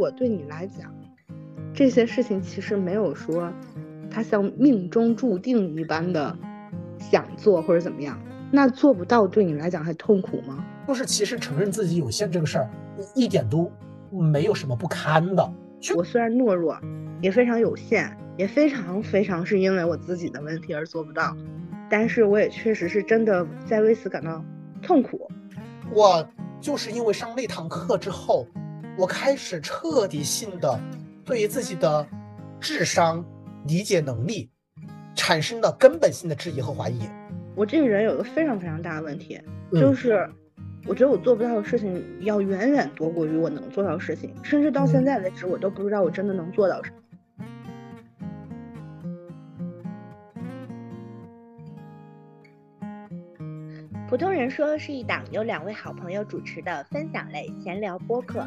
[0.00, 0.90] 果对你来讲，
[1.74, 3.52] 这些事情其实没有说，
[4.10, 6.34] 它像命中注定一般的
[6.98, 8.18] 想做或者怎么样，
[8.50, 10.64] 那做不到对你来讲还痛苦吗？
[10.88, 12.70] 就是其实承认自己有限这个事儿，
[13.14, 13.70] 一点都
[14.10, 15.52] 没有什么不堪的。
[15.94, 16.80] 我虽然懦弱，
[17.20, 21.36] 也非常有限，也非常非常是因为我自己的问题而做不到，
[21.90, 24.42] 但是我也确实是真的在为此感到
[24.80, 25.30] 痛苦。
[25.92, 26.26] 我
[26.60, 28.46] 就是因为上那堂课之后，
[29.00, 30.78] 我开始彻底性的
[31.24, 32.06] 对于自己的
[32.60, 33.24] 智商、
[33.66, 34.50] 理解能力
[35.14, 37.08] 产生了根本性的质疑和怀疑。
[37.54, 39.40] 我这个人有个非常非常大的问题，
[39.72, 40.30] 就是。
[40.86, 46.96] 我觉得我做不到的事情要远远多过于我能做到的事情，甚至到现在为止，我都不知道我真的能做到什么。
[54.08, 58.46] 普通人说是一档由两位好朋友主持的分享类闲聊播客。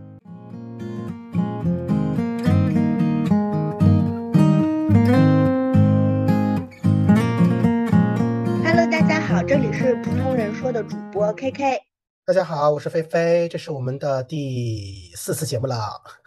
[9.81, 11.79] 是普通人说的主播 KK。
[12.23, 15.75] 大家好，我是菲菲，这是我们的第四次节目了。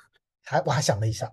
[0.43, 1.31] 还我还想了一下，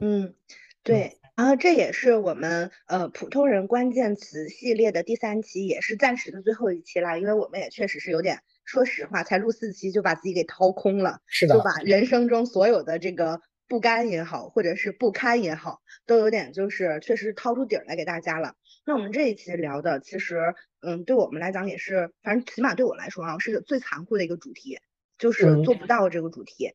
[0.00, 0.34] 嗯，
[0.82, 13.40] 对，然后这也是我们呃普通人关键词系列的第三期，也是暂时的最后一期啦，因为我们也确实是有点，说实话，才录四期就把自己给掏空了，是的，就把人生中所有的这个。
[13.66, 18.54] 不甘也好，或者是不堪也好，都有点就是确实掏出底儿来给大家了。
[18.84, 24.78] 那我们这一期聊的，其实嗯，对我们来讲也是，反正起码对我来说啊，是最残酷的一个主题，
[25.18, 26.72] 就是做不到这个主题。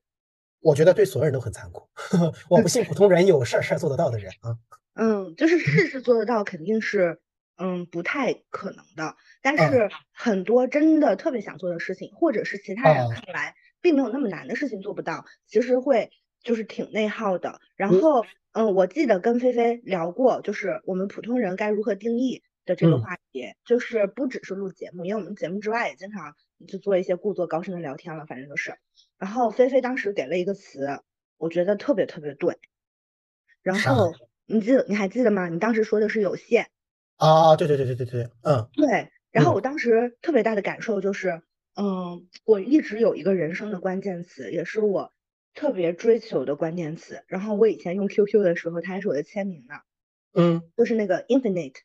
[0.62, 1.88] 我觉得对所有人都很残酷。
[2.50, 4.58] 我不信普通人有事儿事儿做得到的人啊。
[4.96, 7.20] 嗯，就是事事做得到，肯定是
[7.58, 9.16] 嗯不太可能的。
[9.42, 16.10] 但是很多真的特别想做的事情，或者是其他人看来并没有那么难的事情做不到，其实会。
[16.44, 26.36] 就是挺内耗的，然后，嗯，我记得跟菲菲聊过，就是我们普通人该如何定义的这个话题，就是不只是录节目，因为我们节目之外也经常
[26.68, 28.76] 就做一些故作高深的聊天了，反正就是。
[29.18, 31.02] 然后菲菲当时给了一个词，
[31.38, 32.58] 我觉得特别特别对。
[33.62, 34.14] 然后
[34.46, 35.48] 你记得你还记得吗？
[35.48, 36.70] 你当时说的是有限。
[37.18, 39.10] 啊，对对对对对对，嗯，对。
[39.32, 41.42] 然后我当时特别大的感受就是，
[41.76, 45.12] 嗯，我一直有一个人生的关键词，也是我。
[45.58, 49.76] 特别追求的关键词，然后我以前用 QQ 的时候，它还是我的签名呢。
[50.34, 51.76] 嗯，就是那个 infinite，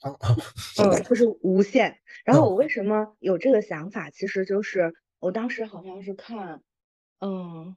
[0.82, 1.98] 嗯，就是无限。
[2.24, 4.10] 然后我为什么有这个想法？
[4.10, 6.62] 其实就是我当时好像是看，
[7.20, 7.28] 嗯，《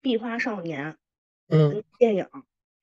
[0.00, 0.92] 壁花少年》
[1.48, 2.26] 嗯电影，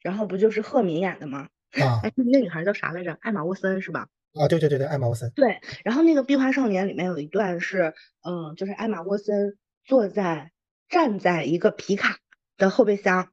[0.01, 1.49] 然后不就是赫敏演的吗？
[1.81, 3.17] 啊，哎，那女孩叫啥来着？
[3.21, 4.07] 艾玛沃森是吧？
[4.33, 5.31] 啊，对对对对，艾玛沃森。
[5.35, 10.51] 对，然后那个《壁花少年》里面有一段是，嗯，就是艾玛沃森坐在。
[10.91, 12.17] 站在一个皮卡
[12.57, 13.31] 的后备箱，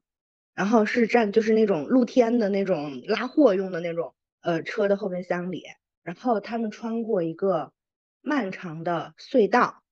[0.53, 4.13] 然后是站就是那种露天的那种拉货用的那种
[4.47, 5.65] 呃车的后备箱里，
[6.03, 7.73] 然后他们穿过一个
[8.21, 9.83] 漫长的隧道，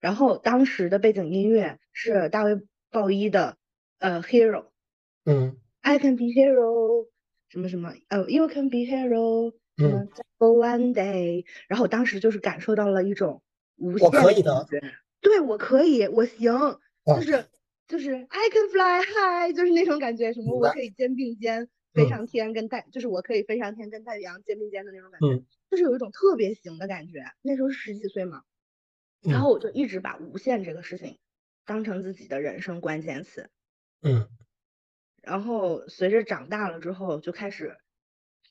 [0.00, 3.56] 然后当时的背景音乐是大卫鲍伊的
[4.00, 4.70] 呃 Hero，
[5.24, 7.06] 嗯，I can be hero
[7.50, 10.08] 什么什么呃 You can be hero，嗯
[10.40, 13.42] ，For one day，然后当时就是感受到了一种
[13.76, 14.82] 无限的感觉。
[15.20, 17.46] 对，我可以，我行，就是
[17.86, 25.38] 就是 I can fly high，就是那种感觉，什么我可以肩并肩飞上天，跟太，就是我可以飞上天跟太阳肩并肩的那种感觉，
[25.70, 27.24] 就是有一种特别行的感觉。
[27.42, 28.42] 那时候是十几岁嘛，
[29.26, 31.18] 然后我就一直把无限这个事情
[31.66, 33.50] 当成自己的人生关键词，
[34.02, 34.28] 嗯，
[35.22, 37.76] 然后随着长大了之后，就开始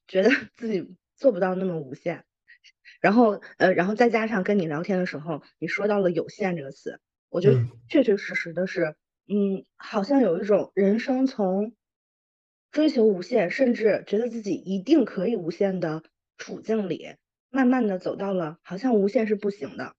[0.08, 2.26] 觉得 自己做不到那么无限。
[3.02, 7.00] 然后，呃，然后再加上跟你聊天的时候，你说到了“有限”这个词，
[7.30, 8.96] 我觉得确确实实的是，
[9.28, 11.76] 嗯，好像有一种人生从
[12.72, 16.04] 追求无限，甚至觉得自己一定可以无限的
[16.38, 17.16] 处境里，
[17.50, 19.96] 慢慢的走到了好像无限是不行的，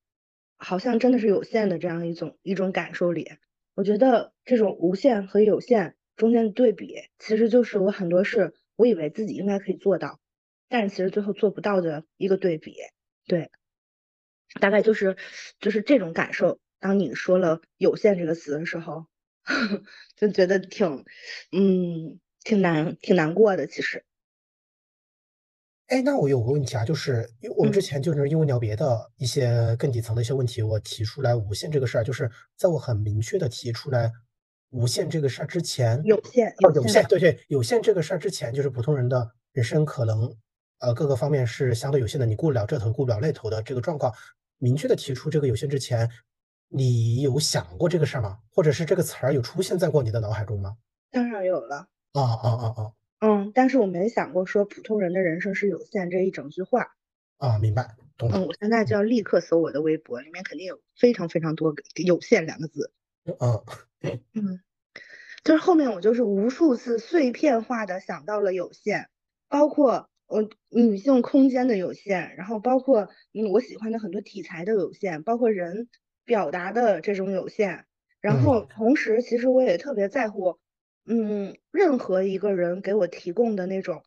[0.56, 3.30] 好像真的是有限的这样一种一种感受里。
[3.74, 10.18] 我觉得这种无限和有限中间的对比，其实就是我很多事，我以为自己应该可以做到。
[10.68, 12.74] 但是其实最后做不到的一个对比，
[13.26, 13.50] 对，
[14.60, 15.16] 大概就是
[15.60, 16.58] 就是这种感受。
[16.80, 19.06] 当你说了“有限”这个词的时候，
[20.16, 21.04] 就觉得挺，
[21.52, 23.66] 嗯，挺难挺难过的。
[23.66, 24.04] 其实，
[25.88, 34.10] 哎，那我有个问题啊，就是因为我们之嗯前就是因为聊别的一些更底层的一些问题，我提出来无限这个事儿，就是在我很明确的提出来
[34.70, 40.34] 无限这个事儿之前，有限哦，有有限限，对对，有限这个事儿之前，就是普通人的人生可能，
[40.78, 44.12] 呃，各个方面是相对有限的，你顾不了这头，顾不了那头的这个状况。
[44.58, 46.08] 明确的提出这个有限之前，
[46.68, 48.38] 你有想过这个事儿吗？
[48.50, 50.76] 或者是这个词儿有出现在过你的脑海中吗？
[51.12, 51.91] 当然有了。
[52.14, 56.94] 啊啊啊啊嗯，但是我没想过说普通人的人生是有限这一整句话。
[57.38, 57.58] 啊！
[57.58, 58.38] 明白，懂了。
[58.38, 61.74] 嗯，我现在就要立刻搜我的微博，里面肯定有非常非常多
[62.04, 62.92] “有限”两个字。
[63.24, 63.62] 嗯
[64.34, 64.60] 嗯，
[65.44, 69.08] 就是后面我就是无数次碎片化的想到了有限，
[69.48, 75.88] 包括我女性空间的有限，然后包括嗯我喜欢的很多题材的有限，包括人
[76.24, 77.86] 表达的这种有限，
[78.20, 80.58] 然嗯后同时其实我也特别在乎，
[81.06, 84.02] 嗯，任何一个人给我提供的那种，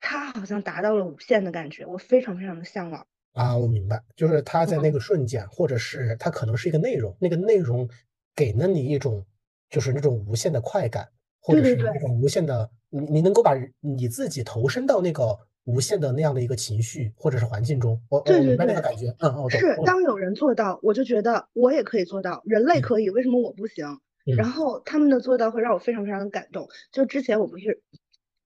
[0.00, 3.06] 他好像达到了无限的感觉，我非常非常的向往。
[3.34, 7.88] 啊，我明白，就是他在那嗯个瞬间，或者是他可能是一个内容，那个内容
[8.34, 9.24] 给了你一种
[9.70, 11.08] 就是那种无限的快感，
[11.40, 24.00] 或者是那种无限的，你你能够把你自己投身到那个无限的那样的一个情绪或者是环境中，我我明白那个感觉，嗯，我懂，是，当有人做到，我就觉得我也可以做到，人类嗯可以，为什么我不行？
[24.24, 26.68] 然嗯后他们的做到会让我非常非常的感动。
[26.90, 27.82] 就之前我不是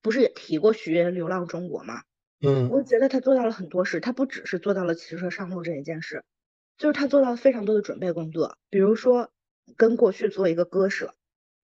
[0.03, 2.03] 不是也提过许愿流浪中国吗？
[2.41, 6.23] 嗯我觉得他做到了很多事，他不只是做到了骑车上路这一件事，
[6.77, 9.31] 就是他做到了非常多的准备工作，比如说
[9.77, 11.15] 跟过去做一个割舍，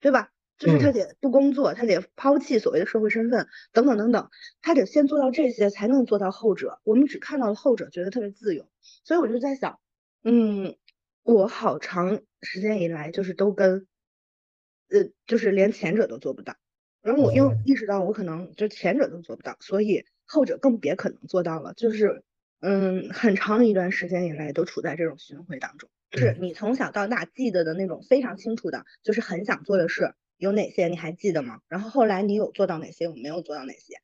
[0.00, 0.30] 对吧？
[0.58, 4.30] 就是他嗯得不工作，他得抛弃所谓的社会身份，等等等等，
[4.60, 6.80] 他得先做到这些，才能做到后者。
[6.84, 8.68] 我们只看到了后者，觉得特别自由，
[9.04, 9.80] 所以我就在想，
[10.22, 10.76] 嗯，
[11.24, 13.86] 我好长时间以来就是都跟，
[14.92, 16.54] 呃，就是连前者都做不到。
[17.02, 21.74] 然后我又哦意识到，我可能就前者都做不到，所以后者更别可能做到了。
[21.74, 22.22] 就是，
[22.60, 25.90] 嗯，很长一段时间以来都处在这种循环当中。
[26.10, 31.60] 就是嗯你从小到大记得的那种非常清楚的，就是很想做的事有哪些，你还记得吗？
[31.68, 33.94] 然后后来你有做到哪些，我没有做到哪些？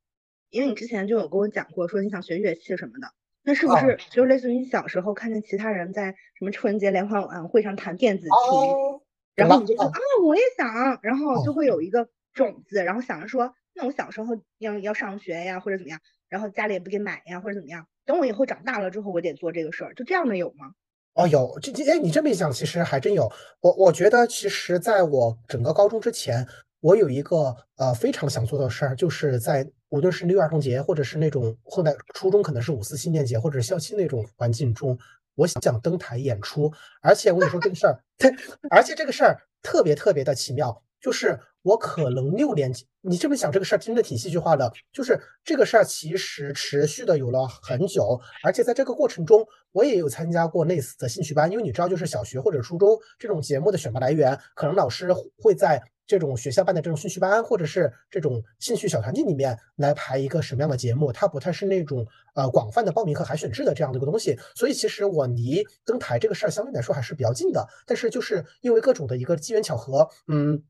[0.50, 3.12] 因为你之前就有跟我讲过，说你想学乐器什么的，
[3.44, 9.02] 那是不哦是就类似于你小时候看见其他人在什么春节联欢晚会上弹电子琴，哦，
[9.38, 20.72] 然后你就说啊，我也想，然后哦就会有一个种子，然后想着说，那我小时候要要上学呀，或者怎么样，然后家里也不给买呀，或者怎么样，等我以后长大了之后，我得做这个事儿，就这样的有吗？
[21.14, 23.30] 哦，有，这这，哎，你这么一讲，其实还真有。
[23.60, 26.46] 我我觉得，其实在我整个高中之前，
[26.80, 34.96] 我有一个呃非常想做的事儿，就是在无论是六一儿童节，或者是那种后来初中可能是五四青年节或者校庆那种环境中，
[35.38, 36.70] 我想登台演出。
[37.00, 37.98] 而且我跟你说这个事儿，
[38.70, 70.62] 而且这个事儿特别特别的奇妙，就是我可能六年级，你这么想这个事儿真的挺戏剧化的，就是这个事儿其实持续的有了很久，而且在这个过程中，我也有参加过类似的兴趣班，因为你知道，就是小学或者初中这种节目的选拔来源，可能老师会在这种学校办的这种兴趣班，或者是这种兴趣小团体里面来排一个什么样的节目，它不太是那种呃广泛的报名和海选制的这样的一个东西，所以其实我离登台这个事儿相对来说还是比较近的，但是就是因为各种的一个机缘巧合，嗯，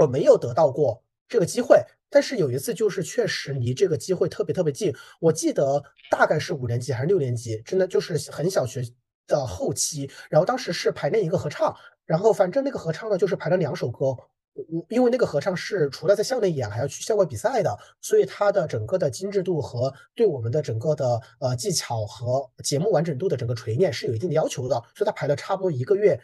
[0.00, 1.84] 我没有得到过这个机会。
[2.10, 8.80] 但是有一次就是确实离这个机会特别特别近，我记得大概是五年级还是六年级，真的就是很小学
[9.26, 11.74] 的后期，然后当时是排练一个合唱，
[12.06, 14.16] 然后反正那个合唱呢就是排了两首歌，
[14.54, 26.20] 嗯，因为那个合唱是除了在校内演，还要去校外比赛的，所以它的整个的精致度和对我们的整个的呃技巧和节目完整度的整个锤炼是有一定的要求的，所以它排了差不多一个月，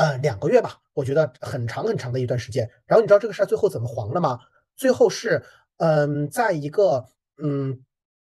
[0.00, 2.66] 呃两个月吧，我觉得很长很长的一段时间。
[2.86, 4.38] 然后你知道这个事儿最后怎么黄了吗？
[4.74, 5.44] 最后是，
[5.76, 7.04] 嗯，在一个
[7.36, 7.84] 嗯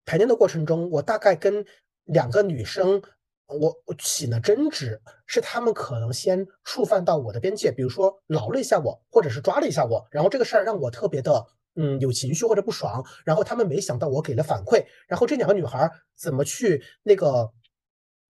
[0.06, 1.66] 排练的过程中，我大概跟
[2.04, 3.02] 两个女生，
[3.48, 11.44] 我我起了争执，是她们可能先触犯到我的边界，比如说挠了一下我，或者是抓了一下我，然后这个事儿让我特别的
[11.76, 17.52] 嗯有情绪或者不爽，然后她们没想到我给了反馈，然后这两个女孩怎么去那个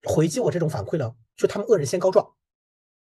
[0.03, 1.15] 回击我这种反馈呢？
[1.37, 2.35] 就她们恶人先告状。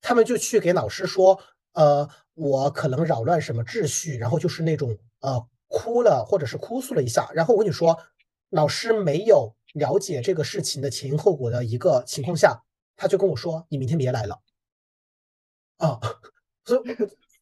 [0.01, 1.39] 他们就去给老师说，
[1.74, 7.98] 呃，我可能扰乱什么秩序，然后就是那种呃哭了或者是哭诉了一下，然后我跟你说，
[8.50, 12.63] 老师没有了解这个事情的前因后果的一个情况下，
[12.96, 14.39] 他就跟我说，你明天别来了，
[15.77, 16.00] 啊，
[16.66, 16.82] 所以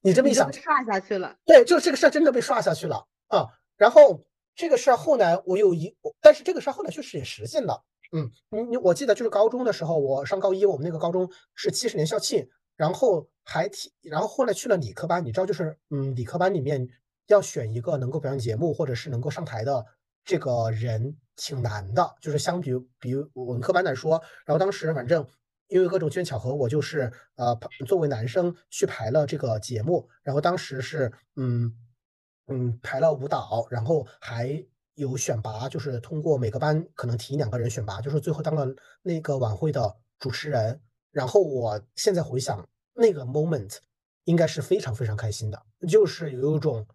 [0.01, 1.35] 你这么一想刷下去了。
[1.45, 3.47] 对，就这个事儿真的被刷下去了啊。
[3.77, 4.23] 然后
[4.55, 7.83] 这个事儿后来我有一，但是这个事儿后来确实也实现了。
[8.11, 16.87] 嗯，你你我记得就是高中的时候，我上高一，我们那个高中是七十年校庆，然后还提，然后后来去了理科班，你知道就是嗯，理科班里面
[17.27, 19.85] 要选一个能够表演节目或者是能够上台的
[20.23, 25.27] 这个人挺难的，就是相比比文科班来说，然后当时反正
[25.67, 27.57] 因为各种机缘巧合，我就是呃
[27.87, 31.73] 作为男生去排了这个节目，然后当时是嗯
[32.47, 34.63] 嗯排了舞蹈，然后还
[34.95, 38.67] 有选拔，就是通过每个班可能提两个人选拔，就是最后当了
[39.03, 40.81] 那个晚会的主持人。
[41.11, 43.77] 然后我现在回想那个 moment，
[44.25, 46.85] 应该是非常非常开心的，就是有一种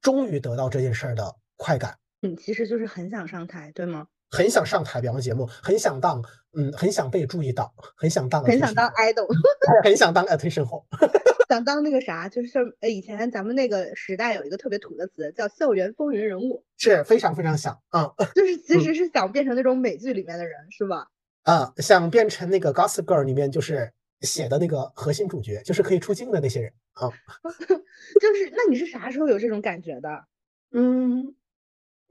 [0.00, 1.96] 终于得到这件事儿的快感。
[2.22, 4.06] 嗯其实就是很想上台，对吗？
[4.30, 6.24] 很想上台表演节目，很想当，
[6.56, 9.26] 嗯，很想被注意到，很想当，很想当 idol，
[9.84, 10.86] 很想当 attention 后，
[11.52, 12.48] 想当那个啥，就是
[12.80, 21.08] 呃，以前咱们那个时代有一个特别土的词叫校园风云人物，是非常非常想，嗯， 就是其实是想变成那种美剧里面的人，是吧？
[21.42, 23.92] 啊，想变成那个《Gossip Girl》里面就是
[24.22, 27.10] 写的那个核心主角，就是可以出镜的那些人啊。
[28.18, 30.24] 就是，那你是啥时候有这种感觉的？
[30.72, 31.34] 嗯，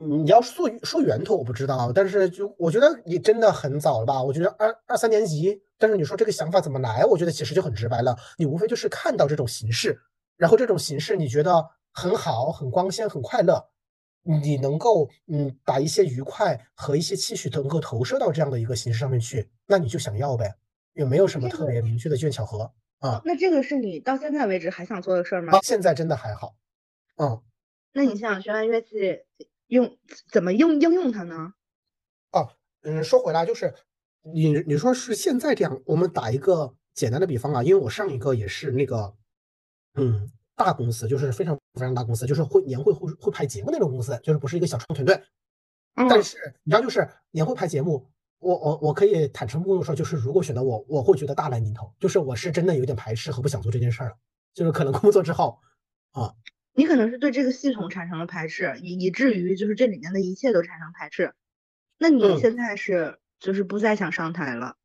[0.02, 4.24] 你要说说源头我不知道，但是就我觉得你真的很早了吧？
[4.24, 7.06] 我觉得二二三年级，但是你说这个想法怎么来？
[7.06, 10.02] 我觉得其实就很直白了，你无非就是看到这种形式，
[10.38, 13.70] 然后这种形式你觉得很好、很光鲜、很快乐。
[14.24, 20.54] 你能够嗯把一些愉快和一些期许能够投射到这样的一个形式上面去，那你就想要呗，
[20.94, 23.20] 也没有什么特别明确的机缘巧合啊。
[23.26, 25.58] 那这个是你到现在为止还想做的事儿吗？
[25.64, 26.56] 现在真的还好。
[27.18, 27.42] 嗯，
[27.94, 29.24] 那你想学完乐器
[29.72, 29.98] 用
[30.32, 31.54] 怎么用应用它呢？
[32.32, 32.48] 哦，
[32.84, 33.74] 嗯，说回来就是
[34.22, 39.16] 你你说是现在这样，我们打一个简单的比方啊，因为我上一个也是那个
[39.96, 40.32] 嗯。
[40.54, 45.20] 大公司就是非常非常大公司，就是会年会会会拍节目那种公司，就是不是一个小创团队。
[46.08, 54.16] 但是你知道，就是年会拍节目，我我我可以坦诚不公说，就是如果选择我，我会觉得大难临头，就是我是真的有点排斥和不想做这件事儿了。
[54.54, 55.58] 就是可能工作之后
[56.12, 56.32] 啊，
[56.74, 61.34] 你可能是对这个系统产生了排斥，以以至于就是这里面的一切都产生排斥。
[61.98, 64.76] 那你现在是就是不再想上台了？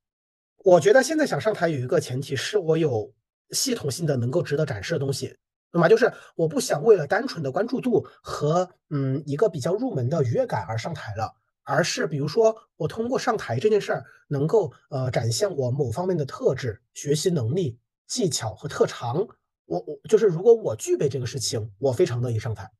[0.64, 3.14] 我觉得现在想上台有一个前提是我有
[3.50, 5.36] 系统性的能够值得展示的东西。
[5.70, 19.28] 那么就是我不想为了单纯的关注度和嗯一个比较入门的愉悦感而上台了，而是比如说我通过上台这件事儿能够呃展现我某方面的特质、学习能力、技巧和特长。
[19.66, 22.70] 我我就是如果我具备这个事情，我非常乐意上台。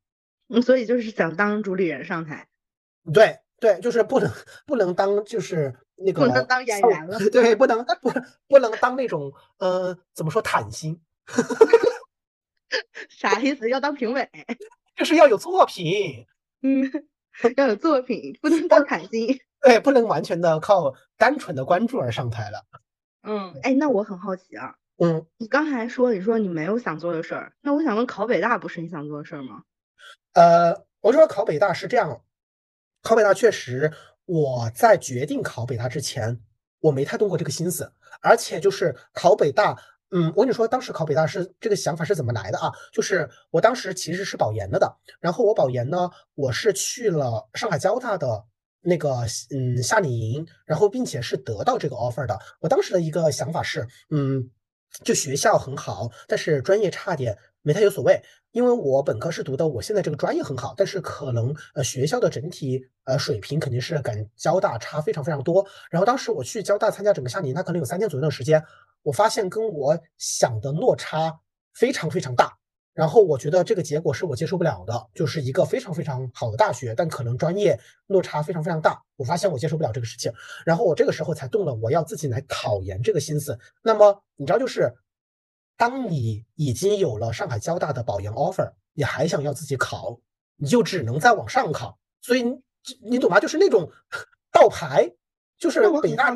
[0.49, 2.47] 嗯， 所以就是想当主理人上台。
[3.13, 4.31] 对对，就是不能
[4.65, 7.17] 不能当就是那个不能当演员了。
[7.29, 8.11] 对，不能不
[8.47, 11.01] 不能当那种呃怎么说坦心。
[13.09, 13.69] 啥意思？
[13.69, 14.29] 要当评委，
[14.95, 16.25] 就是要有作品，
[16.61, 16.91] 嗯，
[17.55, 19.39] 要有作品，不能当坦心。
[19.61, 22.65] 对，不能完全的靠单纯的关注而上台了。
[23.23, 29.63] 嗯，哎，那我很好奇啊，嗯，你刚才说你说你没有想做的事儿，那我想问，考北大不是你想做的事儿吗？
[30.33, 32.23] 呃，我说考北大是这样，
[33.01, 33.91] 考北大确实，
[34.25, 36.39] 我在决定考北大之前，
[36.79, 39.77] 我没太动过这个心思，而且就是考北大。
[40.09, 42.71] 嗯，我跟你说，当时考北大是这个想法是怎么来的啊？
[42.93, 48.45] 就是我当时其实是保研了的，然后我保研呢，我是去了上海交大的
[48.79, 52.39] 那个嗯夏令营，然后并且是得到这个 offer 的。
[52.61, 54.49] 我当时的一个想法是，嗯，
[55.03, 65.65] 就学校很好，但是专业差点没太有所谓，因为我本科是读的我现在这个专业很好，但是可能呃学校的整体呃水平肯定是跟交大差非常非常多。
[65.91, 68.63] 然后当时我去交大参加整个夏令营，它可能有三天左右的时间。
[69.03, 71.39] 我发现跟我想的落差
[71.73, 72.57] 非常非常大，
[72.97, 78.99] 然后我觉得这个结果是我接受不了的，就是一个非常非常好的大学，但可能专业落差非常非常大。
[79.15, 80.33] 我发现我接受不了这个事情，
[80.65, 83.59] 然后我这个时候才动了我要自己来考研这个心思。
[83.83, 84.91] 那么你知道，就是
[85.77, 90.19] 当你已经有了上海交大的保研 offer，你还想要自己考，
[90.55, 91.99] 你就只能再往上考。
[92.21, 92.59] 所以你
[93.11, 93.39] 你懂吗？
[93.39, 93.91] 就是那种
[94.51, 95.07] 倒牌，
[95.59, 96.35] 就是北大。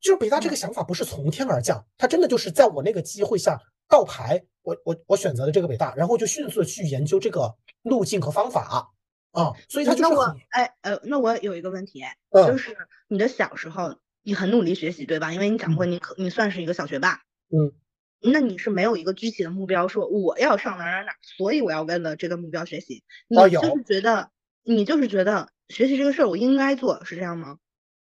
[0.00, 8.90] 就是北大这个想法不是从天而降，它真的就是在我那个机会下倒牌，我我我选择了这个北大，然后就迅速去研究这个路径和方法
[9.32, 10.02] 啊，所以他就是。
[10.02, 12.02] 那我哎呃，那我有一个问题，
[12.32, 12.76] 就是
[13.08, 15.32] 你的小时候你很努力学习对吧？
[15.32, 17.72] 因为你讲过你可你算是一个小学霸，嗯，
[18.20, 23.02] 那你是没有一个具体的目标，说我要上哪哪哪，所以我要为了这个目标学习。
[23.28, 24.30] 你就是觉得
[24.62, 27.58] 你就是觉得学习这个事儿我应该做，是这样吗？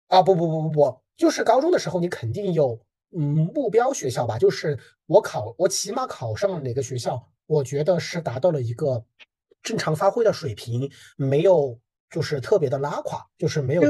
[0.07, 1.01] 啊不不不不不。
[1.17, 2.79] 就是高中的时候，你肯定有
[3.15, 4.37] 嗯目标学校吧？
[4.37, 9.05] 就是我考，我起码考上了哪个学校，我觉得是达到了一个
[9.61, 13.81] 正常发挥的水平，没有就是特别的拉垮，就是没有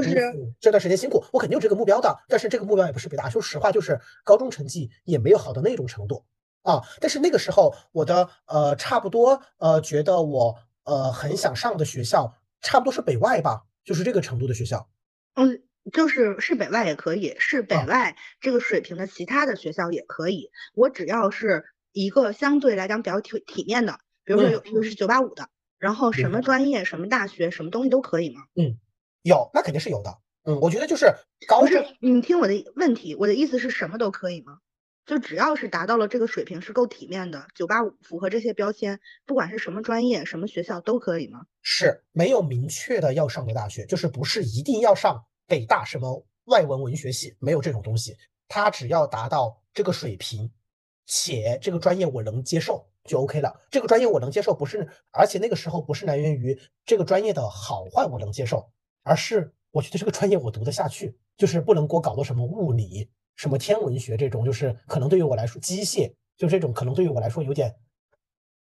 [0.59, 2.17] 这段时间辛苦，我肯定有这个目标的。
[2.27, 6.25] 但是这个目标也不是北大，说实话，就是高中成绩也没有好到那种程度
[6.63, 6.81] 啊。
[6.99, 13.63] 但是那个时候，我的呃差不多呃觉得我呃很想上的学校，差不多是北外吧。
[13.83, 14.89] 就是这个程度的学校。
[15.35, 20.49] 嗯，就是是北外也可以，是北啊外这个水平的其他的学校也可以。
[20.73, 28.41] 我只要是一个相对来讲比较体体面的，比如说有一个是九八五的，然后什么专业、什么大学、什么东西都可以吗？
[28.55, 28.77] 嗯
[29.23, 30.17] 有，那肯定是有的。
[30.43, 31.13] 嗯，我觉得就是
[31.47, 34.59] 高不是中，你听我的问题，我的意思是什么都可以吗？
[35.05, 41.45] 就只要是达到了这个水平是够体面的，九八五符合这些标签，不管是什么专业、什么学校都可以吗？
[41.61, 48.15] 是没有明确的要上的大学，就是不是一定要上北大什么外文文学系，没有这种东西。
[48.47, 50.49] 他只要达到这个水平，
[51.05, 53.53] 且这个专业我能接受就 OK 了。
[53.71, 58.69] 这个专业我能接受，不是，而且那个时候不是来源于这个专业的好坏我能接受，
[59.03, 67.75] 而是我觉得这个专业我读得下去，就是不能给我搞到什么物理、什么天文学这种，就是可能对于我来说机械，就这种可能对于我来说有点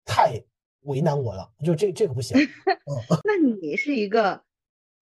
[0.05, 0.41] 太
[0.81, 2.37] 为难我了，就这这个不行。
[2.87, 3.19] 嗯。
[3.23, 4.41] 那你是一个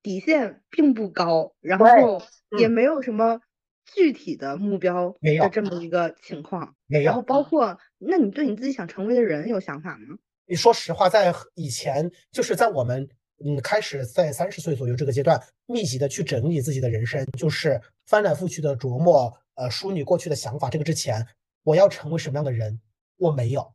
[0.03, 2.21] 底线并不高，然后
[2.57, 3.39] 也嗯没有什么
[3.85, 6.75] 具体的目标没有的这么一个情况。
[6.87, 10.17] 没有然后，包括，那你对你自己想成为的人有想法吗？
[10.45, 13.07] 你说实话，在以前，就是在我们
[13.45, 20.69] 嗯开始在三十岁左右这个阶段，密集的去整理自己的人生，就是翻来覆去的琢磨，呃，梳理过去的想法。
[20.69, 21.25] 这个之前，
[21.63, 22.81] 我要成为什么样的人，
[23.17, 23.71] 我没有，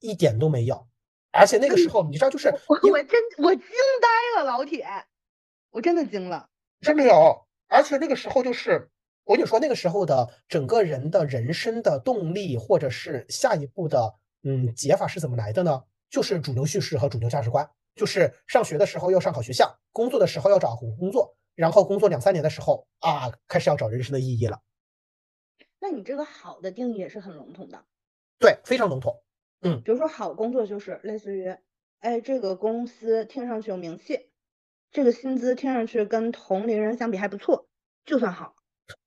[0.00, 0.86] 一点都没有。
[1.32, 4.86] 而且那个时候，你知道，就是我我真我惊呆了，老铁，
[5.76, 6.48] 我真的惊了。
[6.80, 8.88] 真的有，而且那个时候就是，
[9.24, 15.84] 我跟你说，那个时候的整个人的人生的动力，或者是下一步的嗯解法是怎么来的呢？
[16.08, 24.62] 就是主流叙事和主流价值观，就是上学的时候要上好学校，工作的时候要找好工作，然后工作两三年的时候啊，开始要找人生的意义了。
[25.78, 27.84] 那你这个好的定义也是很笼统的，
[28.38, 29.22] 对，非常笼统。
[29.60, 31.54] 嗯比如说好工作就是类似于，
[31.98, 34.30] 哎，这个公司听上去有名气，
[34.96, 37.68] 这个薪资听上去跟同龄人相比还不错，
[38.06, 38.54] 就算好。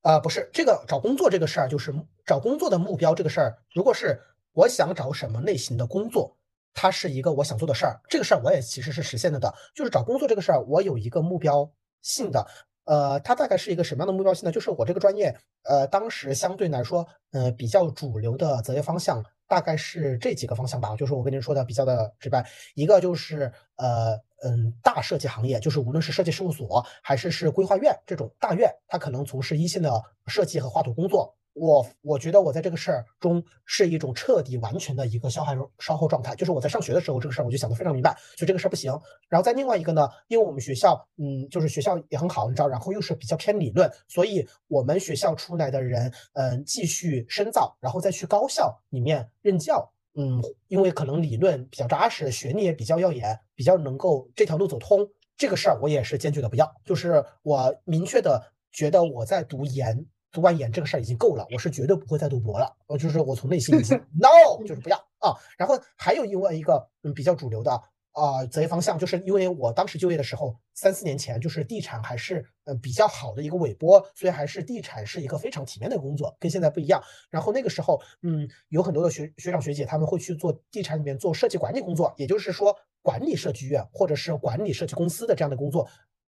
[0.04, 1.92] 呃，不是这个找工作这个事儿，就是
[2.28, 3.58] 找工作的目标这个事儿。
[3.74, 4.22] 如果是
[4.54, 6.38] 我想找什么类型的工作，
[6.76, 9.52] 它是一个我想做的事儿，这个事儿我也其实是实现了的。
[9.74, 11.68] 就是找工作这个事儿，我有一个目标
[12.04, 12.46] 性的，
[12.86, 14.52] 呃，它大概是一个什么样的目标性呢？
[14.52, 29.92] 就是我这个专业，呃，当时相对来说，呃，比较主流的择业方向大概是这几个方向吧，就是我跟您说的比较的直白，一个就是呃嗯大设计行业，就是无论是设计事务所还是是规划院这种大院，它可能从事一线的
[30.28, 31.36] 设计和画图工作。
[31.54, 38.98] 我我觉得我在这个事儿中是一种彻底完全的一个消耗稍后状态，就是我在上学的时候这个事儿我就想得非常明白，就这个事儿不行。
[39.28, 49.92] 然后在另外一个呢，因为我们学校嗯就是学校也很好，你知道，然后又是比较偏理论，所以我们学校出来的人嗯继续深造，然后再去高校里面任教。
[50.20, 56.70] 嗯，因为可能理论比较扎实，学历也比较耀眼，比较能够这条路走通，这个事儿我也是坚决的不要。
[56.84, 62.70] 就是我明确的觉得我在读研，读完研这个事儿已经够了，我是绝对不会再读博了。
[62.86, 65.32] 我就是我从内心已经 no，就是不要啊。
[65.58, 77.02] 然后还有另外一个嗯比较主流的啊择业方向，就是因为我当时就业的时候，三四年前就是地产还是嗯比较好的一个尾波，所以还是地产是一个非常体面的工作，跟现在不一样。
[77.30, 85.88] 然后那个时候，嗯，有很多的学学长学姐他们会去做地产里面做设计管理工作，也就是说管理设计院或者是管理设计公司的这样的工作。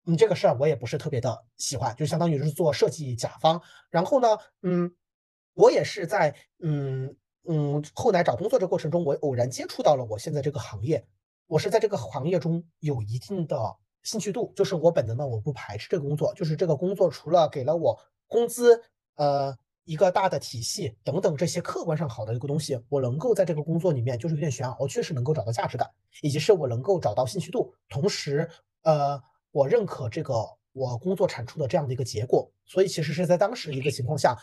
[0.06, 3.60] 嗯，这个事儿我也不是特别的喜欢，就相当于是做设计甲方。
[3.90, 4.28] 然后呢，
[4.62, 4.90] 嗯，
[5.54, 7.14] 我也是在嗯
[7.46, 11.06] 嗯后来找工作这过程中，我偶然接触到了我现在这个行业。
[11.48, 18.78] 我是在这个行业中有一定的兴趣度，就是我本能的我不排斥这个工作，就是这个工作除了给了我工资，
[19.16, 28.46] 呃，一个大的体系等等这些客观上好的一个东西，我能够在这个工作里面就是有点悬，我确实能够找到价值感，以及是我能够找到兴趣度，同时，
[28.82, 29.18] 呃，
[29.50, 30.34] 我认可这个
[30.74, 34.36] 我工作产出的这样的一个结果，所以其实是在当时一个情况下。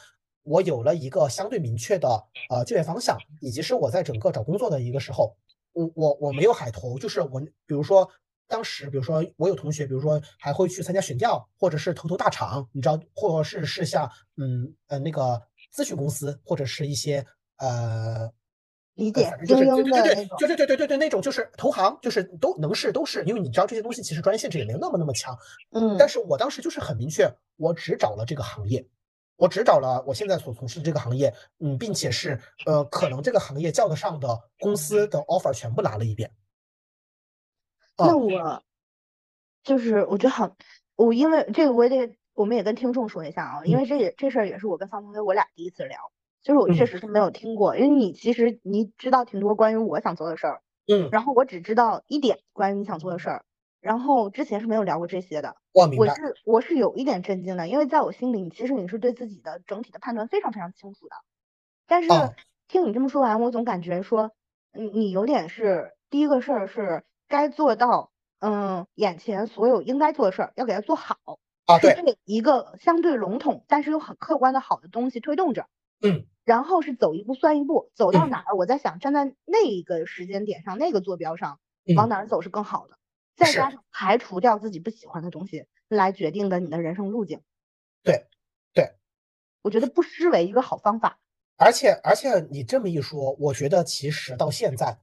[0.48, 2.08] 我有了一个相对明确的
[2.52, 5.36] 呃就业方向，以及是我在整个找工作的一个时候，
[5.76, 8.10] 我我我没有海投，就是我比如说
[8.48, 15.40] 当时，比如说我有同学，比如说还会去参加选调，或者是投投大厂，你知道，或者是是像嗯呃那个
[15.76, 17.24] 咨询公司，或者是一些
[17.58, 18.32] 呃。
[18.98, 20.16] 理解反正就是对对
[20.48, 25.38] 对对对对对对那种就是投行，就是都能是都是，因为你知道这些东西其实专业性质也没有那么那么强，
[25.74, 28.88] 嗯，但是我当时就是很明确，我只找了这个行业，
[29.38, 36.32] 我只找了我现在所从事的这个行业，嗯，并且是呃，可能这个行业叫得上的公司的 offer 全部拿了一遍。
[37.98, 38.62] 啊那我
[39.64, 40.56] 就是我觉得好，
[40.96, 45.98] 我因为这个我也得，我们也跟听众说一下啊，因为这也这事儿也是我跟方同学我俩第一次聊，
[46.44, 53.46] 就是我确嗯实是没有听过，因为你其实你知道挺多关于我想做的事儿，嗯然后我只知道一点关于你想做的事儿，
[53.86, 55.58] 然后之前是没有聊过这些的。
[55.72, 56.08] 我明白。
[56.08, 61.16] 我是我是有一点震惊的，因为在我心里，其实你是对自己的整体的判断非常非常清楚的。
[61.86, 62.10] 但是
[62.68, 64.32] 听你这么说完，我总感觉说，
[64.74, 71.18] 你你有点是第一个事儿是该做到，嗯，眼前所有应该做的事儿要给它做好。
[71.68, 71.94] 啊，对。
[71.94, 75.68] 被一个相对笼统，但是又很客观的好的东西推动着。
[76.02, 76.26] 嗯。
[76.44, 81.60] 然后是走一步算一步，走到哪儿，我在想站在那一个时间点上，那个坐标上，
[81.96, 82.98] 往哪儿走是更好的。
[83.36, 87.42] 再加上排除掉自己不喜欢的东西，来决定的你的人生路径。
[88.02, 88.28] 对，
[88.74, 88.96] 对，
[89.62, 91.20] 我觉得不失为一个好方法。
[91.58, 94.98] 而且而且你这么一说，我觉得其实到现在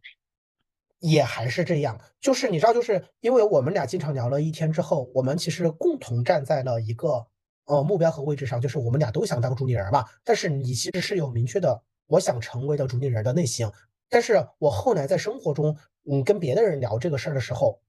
[1.00, 2.00] 也还是这样。
[2.20, 7.26] 就是你知道，就是因为我们俩经常聊了一天之后，我们其实共同站在了一个
[7.66, 10.04] 呃目标和位置上，就是我们俩都想当主理人嘛。
[10.24, 13.70] 但是你其实是有明确的我想成为的主理人的内心。
[14.08, 15.76] 但是我后来在生活中，
[16.10, 17.80] 嗯，跟别的人聊这个事儿的时候。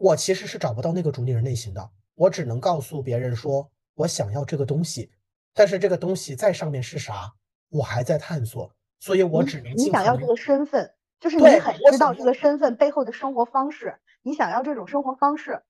[0.00, 5.12] 我其实是找不到那个主理人类型的，我只能告诉别人说我想要这个东西，
[5.52, 7.30] 但是这个东西在上面是啥，
[7.68, 15.62] 我还在探索，所以我只能你想要这个身份，就是你很知道这个身份背后的生活方式，你想要这种生活方式，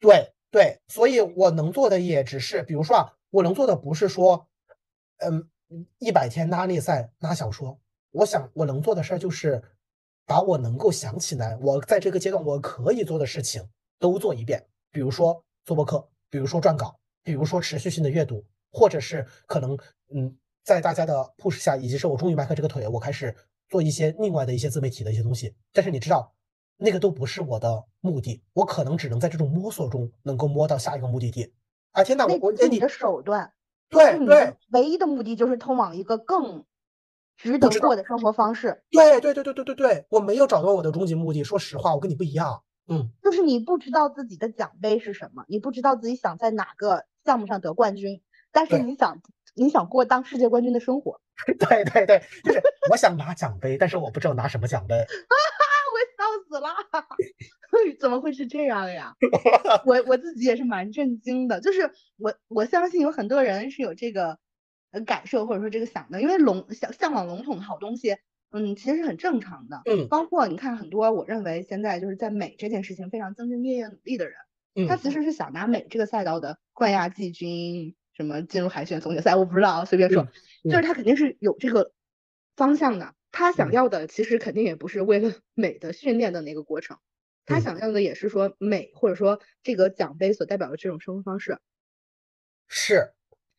[0.00, 4.48] 对对，所以我能做的也只是，比如说啊，我能做的不是说，
[5.18, 5.48] 嗯，
[6.00, 7.78] 一百天拉力赛拉小说，
[8.10, 9.62] 我想我能做的事儿就是。
[10.32, 13.62] 把我能够想起来，我在这个阶段我可以做的事情
[13.98, 18.42] 都做一遍，比如说做播客，比如说撰稿，比如说持续性的阅读，
[18.72, 19.76] 或者是可能
[20.14, 23.36] 嗯，在大家的 push 下，以及是我终于迈开这个腿，我开始
[23.68, 25.54] 做一些另外的一些自媒体的一些东西。
[25.70, 26.32] 但是你知道，
[26.78, 31.52] 那个都不是我的目的，我可能只能在这种摸索中能够摸到下一个目的地。
[31.90, 33.52] 啊天哪，我我你的手段，
[33.90, 36.64] 对对，唯一的目的就是通往一个更。
[37.42, 41.42] 值得过的生活方式，对对对对对对对，我没有找到我的终极目的。
[41.42, 49.20] 说实话，我跟你不一样，嗯，就是你不知道自己的奖杯是什么，你不知道自己想在哪个项目上得冠军，但是你想
[49.54, 51.20] 你想过当世界冠军的生活，
[51.58, 56.70] 对对对，就是我想拿奖杯，但是我不知道拿什么奖杯， 我笑死了，
[58.00, 59.14] 怎么会是这样呀？
[59.84, 64.38] 我我自己也是蛮震惊的，就是我我相信有很多人是有这个。
[64.92, 68.16] 呃，感受或者说这个想的，因为笼向向往笼统的好东西，
[68.52, 69.82] 嗯，其实是很正常的。
[69.86, 74.34] 嗯，包括你看很多，我认为现在就是在美这件事情非常兢兢业业努力的人，
[74.76, 80.28] 嗯，他其实是想拿美这个赛道的冠亚季军，什么进入海选总决赛，我不知道，随便说，
[80.64, 81.92] 就是他肯定是有这个
[82.54, 83.14] 方向的。
[83.34, 86.98] 他想要的其实肯定也不是为了 美的训练的那个过程，
[87.46, 91.58] 他想要的也是说美，或者说这个奖杯所代表的这种生活方式。
[92.68, 93.14] 是，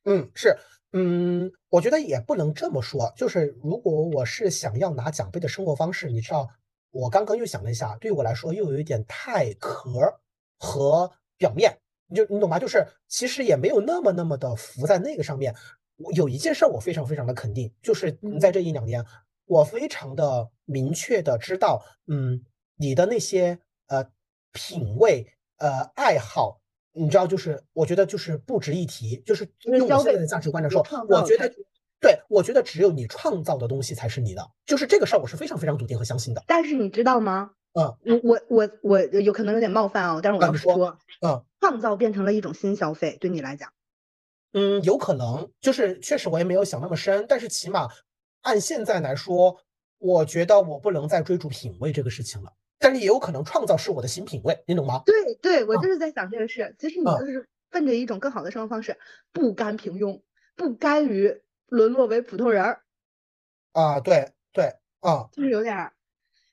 [0.06, 0.58] 嗯，是。
[0.96, 3.12] 嗯，我觉得也不能这么说。
[3.18, 6.48] 就是如果我是想要拿奖杯的生活方式，你知道，
[6.92, 10.20] 我刚刚又想了一下，对我来说又有一点太壳
[10.60, 11.80] 和表面。
[12.08, 12.60] 你就你懂吗？
[12.60, 15.56] 就是其实也没有那么那么的浮在那个上面。
[15.96, 19.04] 我有一件事我非常非常的肯定，就是在这一两年，
[19.46, 22.44] 我非常的明确的知道，嗯，
[22.76, 24.06] 你的那些呃
[24.52, 25.26] 品味
[25.58, 26.60] 呃爱好。
[26.94, 31.52] 你知道，就是我觉得就是不值一提，就是用我现在的价值观来说，我觉得，
[32.00, 36.44] 对我觉得只有你创造的东西才是你的，就是这个事儿，我是非常非常笃定和相信的。
[36.48, 37.52] 但是你知道吗？
[37.74, 43.74] 嗯，我我我我有可能有点冒犯哦，但是我要说，嗯，创造变成了一种新消费，对你来讲，
[44.54, 47.90] 嗯，有可能，就是确实我也没有想那么深，但是起码
[48.42, 49.58] 按现在来说，
[49.98, 52.54] 我觉得我不能再追逐品味这个事情了。
[52.84, 55.02] 但是也有可能创造是我的新品味，你懂吗？
[55.06, 56.76] 对对，我就是在想这个事。
[56.78, 58.98] 其实你就是奔着一种更好的生活方式，
[59.32, 60.22] 不甘平庸，
[60.58, 62.82] 不甘于沦落为普通人儿。
[63.72, 65.94] 啊，对对啊，就是有点儿，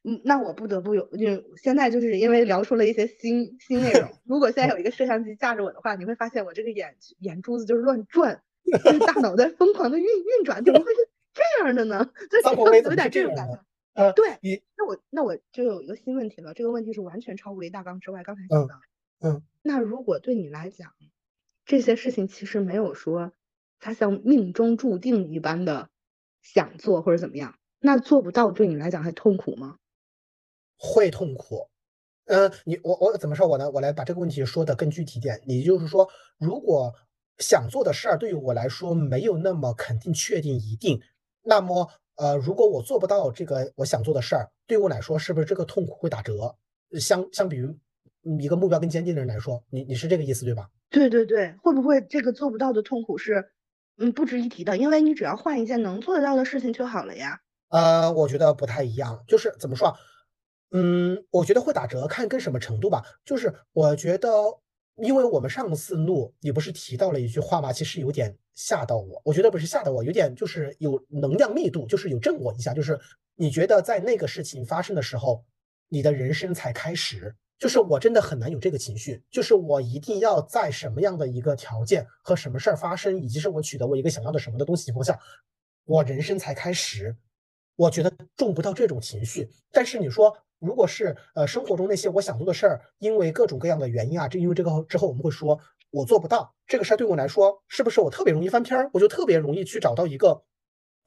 [0.04, 4.08] 嗯，那我不得不有，就现在就是因为聊出了一些新新内容。
[4.24, 8.40] 如果现在有一个摄像机架着我的话，你会发现我这个眼眼珠子就是乱转，
[8.84, 12.08] 就是大脑在疯狂的运运转，怎么会是这样的呢？
[12.30, 13.58] 就有点这种感觉。
[13.96, 14.38] 呃，对，
[14.76, 18.22] 那我那我就有一个新问题了，这个问题是完全超乎于大纲之外。
[18.22, 18.74] 刚才讲的，
[19.20, 20.92] 嗯，那如果对你来讲，
[21.64, 23.32] 这些事情其实没有说
[23.78, 25.90] 它像命中注定一般的
[26.42, 29.76] 想做或者怎么样，那做不到对你来讲还痛苦吗？
[30.78, 31.68] 会痛苦。
[32.26, 33.70] 嗯，你我我怎么说我呢？
[33.70, 35.40] 我来把这个问题说的更具体点。
[35.46, 36.92] 也就是说，如果
[37.38, 41.00] 想做的事儿对于我来说没有那么肯定、确定、一定，
[41.42, 41.90] 那么。
[42.20, 46.54] 呃，如果我做不到这个我想做的事儿，对我来说是不是这个痛苦会打折？
[47.00, 47.74] 相相比于
[48.38, 50.68] 一个目标更坚定的人来说，你你是这个意思对吧？
[50.90, 53.52] 对对对，会不会这个做不到的痛苦是
[53.96, 54.76] 嗯不值一提的？
[54.76, 57.40] 因为你只要换一件能做得到的事情就好了呀。
[57.70, 59.96] 呃，我觉得不太一样，就是怎么说啊？
[60.72, 63.02] 嗯，我觉得会打折，看跟什么程度吧。
[63.24, 64.28] 就是我觉得，
[65.02, 67.72] 因为我们上次录，你不是提到了一句话吗？
[67.72, 69.20] 其实有点吓到我。
[69.24, 72.72] 我觉得不是吓到我，有点就是有能量密度，就是有震我一下。
[72.74, 72.98] 就是
[73.36, 75.44] 你觉得在那个事情发生的时候，
[75.88, 77.34] 你的人生才开始。
[77.58, 85.18] 就是我真的很难有这个情绪，就是我一定要在什么样的一个条件和什么事儿发生，以及是我取得我一个想要的什么的东西情况下，
[85.84, 87.14] 我人生才开始。
[87.76, 89.50] 我觉得种不到这种情绪。
[89.70, 95.58] 但是你说，如果是呃生活中那些我想做的事儿，因为各种各样的原因啊，这因为这个之后我们会说
[95.90, 98.88] 我做不到这个事儿，对我来说是不是我特别容易翻篇儿？
[98.92, 100.44] 我就特别容易去找到一个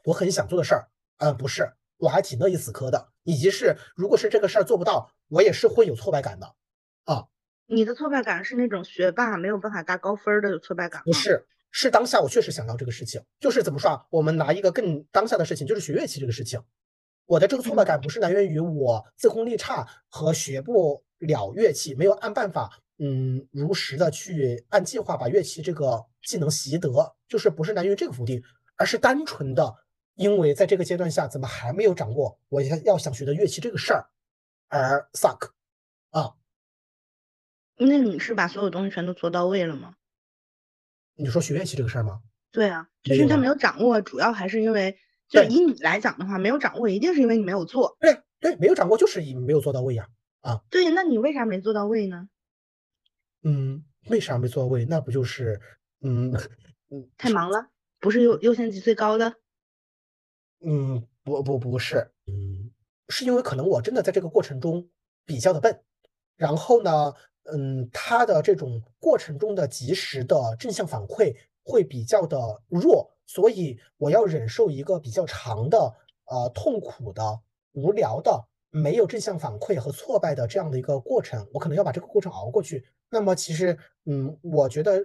[0.04, 0.90] 我很想做的事儿？
[1.20, 1.72] 呃，不是。
[1.98, 6.54] 我还挺乐意死磕的，以及是，如果是这个事儿做不到，我也是会有挫败感的，
[7.06, 7.28] 啊，
[7.66, 11.04] 你的挫败感是那种学霸没有办法打高分的挫败感吗？
[11.06, 14.06] 不是，是当下我确实想要这个事情，就是怎么说啊？
[14.10, 16.62] 我们拿一个更当下的事情，就是学乐器这个事情，
[17.26, 26.90] 我的这个挫败感不是来源于我自控力差和学不了乐器，没有按办法，嗯，如实的去按计划把乐器这个技能习得，
[27.28, 28.44] 就是不是来源于这个否定，
[28.76, 29.76] 而是单纯的。
[30.16, 34.06] 因为在这个阶段下，怎么还没有掌握我要要想学的乐器这个事儿，
[34.68, 35.50] 而 suck
[36.12, 36.36] 啊？
[37.78, 39.96] 那你是把所有东西全都做到位了吗？
[41.16, 42.22] 你说学乐器这个事儿吗？
[42.52, 44.96] 对啊，就是他没有掌握，主要还是因为，
[45.30, 47.98] 就以你来讲的话，没有掌握一定是因为你没有做。
[48.00, 50.08] 对对，没有掌握就是以没有做到位呀。
[50.42, 52.28] 啊，对，那你为啥没做到位呢？
[53.44, 54.86] 嗯，为啥没做到位？
[54.86, 55.60] 那不就是
[56.02, 56.32] 嗯
[56.92, 57.70] 嗯太忙了？
[58.00, 59.34] 不是优优先级最高的？
[60.66, 62.72] 嗯，不不不是，嗯，
[63.10, 64.90] 是因为可能我真的在这个过程中
[65.26, 65.82] 比较的笨，
[66.36, 71.34] 然后呢，嗯，他的这种过程中的及时的正向反馈
[71.64, 75.94] 会比较的弱，所以我要忍受一个比较长的
[76.26, 77.40] 呃痛苦的、
[77.74, 82.86] 无聊的、没有正向反馈和挫败的这样的一个过程，我可能要把这个过程熬过去。
[83.10, 85.00] 那么其实，嗯，我觉得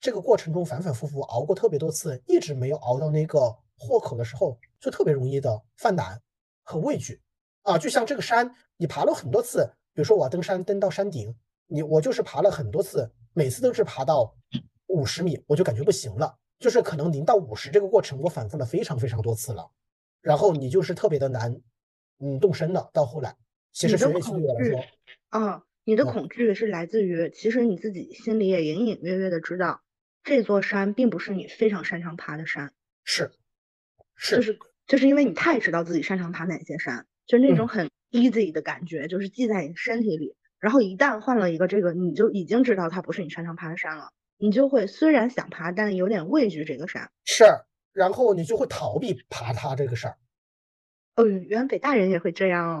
[0.00, 4.58] 这个过程中反反复复熬过特别多次，一直没有熬到那个豁口的时候。
[4.80, 6.18] 就特别容易的犯难
[6.62, 7.20] 和畏惧
[7.64, 14.34] 啊，就像这个山，你爬了很多次，比如说我要登山，登到山顶，你我就是爬了很多次，每次都是爬到
[14.86, 19.68] 五十米，我就感觉不行了，就是可能零到五十这个过程，我反复了非常非常多次了，
[20.22, 21.60] 然后你就是特别的难，
[22.20, 22.88] 嗯，动身的。
[22.92, 23.34] 到后来，
[23.72, 24.84] 其实学乐器对我来说，
[25.30, 29.82] 啊，你的恐惧是来自于，其实你自己心里也隐隐约约的知道，
[30.22, 33.32] 这座山并不是你非常擅长爬的山，是，
[34.14, 34.58] 是，就是。
[34.86, 40.34] 就是因为你太知道自己擅长爬哪些山，就是那种很 easy 的感觉，就是记在你身体里。
[40.58, 47.10] 然后一旦换了一个这个，你就已经知道它不是你擅长爬的山了，你就会虽然想爬，但有点畏惧这个山。
[47.24, 47.44] 是，
[47.92, 50.16] 然后你就会逃避爬它这个事儿。
[51.16, 52.80] 哦，原来北大人也会这样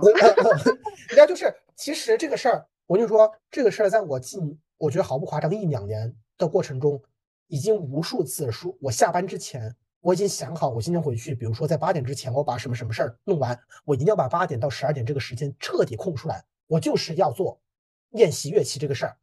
[1.08, 7.02] 人家就是，其实这个事儿，我就说这个事儿，在我近，我觉得毫不夸张，一两年的过程中，
[7.48, 9.76] 已经无数次说，我下班之前。
[10.02, 16.42] 我已经想好，我今天回去，比如说在八点之前，我把什么什么事儿弄完，我一定要把八点到十二点这个时间彻底空出来。
[16.68, 17.60] 我就是要做
[18.08, 19.18] 练习乐器这个事儿，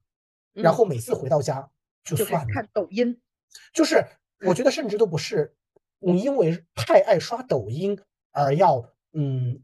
[0.54, 1.68] 然后每次回到家
[2.16, 2.54] 就算了。
[2.54, 3.20] 看抖音，
[3.74, 4.06] 就是
[4.46, 5.56] 我觉得甚至都不是
[6.00, 8.00] 你因为太爱刷抖音
[8.32, 9.62] 而要嗯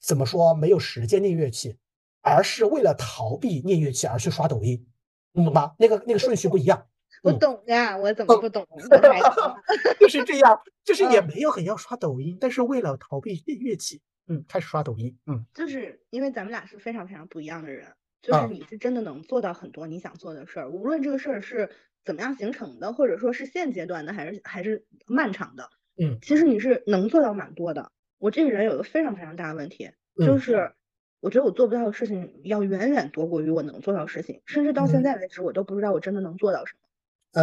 [0.00, 1.78] 怎么说没有时间练乐器，
[2.20, 4.86] 而是为了逃避练乐器而去刷抖音，
[5.32, 5.74] 你懂吗？
[5.78, 6.86] 那个那个顺序不一样。
[7.22, 8.64] 我懂呀，我怎么不懂？
[9.98, 17.92] 就是这样，就是也没有很要刷抖音，但是为了逃避练乐器，嗯，开始刷抖音，嗯，就是因为咱们俩是非常非常不一样的人，
[18.28, 21.70] 就是你是真的能做到很多你想做的事儿，无论这个事儿是
[22.04, 27.90] 怎么样形成的，或者说是现阶段的，还是还是漫长的，嗯，其实你是能做到蛮多的。
[28.18, 30.72] 我这个人有个非常非常大的问题，就是
[31.20, 36.88] 我觉得我做不到的事情要远远多过于我能做到的事情，甚至到现在为止，我都不知道我真的能做到什么。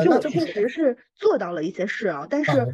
[0.03, 2.69] 就我确实是做到了一些事啊，但是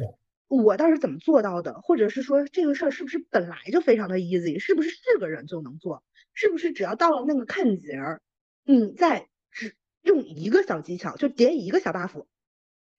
[0.48, 6.02] 我倒是怎么做到的，或者是说这个事儿是不是本来就非常的 easy，是不是是个人就能做，
[6.34, 8.20] 是不是只要到了那个看节儿，
[8.64, 12.24] 你再只用一个小技巧就叠一个小 buff，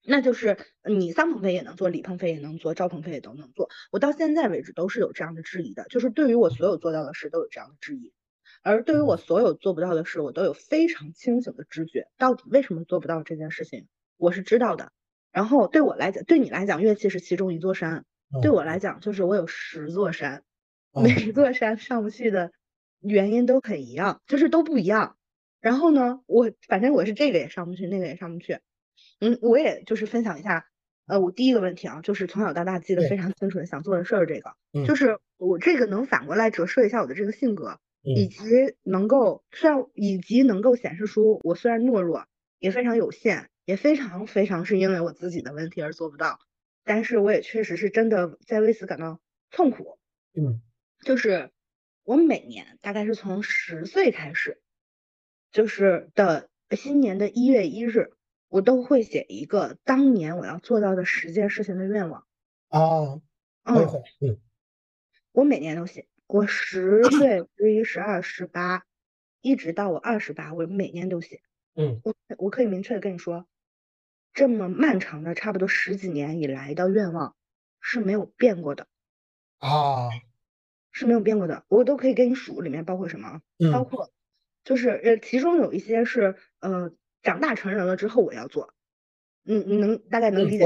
[0.05, 3.69] 那就是你桑鹏飞也能做，李鹏飞也能做，赵鹏飞也都能做。
[3.91, 8.13] 我到现在为止都是有这样的质疑的，就是对于我所有做到的事都有这样的质疑，
[8.61, 13.87] 而对于我所有做不到的事，我都有非常清醒的知觉，到底为什么做不到这件事情。
[14.17, 14.91] 我是知道的，
[15.31, 18.05] 然后对我来讲，对你来讲，乐器是其中一座山，
[18.41, 20.43] 对我来讲，就是我有十座山，
[20.93, 22.53] 每一座山上不去的
[23.03, 25.17] 原因都很一样，就是都不一样。
[25.61, 28.59] 然后呢，我反正我是这个也上不去，那个也上不去。
[29.19, 30.67] 嗯，我也就是分享一下，
[31.07, 34.53] 呃，我第一个问题啊，就是从小到大记得非常清楚的想做的事儿，这个
[34.85, 38.39] 就是我这个能反过来折射一下我的这个性格，以及
[38.83, 42.25] 能够虽然以及能够显示出我虽然懦弱，
[42.59, 46.39] 也非常有限，也非常非常是因为我自己的问题而做不到，
[46.83, 49.97] 但是我也确实是真的在为此感到痛苦。
[50.35, 50.61] 嗯，
[51.05, 51.51] 就是
[52.03, 54.61] 我每年大概是从十岁开始，
[55.51, 58.13] 就是的新年的一月一日，
[58.49, 62.25] 我都会写一个当年我要做到的十件事情的愿望。
[62.69, 63.21] 哦，
[63.63, 64.39] 我也会，嗯，
[65.31, 66.07] 我每年都写。
[66.27, 68.85] 我十岁、十一、十二、十八，
[69.41, 71.41] 一直到我二十八，我每年都写。
[71.75, 73.47] 嗯，我我可以明确的跟你说，
[74.33, 77.35] 这么漫长的差不多十几年以来的愿望
[77.79, 78.87] 是没有变过的。
[79.59, 80.09] 啊，
[80.93, 83.41] 是没有变过的，我都可以给你数，里面包括什么？
[83.73, 84.13] 包括
[84.63, 88.73] 就是呃，其中有一些是呃，长大成人了之后我要做。
[89.45, 90.63] 嗯你能大概能理解？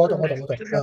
[0.56, 0.76] 就是。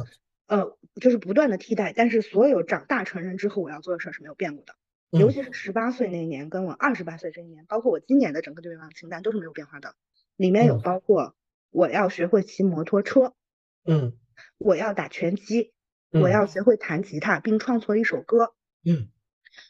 [0.46, 4.74] 呃，就是不断的替代，但是所有长大成人之后我要做的事儿是没有变过的，
[5.18, 9.94] 尤其是十八岁那一年，跟我二十八岁这一年，包括我今年的整个的愿望清单都是没有变化的。
[10.36, 11.34] 里面有包括
[11.70, 13.32] 我要学会骑摩托车，
[13.86, 14.12] 嗯，
[14.58, 15.72] 我要打拳击，
[16.10, 18.52] 我要学会弹吉他并创作一首歌，
[18.84, 19.08] 嗯，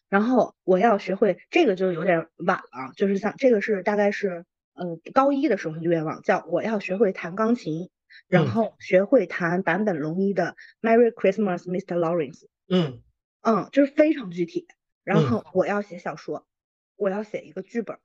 [0.09, 4.45] 然后我要学会这个就有点晚了，就是像这个是大概是
[4.75, 7.91] 呃高一的时候的愿望，叫我要学会弹钢琴。
[8.29, 11.99] 然后学会弹坂本龙一的 Merry Christmas, Mr.
[11.99, 12.47] Lawrence。
[12.69, 13.03] 嗯
[13.43, 14.69] 嗯，就是非常具体。
[15.03, 16.47] 然后我要写小说，
[16.95, 17.99] 我要写一个剧本。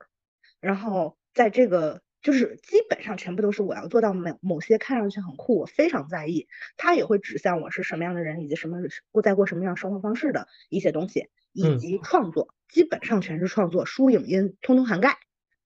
[0.60, 8.80] 然后在这个就是基本上全部都是我要做到某某些看上去很酷，我非常在意，他也会指向我是什么样的人，以及什么
[9.12, 15.18] 过在过什么样生活方式的一些东西，以及创作，基本上全是创作，书影音通通涵盖。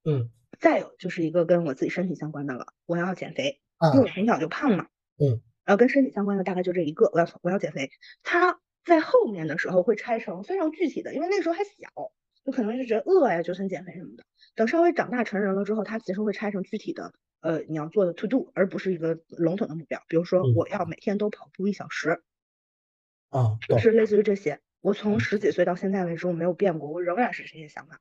[0.06, 3.60] 嗯，再有就是一个跟我自己身体相关的了，我要减肥。
[3.94, 7.92] 因为我从小就胖嘛，嗯，然后跟身体相关的大概就这一个，我要我要减肥。
[8.24, 11.90] 它在后面的时候会拆成非常具体的，因为那时候还小，
[12.46, 14.24] 就可能就觉得饿呀就想减肥什么的。
[14.56, 20.02] 等稍微长大成人了之后，它其实会拆成具体的，呃，你要做的 to do，而不是一个笼统的目标。
[20.08, 22.24] 比如说我要每天都跑步一小时，
[23.30, 24.62] 啊，是类似于这些。
[24.84, 28.00] 我从十几岁到现在为止我没有变过，我仍然是这些想法。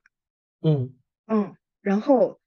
[0.61, 0.93] 嗯
[1.25, 2.39] 嗯，然后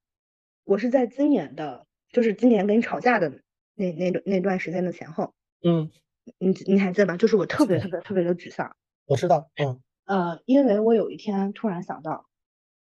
[0.63, 1.85] 我是在今年的。
[2.13, 3.43] 就是今年跟你吵架的
[3.75, 5.91] 那那段那段时间的前后，嗯，
[6.39, 7.17] 你你还记得吧？
[7.19, 8.75] 就是我特别特别特别的沮丧。
[9.05, 12.27] 我知道，嗯，呃，因为我有一天突然想到，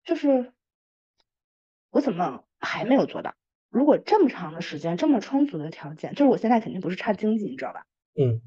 [0.03, 0.53] 就是
[1.91, 3.35] 我怎么还没有做到？
[3.69, 7.85] 如果这么长的时间，这么充足的条件，就是我现在肯定不是差经济，你知道吧？
[8.15, 8.41] 嗯，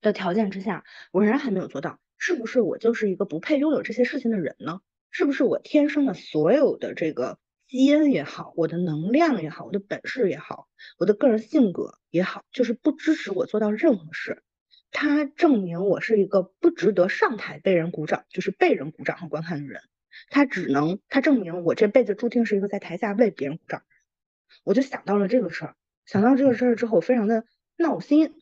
[0.00, 0.82] 的条件之下，
[1.12, 4.80] 我仍然还没有做到，是不是我就是一个不配拥有这些事情的人呢？
[5.10, 7.38] 是不是我天生的所有的这个？
[7.68, 14.44] 基因也好，我的能量也好，我的本事也好，我的个人性格也好，就是不支持我做到任何事。
[14.92, 19.80] 它证明我是一个不值得上台被人鼓掌，就是被人鼓掌和观看的人。
[20.30, 23.82] 它只能，它证明我这辈子注定是一个在台下为别人鼓掌。
[24.62, 25.74] 我就想到了这个事儿，
[26.04, 28.34] 想到这个事儿之后，我非常的闹心。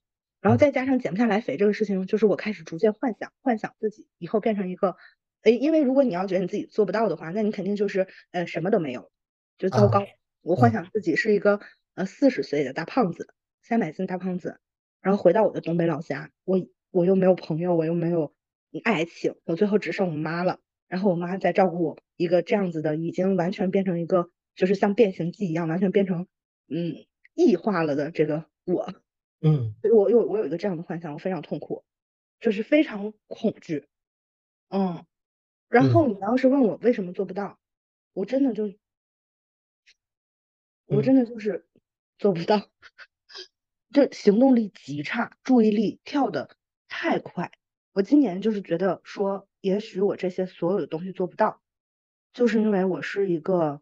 [0.44, 4.94] 然后再加上减不下来肥这个事情，就是我开始逐渐幻想，幻想自己以后变成一个，
[5.40, 9.10] 哎，因为如果你要觉得你自己做不到的话，那你肯定就是呃什么都没有。
[9.56, 10.04] 就糟糕，
[10.42, 11.60] 我幻想自己是一个
[11.94, 14.60] 呃四十岁的大胖子，三百斤大胖子，
[15.00, 18.34] 然后回到我的东北老家，我我又没有朋友，我又没有
[18.82, 26.26] 爱情，我最后只剩我妈了，然后我妈在照顾我，一个这样子的，已经完全变成一个就是像变形记一样，完全变成
[26.68, 28.92] 嗯异化了的这个我，
[29.46, 31.84] 嗯，我有我有一个这样的幻想，我非常痛苦，
[32.40, 33.86] 就是非常恐惧，
[34.68, 35.04] 嗯，
[35.68, 37.58] 然后你要是问我为什么做不到，
[38.12, 38.74] 我真的就。
[40.86, 41.66] 我真的就是
[42.18, 42.70] 做不到，
[43.90, 47.52] 就行动力极差，注意力跳的太快。
[47.94, 51.62] 我今年就是觉得说，也许我这些所有的东西做不到，
[52.34, 53.80] 就是因为我是一个，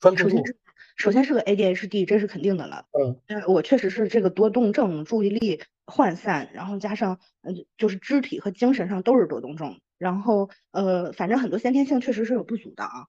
[0.00, 0.56] 首先是
[0.96, 2.86] 首先是个 ADHD，这是肯定的了。
[2.92, 9.80] 嗯，我确实是这个多动症，注意力涣散，然后加上嗯，就是肢体和精神上都是多动症。
[9.98, 13.06] 然后呃，反正很多先天性确实是有不足的啊。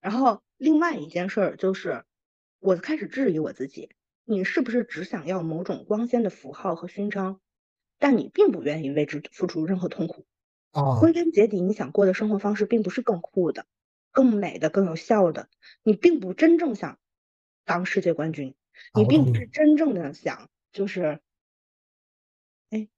[0.00, 2.04] 然后另外一件事儿就是。
[2.60, 3.90] 我开始质疑我自己，
[4.24, 7.40] 你是不是只想要某种光鲜的符号和勋章，
[7.98, 10.24] 但你并不愿意为之付出任何痛苦。
[10.72, 13.66] 啊，归根结底，你想过的生活方式并不是更酷的、
[14.12, 15.48] 更美的、更有效的。
[15.82, 16.98] 你并不真正想
[17.64, 18.54] 当世界冠军，
[18.94, 21.20] 你并不是真正的想就是，
[22.70, 22.88] 哎，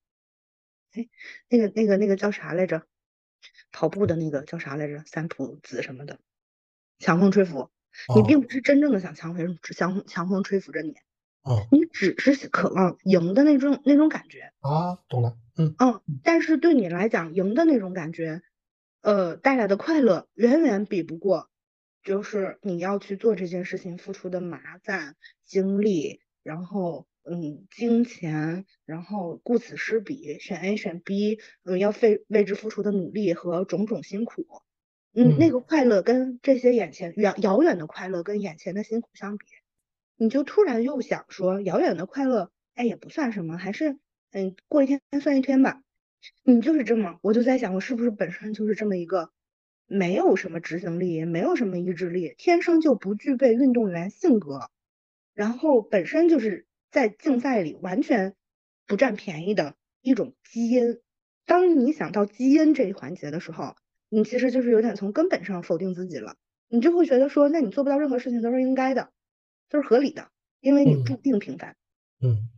[0.92, 1.08] 哎，
[1.48, 2.86] 那个那个那个叫啥来着？
[3.70, 5.02] 跑步的那个叫啥来着？
[5.06, 6.18] 三浦子什么的，
[6.98, 7.70] 强风吹拂。
[8.14, 10.94] 你并不是真正的想强风强强风吹拂着你，
[11.42, 18.42] 哦，你只是渴望赢的那种那种感觉啊，懂了，嗯嗯，但是对你来讲，赢的那种感觉，
[19.00, 21.48] 呃带来的快乐远远比不过，
[22.06, 34.46] 就是你要去做这件事情付出的麻烦、精力，然后嗯金钱，然后顾此失彼，选 A 选 B，嗯要费为之付出的努力和种种辛苦，
[35.14, 39.44] 嗯那个快乐跟这些眼前远遥远的快乐跟眼前的辛苦相比，
[40.16, 43.98] 你就突然又想说遥远的快乐，哎也不算什么，还是
[44.30, 45.82] 嗯过一天算一天吧。
[46.44, 49.32] 你就是这么，我就在想，我是不是本身就是这么一个
[49.86, 54.70] 没有什么执行力，没有什么意志力，天生就不具备运动员性格，
[55.32, 58.34] 然后本身就是在竞赛里完全
[58.86, 61.00] 不占便宜的一种基因。
[61.44, 63.76] 当你想到基因这一环节的时候，
[64.08, 66.36] 你其实就是有点从根本上否定自己了。
[66.68, 69.12] 你就会觉得说，那你做不到任何事情都是应该的，
[69.68, 70.30] 都是合理的，
[70.60, 71.76] 因为你注定平凡。
[72.20, 72.50] 嗯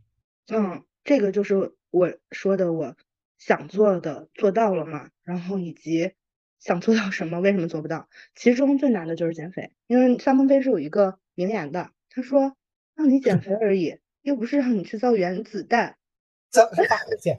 [0.47, 2.95] 嗯，这个就是我说的我。
[3.37, 5.11] 想做的做到了嘛？
[5.23, 6.11] 然后以及
[6.59, 8.07] 想做到什么，为什么做不到？
[8.35, 12.55] 其中最难的就是减肥，因为三鹏飞是有一个名言的，他说
[12.95, 15.95] 让你减肥而已，又不是让你去造原子弹，
[16.51, 16.69] 造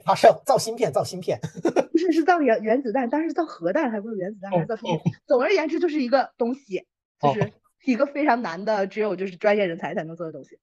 [0.03, 0.15] 发
[0.45, 1.39] 造芯片造芯片，
[1.91, 5.15] 不是是造原原子弹，但是造核弹还不是原子弹，还是造芯片。
[5.27, 6.85] 总而言之，就是一个东西，
[7.21, 7.51] 就是
[7.85, 10.57] 一个非常难的，只有就是专业人才才能做的东西，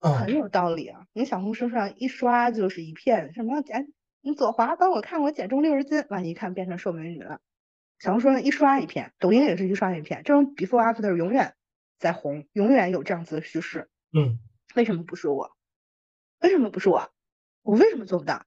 [0.00, 1.06] 很有道理啊！
[1.12, 3.92] 你小红书上一刷就是一片什么减。
[4.24, 7.40] 你左滑帮我看我减重六十斤，完一看变成瘦美女了。
[8.02, 11.54] 小红书一刷一片，抖音也是一刷一片，这种 before after 永远
[12.00, 13.88] 在红，永远有这样子的叙事。
[14.12, 14.40] 嗯，
[14.74, 15.56] 为什么不是我？
[16.40, 17.12] 为什么不是我？
[17.62, 18.44] 我为什么做不到？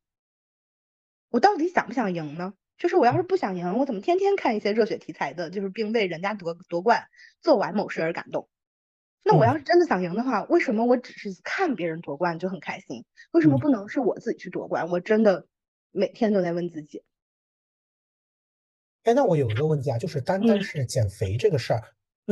[1.30, 2.54] 我到底想不想赢呢？
[2.78, 7.08] 就是我要是不想赢，我怎么天天看一些热血题材的，就是并为人家夺夺冠、
[7.40, 8.50] 做完某事而感动？
[9.24, 13.06] 那我要是真的想赢的话，为什么我只是看别人夺冠就很开心？
[13.32, 14.90] 为什么不能是我自己去夺冠？
[14.90, 15.48] 我真的。
[15.98, 17.04] 每天都在问自己，
[19.06, 21.82] 哎，那我有一个问题啊，就是单单是减肥这个事儿，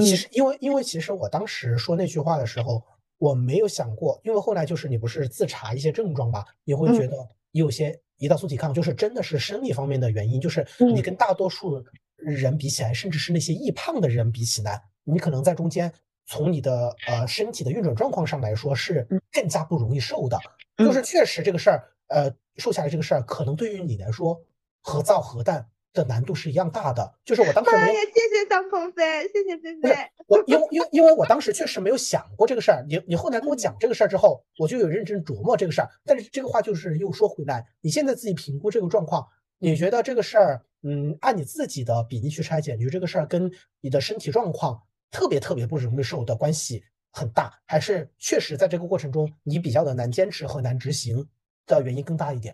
[0.01, 2.83] 其实因为因为其实我当时说那句话的时候，
[3.17, 7.15] 我没有想过，因为后来就是你不是自查一些症状吧，你会觉得
[7.51, 11.83] 有些胰岛素抵抗，就是真的是生理方面的原因，就是你跟大多数
[12.17, 15.93] 人比起来，甚至是那些易胖的人比起来，你可能在中间
[16.25, 20.39] 从你的呃身体的运转状况上来说是更加不容易瘦的，
[20.77, 21.89] 就是确实这个事儿。
[22.07, 24.39] 呃，瘦下来这个事儿，可能对于你来说，
[24.81, 27.13] 和造核弹的难度是一样大的。
[27.23, 29.95] 就是我当时没有，谢谢张鹏飞，谢谢飞飞。
[30.27, 32.83] 我因为因为因为我当时确实没有想过这个事儿。
[32.89, 35.89] 你你后来跟我讲这个事儿之后，我就有认真琢磨这个事儿。
[36.03, 39.27] 但是这个话就是又说回来，你现在自己评估这个状况，
[39.59, 44.81] 你觉得这个事儿，嗯，按你自己的比例去拆解，你觉得这个事儿跟你的身体状况
[45.11, 51.27] 特别特别不容易受的关系很大，还是确实在这个过程中你比较的难坚持和难执行？
[51.65, 52.53] 的原因更大一点。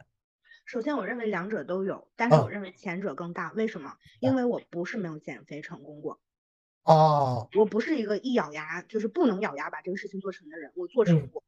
[0.70, 3.52] 首先，我认为两者都有，但是我认为前者更大。
[3.54, 3.92] 为什么？
[4.20, 6.20] 因为我不是没有减肥成功过。
[6.84, 7.50] 哦。
[7.58, 11.44] 我不是一个一咬牙就是不能咬牙把这个事情做成的人，我做成过。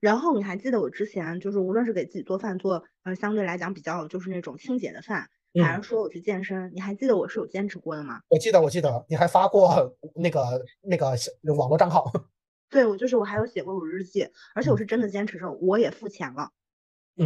[0.00, 5.30] 然后你还记得我之前就是无论是给自己做饭做呃相对来讲比较就是那种清洁的饭，
[5.62, 8.22] 还是说我去健身，你还记得我是有坚持过的吗？
[8.28, 10.40] 我记得，我记得你还发过那个
[10.82, 11.16] 那个
[11.56, 12.10] 网络账号。
[12.68, 16.50] 对，我就是我还有写过我日记，而且我是真的坚持着，我也付钱了。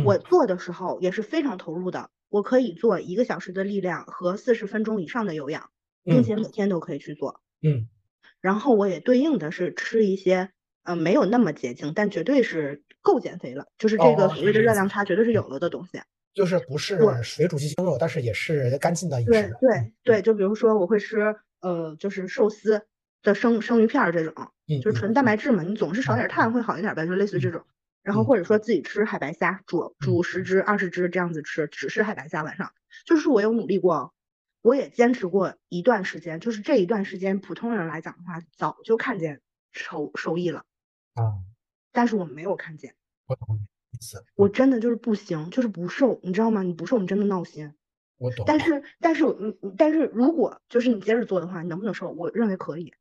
[0.04, 5.70] 我做的时候也是非常投入的，我可以做一个小时的力量和四十分钟以上的有氧，
[6.04, 7.40] 并且每天都可以去做。
[7.62, 7.88] 嗯，
[8.40, 10.50] 然后我也对应的是吃一些，
[10.84, 16.00] 呃，没有那么洁净，但绝对是够减肥了，就是这个所谓的热量差绝对是有了的东西。
[16.34, 19.32] 就是不是水煮鸡胸肉，但是也是干净的饮食。
[19.32, 22.86] 对对对，就比如说我会吃，呃，就是寿司
[23.22, 24.34] 的生生鱼片这种，
[24.80, 27.62] 就是纯蛋白质嘛，你总是少点碳会好一点呗，就类似这种。
[28.08, 32.72] 然后或者说自己吃海白虾，煮煮十只二十只这样子吃，只吃海白虾晚上。
[33.04, 34.14] 就是我有努力过，
[34.62, 36.40] 我也坚持过一段时间。
[36.40, 39.42] 就是这一段时间，普通人来讲的话，早就看见
[39.72, 40.60] 收收益了
[41.12, 41.44] 啊。
[41.92, 42.94] 但是我没有看见。
[43.26, 44.24] 我懂意思。
[44.34, 46.62] 我真的就是不行，就是不瘦，你知道吗？
[46.62, 47.74] 你不瘦，你真的闹心。
[48.16, 48.46] 我懂。
[48.46, 52.10] 但是但是嗯但是如果就是你接着做的话，你能不能瘦？
[52.12, 52.94] 我认为可以。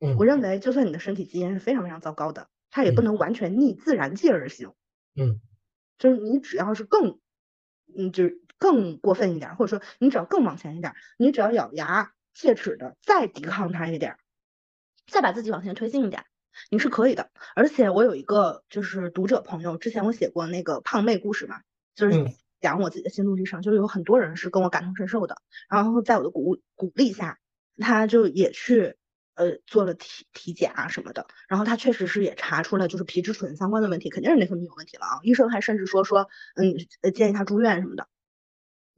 [0.00, 0.16] 嗯。
[0.16, 2.48] 我认为就算你的身体基因是非常非常糟糕的。
[2.74, 4.72] 它也不能完全逆自然界而行，
[5.14, 5.40] 嗯，
[5.96, 7.20] 就是你只要是更，
[7.96, 14.16] 嗯，就是更过分一点，或者说你只要更往前一点，你只要咬牙切齿的再抵抗它一点，
[15.06, 16.24] 再把自己往前推进一点，
[16.68, 17.30] 你是可以的。
[17.54, 21.60] 而且我有一个就是读者朋友，之前我写过那个胖妹故事嘛，
[21.94, 22.24] 就是
[22.60, 25.36] 讲我自己的心路历程，就是有很多人是跟我感同身受的，
[25.70, 27.38] 然后在我的鼓鼓励下，
[27.78, 28.96] 他就也去。
[29.34, 35.18] 呃，做了体体检啊什么的，然后他确实是也查出了就是皮质醇相关的问题，肯定是内分泌有问题了啊。
[35.22, 36.74] 医生还甚至说说，嗯，
[37.12, 38.08] 建议他住院什么的。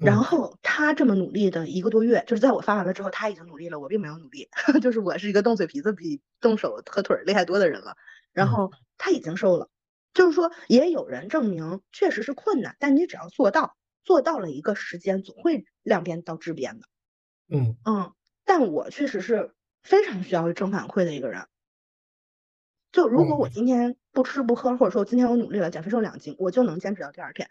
[0.03, 4.49] 然后他这么努力的一个多月，就是在我发完了之后，他已经努力了，我并没有努力，
[4.83, 7.97] 就是我是一个动嘴皮子比动手和腿厉害多的人了。
[8.33, 9.69] 然后他已经瘦了，
[10.15, 16.87] 就是说也有人证明确实是困难，但你只要做到，做到了一个时间，总会量变到质变的。
[17.49, 18.13] 嗯嗯，
[18.45, 19.56] 但我确实是
[19.87, 21.47] 非常需要正反馈的一个人。
[22.93, 27.51] 就如果我今天不吃不喝，或者说我今天我努力了减肥瘦两斤，我就能坚持到第二天，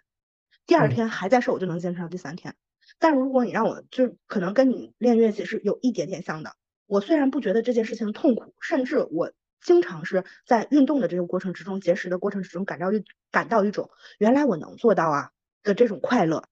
[0.65, 2.55] 第二天还在瘦，我就能坚持到第三天。
[2.99, 6.55] 但如果你让我就可能跟你练乐器是有一点点像的，
[6.87, 9.31] 我虽然不觉得这件事情痛苦，甚至我
[9.61, 15.31] 经常是在运动的这个过程之中、节食的过程之中感到一感到一种原来我能做到啊
[15.63, 16.43] 的这种快乐，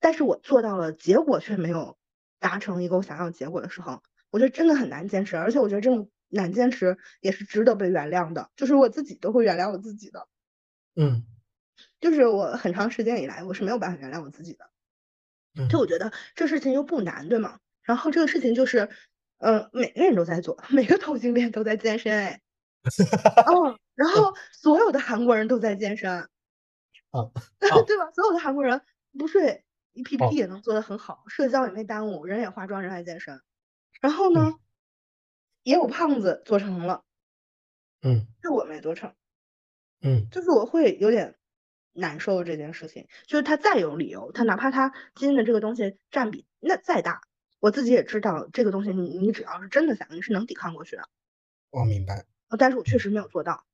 [0.00, 1.96] 但是我做到了，结果却没有
[2.38, 10.26] 达成一个我想要的结果的时候，我觉得真的很难坚持，而且我觉得这种难坚持也是值得被原谅的，就是我自己都会原谅我自己的，
[10.96, 11.24] 嗯，
[12.00, 14.70] 就是我很长时间以来我是没有办法原谅我自己的。
[15.68, 17.58] 就我觉得这事情又不难，对吗？
[17.82, 18.88] 然后这个事情就是，
[19.38, 22.40] 嗯，每个人都在做，每个同性恋都在健身，哎，
[23.46, 26.28] 哦，然后所有的韩国人都在健身，啊，
[27.86, 28.10] 对吧？
[28.14, 28.80] 所有的韩国人
[29.18, 33.40] 不睡，一 PPT 也能做得很好，社交也没耽误，人也化妆，人还健身，
[34.00, 34.54] 然后呢，
[35.62, 37.04] 也有胖子做成了，
[38.02, 39.14] 嗯，但我没做成，
[40.02, 41.36] 嗯，就是我会有点。
[41.92, 47.20] 难受这件事情，就是他再有理由，他哪怕他基因的这个东西占比那再大，
[47.58, 51.02] 我自己也知道这个东西，你你只要是真的想，你是能抵抗过去的。
[51.70, 52.24] 我明白。
[52.56, 53.64] 但是我确实没有做到。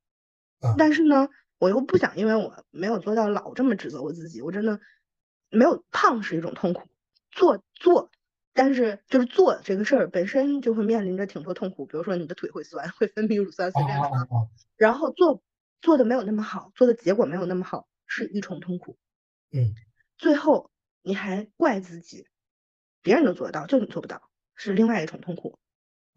[0.61, 0.75] 啊。
[0.79, 4.41] 但是呢，我又不想因为我没有做到老这么指责我自己。
[4.41, 4.81] 我真的
[5.51, 6.89] 没有胖是一种痛苦，
[7.31, 8.11] 做做，
[8.57, 14.11] 但是就是做这个事儿本身就会面临着挺多痛苦，比如说你的腿会酸， 会分泌乳酸，随便说。
[14.77, 15.43] 然后做
[15.81, 17.87] 做的没有那么好，做的结果没有那么好。
[18.09, 18.97] 是一重痛苦，
[19.51, 19.75] 嗯，
[20.17, 20.71] 最后
[21.03, 22.29] 你还怪自己，
[23.03, 25.59] 别人都做得到，就你做不到，是另外一重痛苦。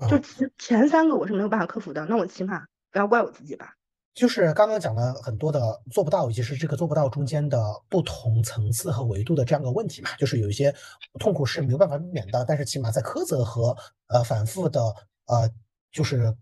[0.07, 3.73] 就前前三个我是没有办法克服的，那我起码不要怪我自己吧。
[4.19, 7.59] 就是刚刚讲了很多的做不到，以及是这个做不到中间的
[7.89, 10.09] 不同层次和维度的这样的问题嘛。
[10.17, 10.73] 就是有一些
[11.19, 13.75] 痛苦是没有办法避免的，但是起码在苛责和
[14.07, 14.81] 呃反复的
[15.27, 15.49] 呃
[15.91, 16.35] 就是。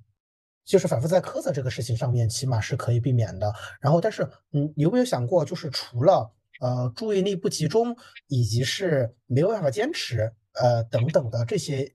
[0.69, 3.53] 就是反复在苛责这个事情上面，起码是可以避免的。
[3.80, 7.95] 然后，但是，嗯，你有没有想过，就是除了呃注意力不集中，
[8.28, 11.89] 以及是没有办法坚持，呃等等的这些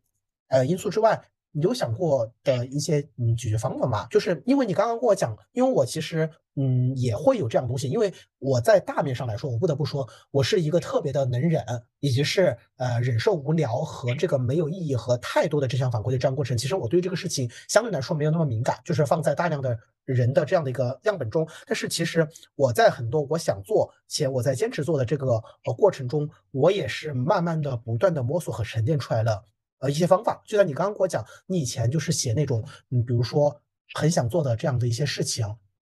[0.48, 1.22] 呃因素之外？
[1.52, 4.06] 你有想过的一些嗯解决方法吗？
[4.10, 11.62] 就是因为你刚刚跟我讲，因为我其实嗯也会有这样东西，因为我在大面上来说，我不得不说，我是一个特别的能忍，
[12.00, 16.56] 以及是呃忍受无聊和这个没有意义和太多的正向反馈的这样过程。
[16.56, 21.46] 其实我对这个事情相对来说没有那么敏感，就是放在大量的人的这样的一个样本中。
[21.66, 25.34] 但是其实我在很多我想做且我在坚持做的这个
[25.64, 29.44] 呃过程中，我也是慢慢的不断的摸索和沉淀出来了。
[29.82, 33.60] 呃，一些方法，就像你刚刚给我讲，你以前就是写那种，嗯，比如说
[33.94, 35.44] 很想做的这样的一些事情，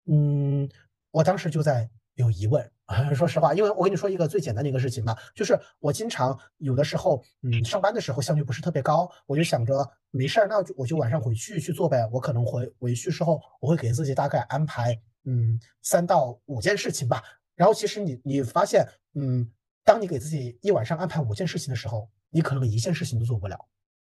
[0.08, 0.70] 嗯，
[1.12, 2.70] 我当时就在有疑问，
[3.16, 12.06] 说实话，因为我跟你说一个最简单的一个事情吧，就是我经常有的时候，嗯，上班的时候效率不是特别高，我就想着没事儿，那我就晚上回去去做呗。
[12.12, 17.24] 我可能回回去之后，我会给自己大概安排，嗯，三到五件事情吧。
[17.56, 18.86] 然后其实你你发现，
[19.16, 19.50] 嗯，
[19.86, 23.58] 当你给自己一晚上安排五件事情的时候，你可能一件事情都做不了。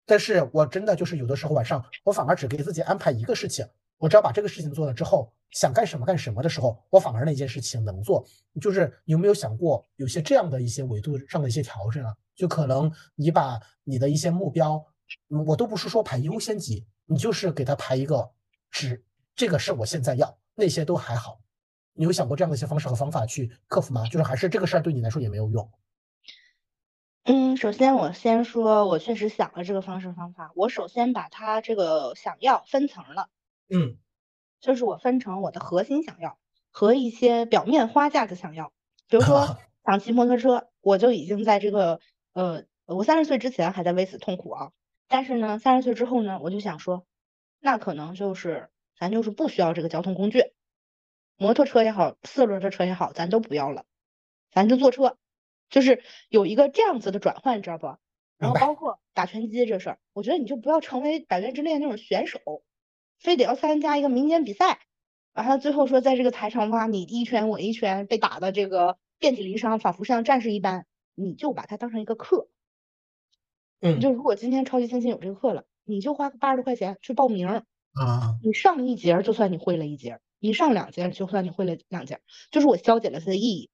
[0.07, 3.67] 但是我真的就是有的时候晚上，我反而只给自己安排一个事情，
[3.99, 8.27] 我只要把这个事情做了之后，想干什么干什么的时候，我反而那件事情能做。
[8.61, 12.15] 就是有没有想过有些这样的一些维度上的一些调整啊？
[12.35, 14.85] 就可能你把你的一些目标，
[15.47, 18.31] 我都不是说排优先级，你就是给他排一个
[18.71, 19.05] 值，
[19.37, 21.41] 这个是我现在要，那些都还好。
[21.93, 24.07] 你有想过这样的一些方式和方法去克服吗？
[24.07, 25.71] 就是还是这个事儿对你来说也没有用。
[27.25, 30.53] 嗯，首先我先说，我确实想了这个方式方法。
[30.55, 33.29] 我首先把它这个想要分层了，
[33.69, 33.99] 嗯，
[34.61, 36.39] 就是我分成我的核心想要
[36.71, 38.73] 和一些表面花架子想要。
[39.09, 42.01] 比如说 想骑摩托车，我就已经在这个
[42.33, 44.73] 呃，我三十岁之前还在为此痛苦啊。
[45.09, 47.07] 但是呢，三十岁之后呢，我就想说，
[47.61, 50.53] 那可能就是咱就是不需要这个交通工具，
[51.37, 53.85] 摩托车也好，四轮的车也好，咱都不要了，
[54.53, 55.19] 咱就坐车。
[55.71, 57.97] 就是有一个这样子的转换，知道不？
[58.37, 62.41] 然后包括打拳击这事儿，我觉得你就不要成为百元之恋那种选手，
[63.19, 64.81] 非得要参加一个民间比赛，
[65.35, 72.49] 完了最后说在这个台上哇，你一拳我一拳，被打的这个遍体鳞伤，仿佛像战士一般，你就把它当成一个课。
[73.83, 83.71] 嗯，就如果今天超级星星有这个课了，你就花个八十多块钱去报名啊，你上一节就算你会了一节，你上两节就算你会了两节，就是我消解了它的意义。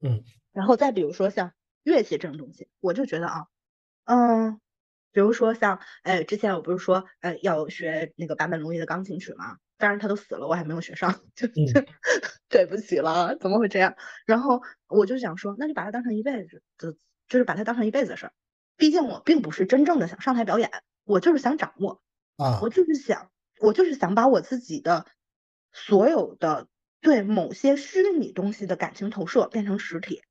[0.00, 0.24] 嗯。
[0.54, 1.52] 然后再比如说像
[1.82, 3.46] 乐器这种东西，我就觉得啊，
[4.04, 4.60] 嗯，
[5.12, 11.54] 比如说像，哎，之前我不是说，呃，要学那个坂本龙一的钢琴曲嘛，当然他都死了，我还没有学上， 就就
[12.48, 13.94] 对不起了，怎么会这样？
[14.24, 16.94] 然后我就想说，那就把它当成一辈子的，
[17.28, 18.32] 就是把它当成一辈子的事儿。
[18.76, 20.70] 毕竟我并不是真正的想上台表演，
[21.04, 22.00] 我就是想掌握，
[22.36, 23.30] 啊，我就是想，
[23.60, 25.06] 我就是想把我自己的
[25.72, 26.68] 所有的
[27.00, 30.22] 对某些虚拟东西的感情投射变成实体。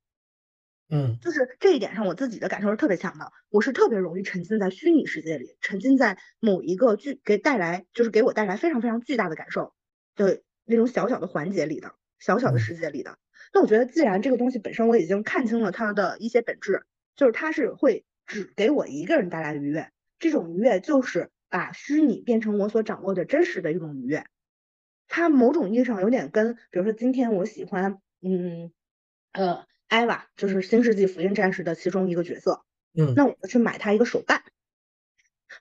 [0.94, 3.32] 嗯，就是这一点上，我自己的感受是特别强的。
[3.50, 9.74] 我是特别容易沉浸在虚拟世界里，沉浸在某一个巨给带来，就是给我带来非常非常巨大的感受
[10.16, 13.18] 的那种小小的环节里的小小的世界里的。
[13.54, 16.84] 那我觉得，既然这个东西本身我已经看清了它的一些本质，
[17.16, 19.90] 就是它是会只给我一个人带来愉悦，
[20.20, 24.26] 这种愉悦就是把虚拟变成我所掌握的真实的一种愉悦。
[25.08, 28.72] 它某种意义上有点跟，比如说今天我喜欢，嗯，
[29.32, 29.66] 呃。
[29.88, 32.64] 艾娃就是《新世纪福音战士》的其中一个角色，
[32.98, 34.44] 嗯，那我就去买它一个手办，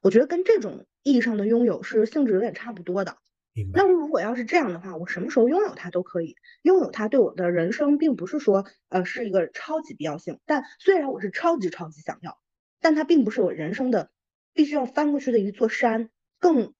[0.03, 3.19] 我觉得跟这种意义上的拥有是性质有点差不多的。
[3.75, 12.39] 那如果要是这样的话，我什么时候拥有它都可以，拥有它对我的人生并不是说呃是一个超级必要性，但虽然我是超级超级想要，
[12.81, 14.11] 但它并不是我人生的
[14.55, 16.09] 必须要翻过去的一座山，
[16.39, 16.73] 更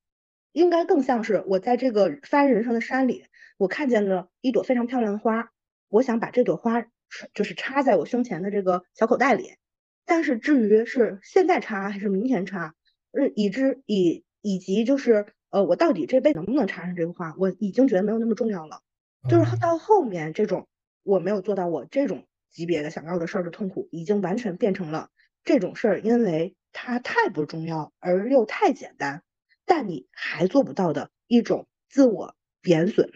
[0.53, 3.27] 应该更像是我在这个翻人生的山里，
[3.59, 5.51] 我看见了一朵非常漂亮的花，
[5.91, 6.87] 我想把这朵花。
[7.35, 9.57] 就是插在我胸前的这个小口袋里，
[10.05, 12.75] 但是至于是现在插还是明天插，
[13.13, 18.81] 呃，以之以以及就是呃，我到底这辈子能不能插上这个花，我已经觉得没有那么重要了。
[19.29, 20.67] 就是到后面这种
[21.05, 25.11] 我没有做到我这种级别的想要的事儿的痛苦，已经完全变成了
[25.45, 29.23] 这种事儿，因为它太不重要而又太简单，
[29.65, 33.13] 但你还做不到的一种自我贬损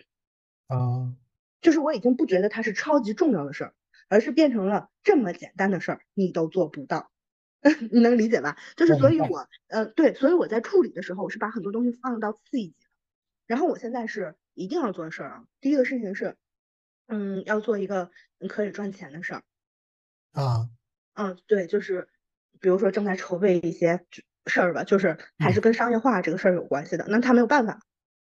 [0.68, 1.14] 啊，
[1.60, 3.74] 就是我已经不觉得它是超级重要的事儿。
[4.08, 7.10] 而是变成了这么简单的事儿，你都做不到，
[7.92, 8.56] 你能理解吧？
[8.76, 12.76] 就是所以，我呃对，所以我在处理的时候，我是把很多东西放到次一级。
[13.46, 16.36] 然后我现在是一定要做的事儿啊，第一个事情是，
[17.08, 18.10] 嗯，要做一个
[18.48, 19.42] 可以赚钱的事儿
[20.32, 20.68] 啊，
[21.14, 22.08] 嗯，对，就是
[22.60, 24.04] 比如说正在筹备一些
[24.46, 27.06] 事儿吧，就是还是跟商业化这个事儿有关系的。
[27.08, 27.80] 那他没有办法，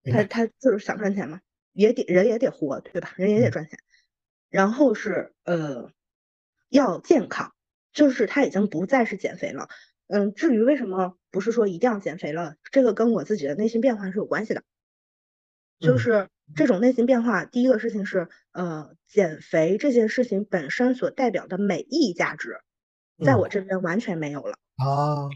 [0.09, 1.41] 他他就是想赚钱嘛，
[1.73, 3.13] 也得人也得活，对吧？
[3.17, 3.77] 人也得赚钱。
[4.53, 5.89] 然后是呃，
[6.69, 7.53] 要健康，
[7.91, 9.67] 就是他已经不再是减肥了。
[10.05, 14.63] 嗯，至于为什么不是说一定要减肥了，这个跟我自己的内心变化是有关系的。
[15.81, 22.59] 就是这种内心变化，第一个事情是呃，减肥这件事情本身所代表的美意价值，
[23.21, 25.29] 在我这边完全没有了啊，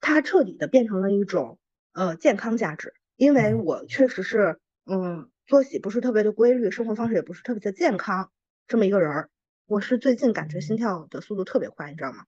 [0.00, 1.58] 它彻底的变成了一种
[1.92, 8.30] 呃健康价值，因为我确实是嗯，作息不是特别的规律，生活方式也不是特别的健康。
[8.72, 9.28] 这么一个人儿，
[9.66, 12.24] 我是最近感觉心跳的速度特别快，你知道吗？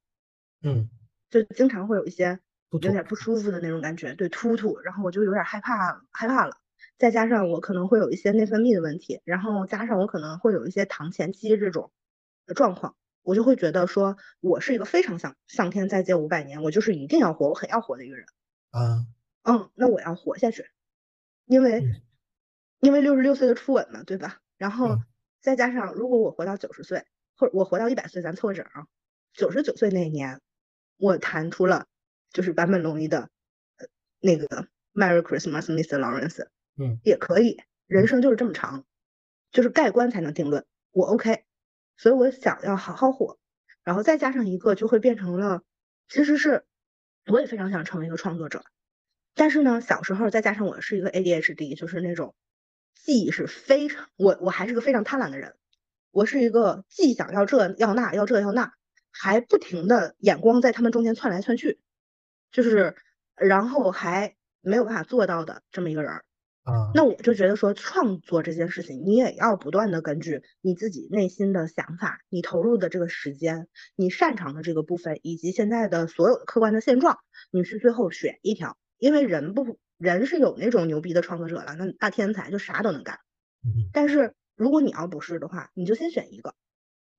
[0.63, 0.91] 嗯，
[1.31, 2.39] 就经常会有一些
[2.71, 6.55] 有点不舒服的那种感觉，对，突突，然后我就有点害怕，害怕了。
[6.99, 11.91] 再加上我可能会有一些内分泌的问题，然后加上我可能会有一些糖前期这种
[12.55, 18.27] 状况，我就会觉得说，我是一个非常想上天再借五百年，我就是一定要活，我很要活的一个人。
[18.71, 19.07] 啊，
[19.45, 20.67] 嗯，那我要活下去，
[21.47, 21.83] 因为
[22.81, 24.43] 因为六十六岁的初吻嘛，对吧？
[24.59, 24.99] 然后。
[25.45, 27.05] 再加上，如果我活到九十岁，
[27.37, 28.87] 或者我活到一百岁，咱凑个整啊。
[29.35, 30.41] 九十九岁那一年，
[30.97, 31.87] 我弹出了
[32.31, 33.29] 就是坂本龙一的
[33.77, 33.87] 呃
[34.21, 35.99] 那个 Merry Christmas, Mr.
[35.99, 36.47] Lawrence。
[36.79, 38.87] 嗯，也可以，人生就是这么长，
[39.51, 40.65] 就是盖棺才能定论。
[40.93, 41.45] 我 OK，
[41.99, 43.39] 所以我想要好好活。
[43.83, 45.63] 然后再加上一个，就会变成了，
[46.09, 46.65] 其实是
[47.27, 48.65] 我也非常想成为一个创作者，
[49.35, 52.35] 但是呢，小时候再加上我是一个 ADHD，就是那种。
[52.95, 55.55] 记忆是非常，我我还是个非常贪婪的人，
[56.11, 58.73] 我是一个既想要这要那要这要那，
[59.11, 61.81] 还不停的眼光在他们中间窜来窜去，
[62.51, 62.97] 就是
[63.37, 66.25] 然后还没有办法做到的这么一个人儿
[66.63, 66.93] 啊。
[66.95, 77.19] 那我就觉得说创作这件事情，你也要不断的根据你自己内心的想法，你投入的这个时间，你擅长的这个部分，以及现在的所有的客观的现状，
[77.51, 79.79] 你去最后选一条，因为人不。
[79.99, 83.21] 人是有那种牛逼的创作者了，那大天才就啥都能干。
[83.93, 86.55] 但是如果你要不是的话，你就先选一个，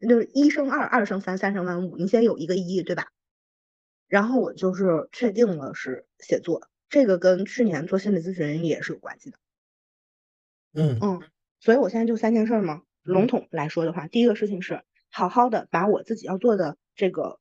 [0.02, 3.08] 就是一生二，二生三，三生万物，你先有一个一，对吧？
[4.08, 9.40] 然后我就是确定了是写作，这个跟去年做心理咨询也是有关系的。
[10.74, 11.22] 嗯嗯，
[11.60, 17.40] 所以我现在就三件事嘛，笼统来说的话，第一个事情是好好的把我自己要做的这个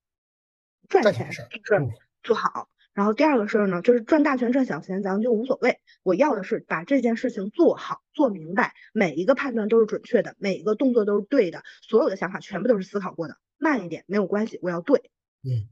[0.89, 1.47] 赚钱事
[2.23, 2.71] 做好。
[2.95, 5.81] 然后第二个事儿呢，就是赚大钱赚小钱，咱们就无所谓。
[6.03, 13.37] 我要的是把这件事情做好做明白，每一个判断都是准确的，每一个动作都是对的，所有的想法全部都是思考过的。
[13.59, 15.11] 慢一点没有关系，我要对。
[15.43, 15.69] 嗯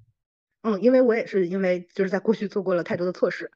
[0.63, 3.51] 嗯，因为我也是因为就是在过去做过了太多的错事，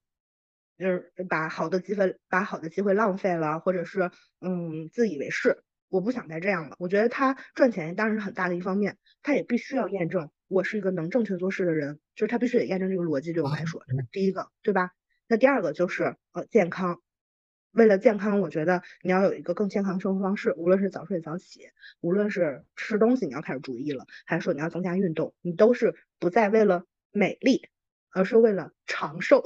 [0.79, 4.11] 就是把好的机会把好的机会浪费了，或者是
[4.41, 5.63] 嗯自以为是。
[5.89, 6.77] 我不想再这样了。
[6.81, 13.83] 我觉得他赚钱当然是很大的一方面，他也必须要验证我是一个能正确做事的人，就是他必须得验证这个逻辑对我来说，
[14.13, 14.93] 第一个对吧？
[15.29, 17.01] 那第二个就是呃健康，
[17.73, 21.63] 为了健康，我觉得你要有一个更健康的生活方式，无论是早睡早起，
[22.01, 27.69] 无论是吃东西你要开始注意了，还是说你要增加运动，你都是不再为了美丽，
[28.11, 29.43] 而是为了长寿。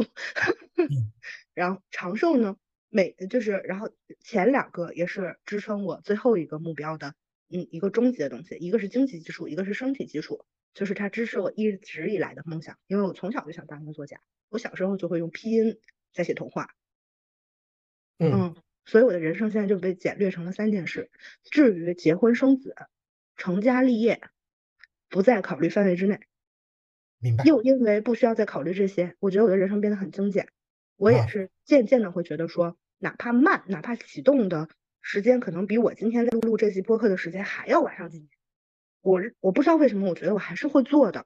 [1.54, 2.56] 然后长寿呢？
[2.92, 3.88] 美就是，然后
[4.18, 7.14] 前两个也是支撑我最后一个目标的，
[7.48, 10.44] 嗯，一个终极的东西，一个是经济基础，一个是身体基础，
[10.74, 12.78] 就是它支持我一直以来的梦想。
[12.86, 15.78] 因为我从小就想当一个作家，我小时候就会用拼音
[16.12, 16.74] 在写童话，
[18.18, 18.54] 嗯，
[18.84, 21.10] 所以我的人生现在就被简略成了三件事。
[21.44, 22.74] 至于结婚生子、
[23.36, 24.20] 成家立业，
[25.08, 26.20] 不在考虑范围之内。
[27.18, 27.44] 明白。
[27.44, 30.48] 又因为不需要再考虑这些，我觉得我的人生变得很精简。
[30.96, 34.68] 我也是渐渐的会觉得说，哪怕慢，哪怕启动的
[35.00, 38.28] 时间可能比我今天在录这期播客的时间还要晚上几年，
[39.02, 41.24] 我我不知道为什么，我觉得我还是会做的。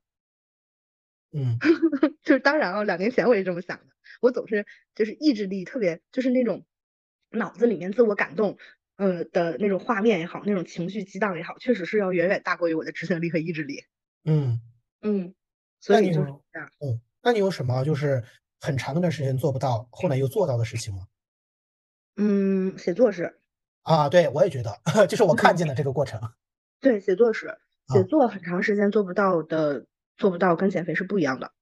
[1.32, 1.58] 嗯，
[2.22, 6.64] 就是当然了，两年前我也这么想的，我总是就是意志力特别，就是那种
[7.30, 8.58] 脑子里面自我感动，
[8.96, 13.84] 呃的那种画面也好，那种情绪激荡也好，确实是要远远大过于我的执行力和意志力。
[14.24, 14.60] 嗯
[15.02, 15.34] 嗯，
[15.80, 16.68] 所以就是这样。
[16.80, 18.22] 嗯，那你有什么就是？
[18.60, 21.06] 很长一段时间做不到，后来又做到的事情吗？
[22.16, 23.40] 嗯，写作是
[23.82, 24.74] 啊，对我也觉得，
[25.06, 26.18] 就是我看见了这个过程。
[26.80, 27.58] 对，写作是
[27.92, 31.52] 写作很长时间做不到的，做不到跟减肥是不一样的。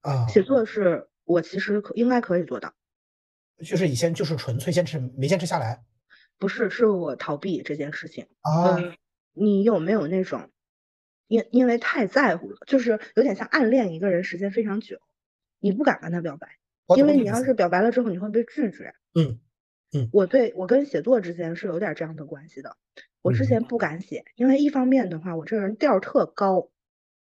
[0.00, 2.74] 啊，写作是我其实可应该可以做到，
[3.64, 5.82] 就是以前就是纯粹坚持没坚持下来。
[6.38, 8.76] 不是，是我逃避这件事情啊。
[9.32, 10.50] 你有没有那种
[11.26, 14.98] 因因为太在乎了，就是有点像暗恋一个人时间非常久。
[15.58, 16.58] 你不敢跟他表白，
[16.96, 18.94] 因为你要是表白了之后，你会被拒绝。
[19.14, 19.40] 嗯
[19.94, 22.76] 嗯，我对我跟写作之间是有点这样的关系的。
[23.22, 26.70] 我之前不敢写，因为一方面的话，我这个人调特高，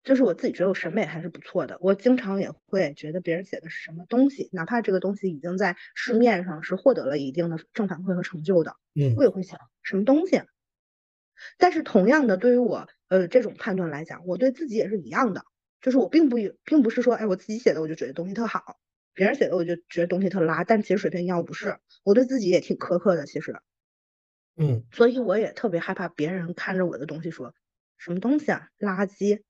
[0.03, 1.78] 就是我自己觉得我审美还是不错的。
[1.80, 10.41] 我经常也会觉得别人写的是什么东西，哪怕这个东西已经在市面上是获得了一定的正反馈和成就的，嗯，我也会想什么东西。
[11.57, 15.45] 但是同样的，对于我呃这种判断来讲，我对自己也是一样的。
[15.82, 18.80] 就是我并不并不是说，哎，我自己写的我就觉得东西特好，
[19.16, 23.59] 别人写的我就觉得东西特拉，但其实水平一样，不是，我对自己也挺苛刻的，其实，
[24.57, 27.55] 嗯，所以我也特别害怕别人看着我的东西说
[27.97, 29.41] 什么东西啊，垃圾，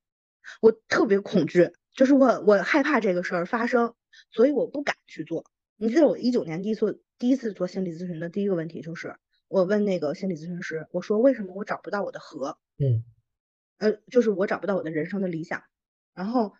[0.61, 3.95] 我特别恐惧，就是我我害怕这个事儿发生，
[4.31, 5.43] 所以我不敢去做。
[5.77, 13.03] 你记得我一九年第一次第一次做心理咨询的第一个问题就是，我问那个心理咨询师，我说为什么我找不到我的和，嗯，
[13.79, 15.63] 呃，就是我找不到我的人生的理想。
[16.13, 16.53] 然后，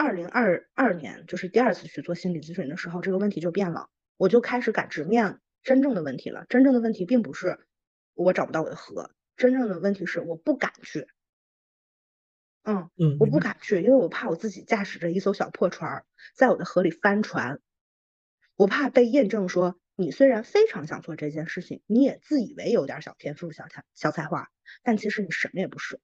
[0.00, 6.46] 二零二二年就是第二次去做心理咨询的时候，这个问题就变了，我就开始敢直面真正的问题了。
[6.48, 7.58] 真正的问题并不是
[8.14, 11.06] 我找不到我的河，真正的问题是我不敢去。
[12.62, 17.60] 嗯嗯，我不敢去，因为我怕我自己驾驶着一艘小破船，在我的河里翻船。
[18.56, 24.48] 我怕被验证说，你虽然非常想做这件事情，你也自以为有点小天赋、小才、小才华，
[24.82, 26.00] 但其实你什么也不是。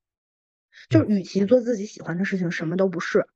[0.90, 3.26] 就是与其做自己喜欢的事情，什么都不是，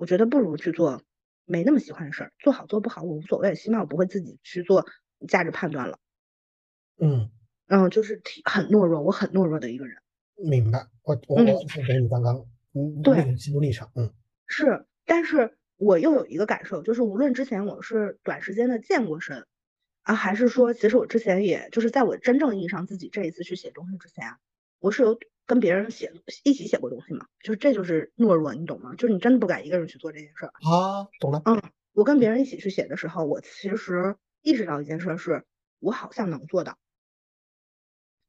[0.00, 1.02] 我觉得不如去做
[1.44, 2.32] 没那么喜欢的事儿。
[2.38, 4.86] 做好做不好我无所谓，起码我不会自己去做
[5.28, 5.98] 价值判断了。
[6.98, 7.30] 嗯
[7.66, 9.98] 嗯，就是挺很懦弱，我很懦弱的一个人。
[10.36, 14.10] 明白，我我我是给你刚刚嗯对心路历程，嗯
[14.46, 19.46] 是，但是我又有一个感受，就是无论之前我是短时间的健过身
[20.00, 24.38] 啊，还是说其实我之前也就是在我真正意义上自己这一次去写东西之前啊，
[24.78, 25.18] 我是有。
[25.50, 26.12] 跟别人写
[26.44, 28.94] 一起写过东西嘛，就是这就是懦弱，你懂吗？
[28.94, 31.42] 就是你真的不敢一个人去做这件事儿啊，懂了。
[31.44, 31.60] 嗯，
[31.92, 35.44] 我跟别人一起去写的时候，我其实意识到一件事是，
[35.80, 36.78] 我好像能做到，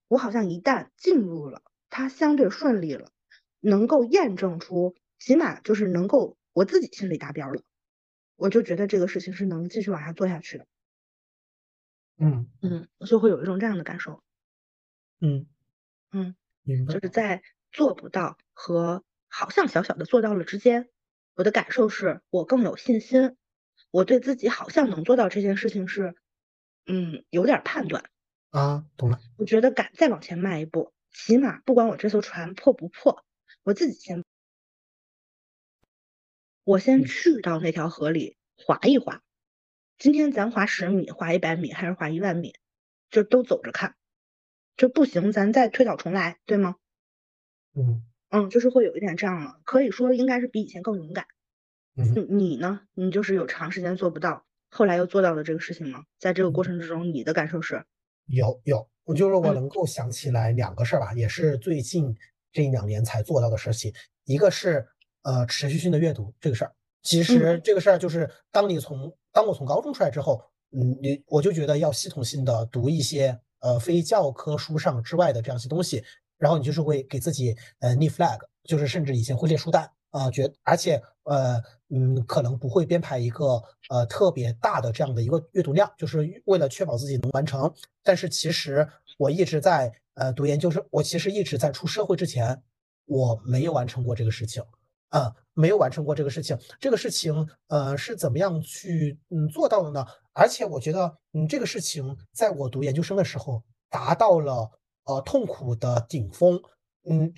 [0.08, 1.62] 我好像一旦进入了，
[1.92, 3.12] 它相对顺利了，
[3.60, 7.62] 能够验证出，起码就是能够我自己心里达标了，
[8.36, 10.66] 我就觉得这个事情是能继续往下做下去的。
[12.18, 14.24] 嗯嗯，就会有一种这样的感受。
[15.20, 15.46] 嗯
[16.12, 16.36] 嗯。
[16.66, 17.42] 就是在
[17.72, 20.90] 做不到和好像小小的做到了之间，
[21.36, 23.38] 我的感受是我更有信心，
[23.90, 26.16] 我对自己好像能做到这件事情是，
[26.86, 28.10] 嗯，有点判断
[28.50, 29.20] 啊，懂了。
[29.38, 33.26] 我觉得敢再往前迈一步，起码不管我这艘船破不破，
[33.64, 34.24] 我自己先，
[36.64, 39.24] 我先去到那条河里划一划。
[39.98, 42.56] 今天咱划十米，划一百米，还是划一万米，
[43.10, 43.96] 就都走着看。
[44.78, 46.76] 就不行，咱再推倒重来，对吗？
[47.76, 51.26] 嗯嗯，就是会有一点这样了，可以说应该是比以前更勇敢。
[51.96, 52.82] 嗯，你呢？
[52.94, 56.04] 你就是有长时间做不到，后来又做到了这个事情吗？
[56.18, 57.84] 在这个过程之中，你的感受是？
[58.28, 62.16] 有有，我就是我能够想起来两个事儿吧，也是最近
[62.54, 63.94] 这一两年才做到的事情。
[64.24, 64.88] 一个是
[65.24, 70.42] 呃持续性的阅读这个事儿，其实这个事儿就是当你从当我从高中出来之后，
[70.72, 76.04] 嗯，你我就觉得要系统性的读一些呃非教科书上之外的这样一些东西，
[76.38, 79.90] 然后你就是会给自己呃立 flag，就是甚至以前会列书单。
[80.12, 81.58] 啊，觉而且呃
[81.88, 87.74] 嗯，可能不会编排一个呃特别大的这样的一个阅读量，就是为了确保自己能完成。
[88.04, 88.86] 但是其实
[89.18, 92.62] 我一直在呃读研究生，我其实一直在出社会之前，
[93.06, 94.62] 我没有完成过这个事情，
[95.12, 96.58] 啊，没有完成过这个事情。
[96.80, 100.06] 这个事情呃是怎么样去嗯做到的呢？
[100.34, 104.70] 而且我觉得嗯这个事情在我读研究生的时候达到了
[105.06, 106.60] 呃痛苦的顶峰，
[107.08, 107.32] 嗯，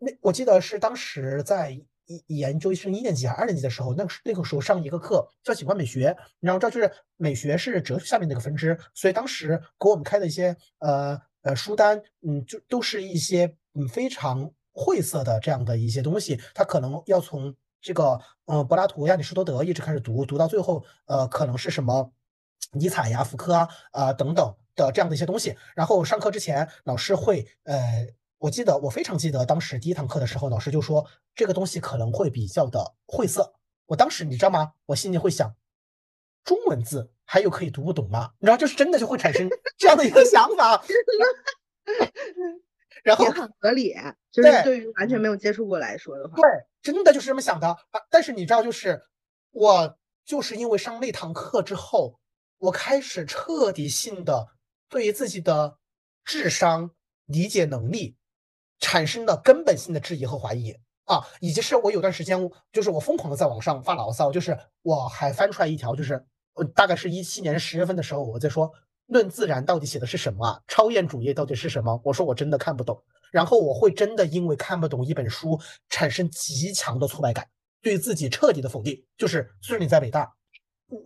[0.00, 1.80] 那我记得是当时在。
[2.28, 17.52] 研究生一年级还是二年级的时候，那个那个时候上一个课叫景观美学，然后这就是美学是哲学下面的一个分支，所以当时给我们开的一些呃呃书单，嗯，就都是一些嗯非常晦涩的这样的一些东西，他可能要从
[17.82, 22.12] 这个嗯柏拉图、亚里士多德一直开始读，读到最后呃可能是什么
[22.72, 28.06] 尼采呀、福柯啊啊等等的这样的一些东西，然后上课之前老师会呃。
[28.40, 31.04] 我记得，我非常记得当时第一堂课的时候，老师就说
[31.34, 33.52] 这个东西可能会比较的晦涩。
[33.86, 34.74] 我当时你知道吗？
[34.86, 35.56] 我心里会想，
[36.44, 38.30] 中文字还有可以读不懂吗？
[38.38, 40.80] 你知道，就是真的就会产生这样的一个想法。
[43.02, 43.94] 然后也很合理，
[44.30, 46.44] 就是对于完全没有接触过来说的话，对，
[46.82, 47.76] 真的就是这么想的啊。
[48.10, 49.02] 但是你知道，就是
[49.50, 52.18] 我就是因为上那堂课之后，
[52.58, 54.48] 我开始彻底性的
[54.88, 55.78] 对于自己的
[56.24, 56.90] 智商
[57.26, 58.16] 理解能力。
[58.80, 60.72] 产生了根本性的质疑和怀疑
[61.04, 62.38] 啊，以及是我有段时间
[62.70, 66.24] 就是我疯狂的在网上发牢骚，就是我还翻出来一条，就是
[66.54, 68.70] 呃大概是一七年十月份的时候，我在说
[69.08, 70.62] 《论自然》到底写的是什么啊？
[70.68, 72.00] 超验主义到底是什么？
[72.04, 77.46] 我说我真的看不懂，然后我会真的因为看不懂一本书产生极强的挫败感，
[77.82, 80.32] 对自己彻底的否定，就是虽然你在北大。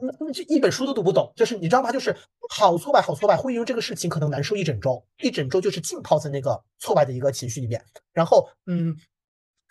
[0.00, 1.90] 那那这一本书都读不懂，就是你知道吗？
[1.90, 2.16] 就是
[2.48, 7.84] 好挫败，好挫败，会因为这个事情可能难受一整周，一整周就是浸泡在那个挫败的一个情绪里面。
[8.12, 8.96] 然后，嗯，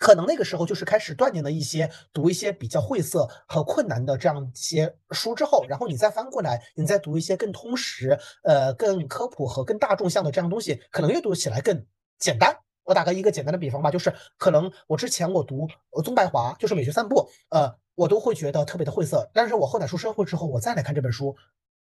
[0.02, 11.86] 可能那个时候就是开始锻炼了一些读一些比较晦涩和困难的这样一些书之后，然后你再翻过来，你再读一些更通识、呃更科普和更大众向的这样东西，可能阅读起来更
[12.18, 12.52] 简单。
[12.82, 15.68] 我打个一个简单的比方吧，就是可能我之前我读
[16.02, 17.72] 宗白华，就是美学散步，呃。
[17.94, 21.36] 我都会觉得特别的晦涩，但是我后来出社会之后，我再来看这本书，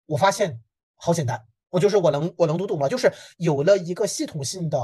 [0.06, 0.60] 我发现
[0.98, 2.90] 好简单，我就是我能我能读懂吗？
[2.90, 4.78] 就是有了一个系统性的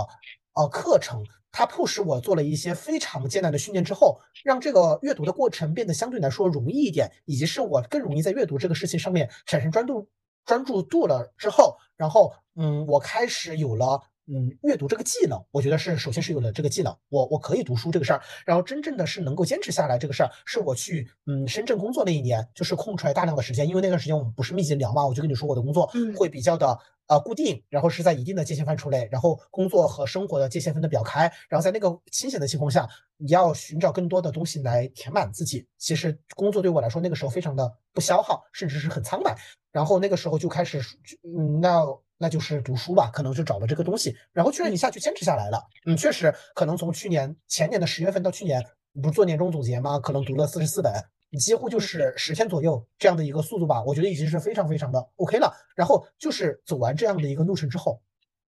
[0.54, 1.22] 呃课程，
[1.58, 10.08] 它迫使我做了一些非常艰难的训练之后，让这个阅读的过程变得相对来说容易一点，以及是我更容易在阅读这个事情上面产生专注
[10.46, 14.00] 专注度了之后，然后嗯，我开始有了。
[14.28, 35.66] 嗯，阅读这个技能，我觉得是首先是有了这个技能，我我可以读书这个事儿，然后真正的是能够坚持下来这个事儿，是我去嗯深圳工作那一年，就是空出来大量的时间，因为那段时间我们不是密集聊嘛，我就跟你说我的工作会比较的呃固定，然后是在一定的界限范畴内，然后工作和生活的界限分得比较开，然后在那个清闲的情况下，你要寻找更多的东西来填满自己。
[35.78, 39.34] 其实工作对我来说那个时候非常的不消耗，甚至是很苍白，
[39.72, 40.82] 然后那个时候就开始
[41.24, 41.86] 嗯那。
[42.18, 45.64] 那就是读书吧，可能就找了这个东西，然后确认一下就坚持下来了。
[45.86, 48.64] 嗯，确实可能从去年前年的十月份到去年，
[49.02, 50.00] 不是做年终总结吗？
[50.00, 50.92] 可能读了四十四本，
[51.40, 53.84] 几乎就是十天左右这样的一个速度吧。
[53.84, 55.54] 我觉得已经是非常非常的 OK 了。
[55.76, 58.02] 然后就是走完这样的一个路程之后，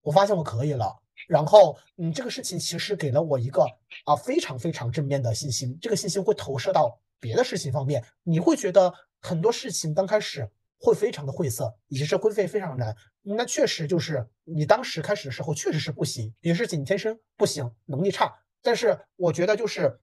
[0.02, 0.94] 我发现我可以了。
[1.26, 3.64] 然后嗯，这个事情其实给了我一个
[4.04, 5.76] 啊非常非常正面的信心。
[5.80, 10.48] 这个信心会投射到别的事情方面，你会觉得很多事情刚开始。
[10.78, 12.94] 会非常的晦涩，以及是会非非常难。
[13.22, 18.32] 那确实就是你当时开始的时候确实是不行，有些事情你天生不行，能力差。
[18.62, 20.00] 但是我觉得就是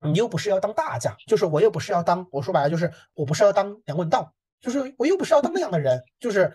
[0.00, 6.52] 你又不是要当大家，就是我又不是要当，我说白了就是我不是要当梁文道，就是我又不是要当那样的人，就是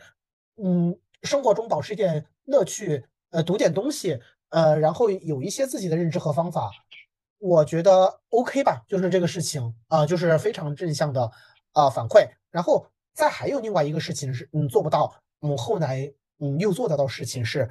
[0.64, 6.72] 嗯，生活中保持一点乐趣，呃，读点东西，呃，然后有一些自己的认知和方法，
[7.40, 11.32] 我觉得 OK 吧，就是这个事情啊，就是非常正向的
[11.74, 12.88] 啊反馈，然后。
[13.18, 15.12] 再还有另外一个事情是，嗯，做不到，
[15.42, 17.68] 嗯，后来嗯又做得到事情是，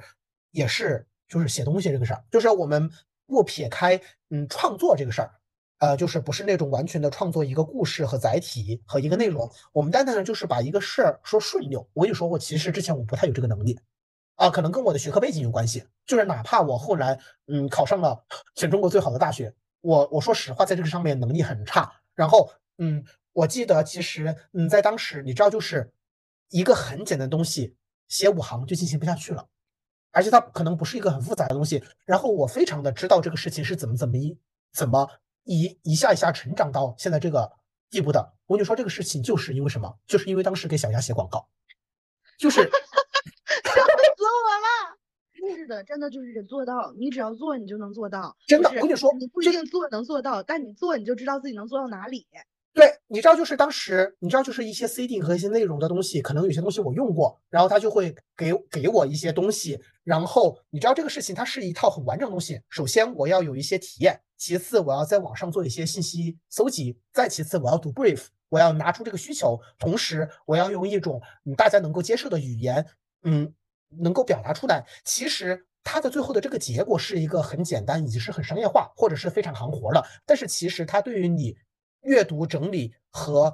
[0.51, 2.91] 也是就是写东西这个事儿，就是我们
[3.25, 3.97] 不撇开
[4.29, 5.31] 嗯创作这个事儿，
[5.79, 11.87] 呃，就是不是那种完全的创作一个故事和载体和一个内容，我们单单的就是把一个事儿说顺溜。
[11.93, 13.79] 我跟你说过，其实之前我不太有这个能力，
[14.35, 15.85] 啊，可能跟我的学科背景有关系。
[16.05, 17.17] 就是哪怕我后来
[17.47, 18.21] 嗯考上了
[18.55, 21.89] 全中国最好的大学，我我说实话，在这个上面能力很差。
[22.15, 23.03] 然后嗯，
[23.37, 25.93] 我记得其实嗯在当时，你知道就是
[26.49, 27.75] 一个很简单的东西，
[28.07, 29.47] 写五行就进行不下去了，
[30.11, 31.83] 而且它可能不是一个很复杂的东西。
[32.03, 34.35] 然后我非常的知道这个事情是怎么怎么一
[34.73, 35.07] 怎么
[35.43, 37.51] 一一下一下成长到现在这个
[37.91, 38.33] 地步的。
[38.47, 39.99] 我跟你说这个事情就是因为什么？
[40.07, 41.47] 就是因为当时给小鸭写广告，
[42.39, 42.67] 就是。
[45.55, 46.93] 是的，真的就是得做到。
[46.97, 48.35] 你只要做，你就能做到。
[48.47, 52.27] 真的，我跟你说，你不一定做能做到，但你做，你就知道自己能做到哪里。
[52.77, 59.81] 对，你知道，就是当时，你知道，就是一些 C D 和一些内容的东西，可能有些东西我用过，然后他就会给给我一些东西。
[60.03, 62.61] 然后你知道这个事情，它是一套很完整的东西。
[62.69, 72.85] 首先我要有一些体验，其次我要在网上做一些信息搜集，再其次我要读 brief，我要拿出这个需求，同时我要用一种嗯大家能够接受的语言，
[73.23, 73.51] 嗯。
[74.01, 80.05] 能够表达出来，其实它的最后的这个结果是一个很简单，以及是很商业化，或者是非常行活的。
[80.25, 81.55] 但是其实它对于你
[82.07, 83.53] 阅读、整理和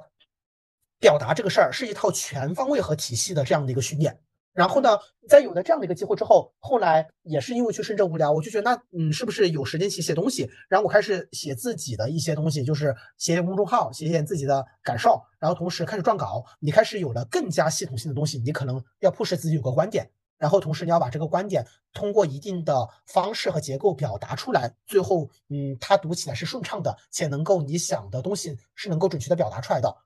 [1.00, 4.20] 表达这个事儿，是一套全方位和体系的这样的一个训练。
[4.52, 4.96] 然后呢，
[5.28, 10.48] 在有了这样的一个机会之后，后来也是因为去深圳无聊，我就觉得那嗯，是不是有时间写写东西？
[10.68, 16.44] 然后我开始写自己的一些东西，就是写写公众号，写写自己的感受，然后同时开始撰稿。
[16.60, 20.08] 你开始有了更加系统性的东西，你可能要迫使自己有个观点。
[20.38, 29.96] 然后同时你要把这个观点通过一定的方式和结构表达出来，最后嗯，它读起来是顺畅的，且能够你想的东西是能够准确的表达出来的，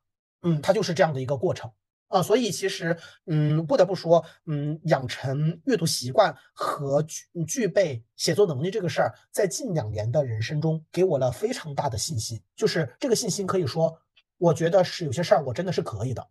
[0.43, 1.71] 嗯，它就是这样的一个过程
[2.09, 2.23] 啊。
[2.23, 13.99] 所以其实嗯，不得不说，嗯，养成阅读习惯和具具备写作能力这个事儿，在近两年的人生中给我了非常大的信心，就是这个信心可以说，
[14.37, 16.29] 我觉得是有些事儿我真的是可以的。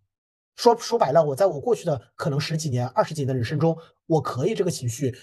[0.57, 3.77] 说说白了，我在我过去的可能十几年、二十几年的人生中，
[4.07, 5.15] 我可以这个情绪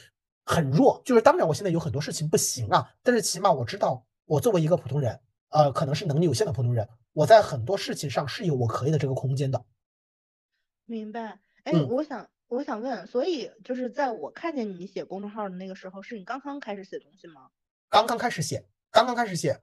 [0.45, 1.03] 很弱。
[1.05, 5.21] 就是当然，我现在有很多事情不行啊，但是起码我知道，我作为一个普通人，
[5.51, 9.65] 呃，可能是能力有限的普通人，我在很多事情上是有我可以的这个空间的。
[10.87, 11.41] 明白？
[11.65, 17.51] 哎，我想我想问，所以就是在我看见你写公众号的那个时候，是你刚刚开始写东西吗？
[17.91, 19.61] 刚刚开始写，刚刚开始写。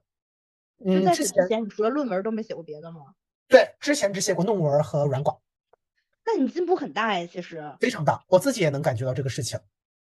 [0.84, 3.14] 嗯，之前你除了论文都没写过别的吗？
[3.48, 5.40] 对，之前只写过论文和软广。
[6.24, 9.58] 那你进步很大哎，其实非常大，我自己也能感觉到这个事情。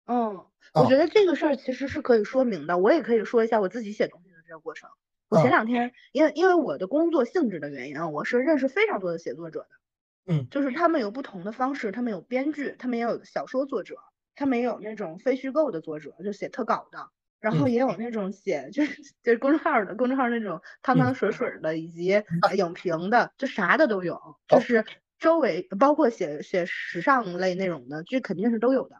[0.06, 2.78] 嗯，我觉得这个事儿其实是可以说明的。
[2.78, 4.88] 我也可以说一下我自己写东西的这个过程。
[5.28, 10.32] 我前两天，因为因为我的工作性质的原因啊，我是认识非常多的写作者的。
[10.32, 13.96] 嗯，就是他们有不同的方式，他们有编剧，他们也有小说作者，
[14.36, 17.10] 他们也有那种非虚构的作者，就写特稿的，
[17.40, 22.22] 然后也有那种写就是就是公众号的，公众号那种汤汤水水的，以及
[22.56, 24.84] 影评的，就啥的都有，就是。
[25.18, 28.96] 周围包括写写时尚类内容的，这肯定是都有的。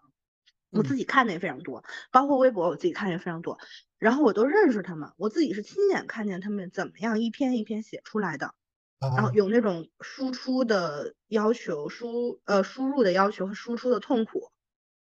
[0.70, 3.58] 我自己看的也非常多，包括微博我自己看也非常多。
[3.98, 8.54] 然后我都认识他们，我自己是亲眼看见他们怎么样一篇一篇写出来的。
[8.98, 14.50] 然后有那种输出的要求，输呃输入的要求和输出的痛苦，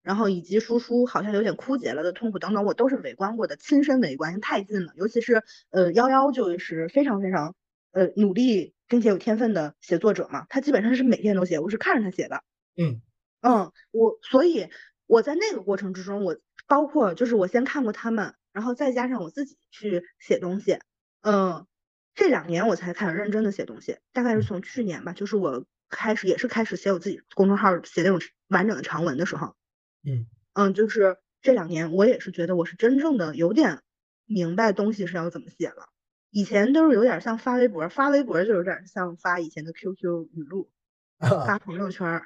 [0.02, 4.92] 然后以及输出好像有点枯竭了的痛苦等等，我都是围观过的，亲身围观，太近了。
[4.96, 7.54] 尤其是呃幺幺就是非常非常
[7.92, 8.74] 呃努力。
[8.90, 12.42] 并且有天分的写作者嘛，他基本上是每天都写，我是看着他写的。
[12.76, 13.00] 嗯
[13.40, 14.68] 嗯，我所以
[15.06, 16.36] 我在那个过程之中，我
[16.66, 20.80] 包括就是我先看过他们，然后再加上我自己去写东西。
[21.20, 21.68] 嗯，
[22.16, 29.54] 这两年我才开始认真的写东西，大概是从去年吧，就是我开始也是开始写我自己公众号写那种完整的长文的时候。
[30.02, 33.82] 嗯嗯，就是这两年我也是觉得我是真正的有点
[34.26, 35.90] 明白东西是要怎么写了。
[36.30, 40.70] 以前都是有点像发微博，发微博就有点像发以前的 QQ 语录，
[41.18, 42.22] 发朋友圈，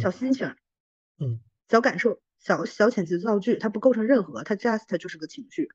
[0.00, 0.54] 小心情，
[1.18, 5.70] 嗯，小感受，小小遣词造句，它不构成任何，它 just 就是个情绪。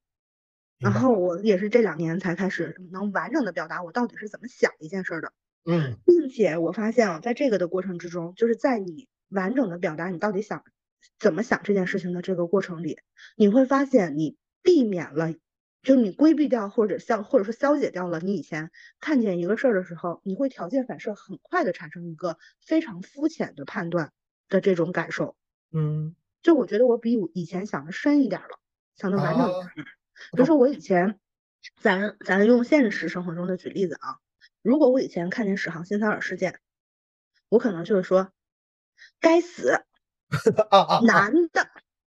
[0.77, 5.33] 然后我也是这两年才开始能完整的表达我到底是怎么想一件事的，
[5.65, 10.63] 嗯，并且我发现啊，在这个的过程之中，就是在你完整的表达你到底想
[11.17, 12.99] 怎么想这件事情的这个过程里，
[13.35, 15.33] 你会发现你避免了。
[15.81, 18.69] 就是你规避掉或者消或者说消解掉了你以前
[18.99, 24.11] 看见一个事儿的时候，你会条件反射很快的产生一个非常肤浅的判断
[24.49, 25.35] 的这种感受。
[25.71, 28.59] 嗯，就我觉得我比我以前想的深一点了，
[28.95, 29.65] 想的完整一点。
[30.35, 31.19] 比如说我以前，
[31.81, 34.17] 咱咱用现实生活中的举例子啊，
[34.61, 36.59] 如果我以前看见史航新三尔事件，
[37.49, 38.31] 我可能就是说，
[39.21, 39.71] 该死，
[40.71, 41.61] 啊啊，男的，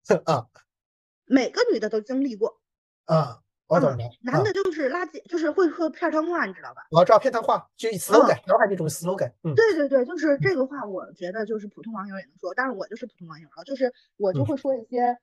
[0.25, 0.47] 啊，
[1.25, 2.61] 每个女的都经历过。
[3.05, 3.97] 啊，我懂了。
[4.21, 6.87] 男的就是垃圾，就是会说片汤话，你知道吧？
[6.91, 9.31] 我知道片汤话，就 slogan，脑海那种 slogan。
[9.43, 15.17] 嗯，对对对，就是这个话，我觉得就是普通网友也能说，但是我就是普通网友啊，就是我就会说一些，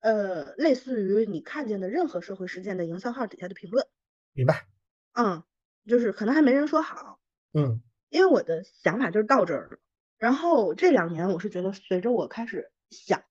[0.00, 3.86] 呃，类似于你看见的任何社会事件的营销号底下的评论。
[4.32, 4.66] 明白。
[5.12, 5.44] 嗯，
[5.86, 7.20] 就是可能还没人说好。
[7.52, 7.80] 嗯，
[8.10, 9.78] 因为我的想法就是到这儿了。
[10.18, 13.22] 然后这两年，我是觉得随着我开始想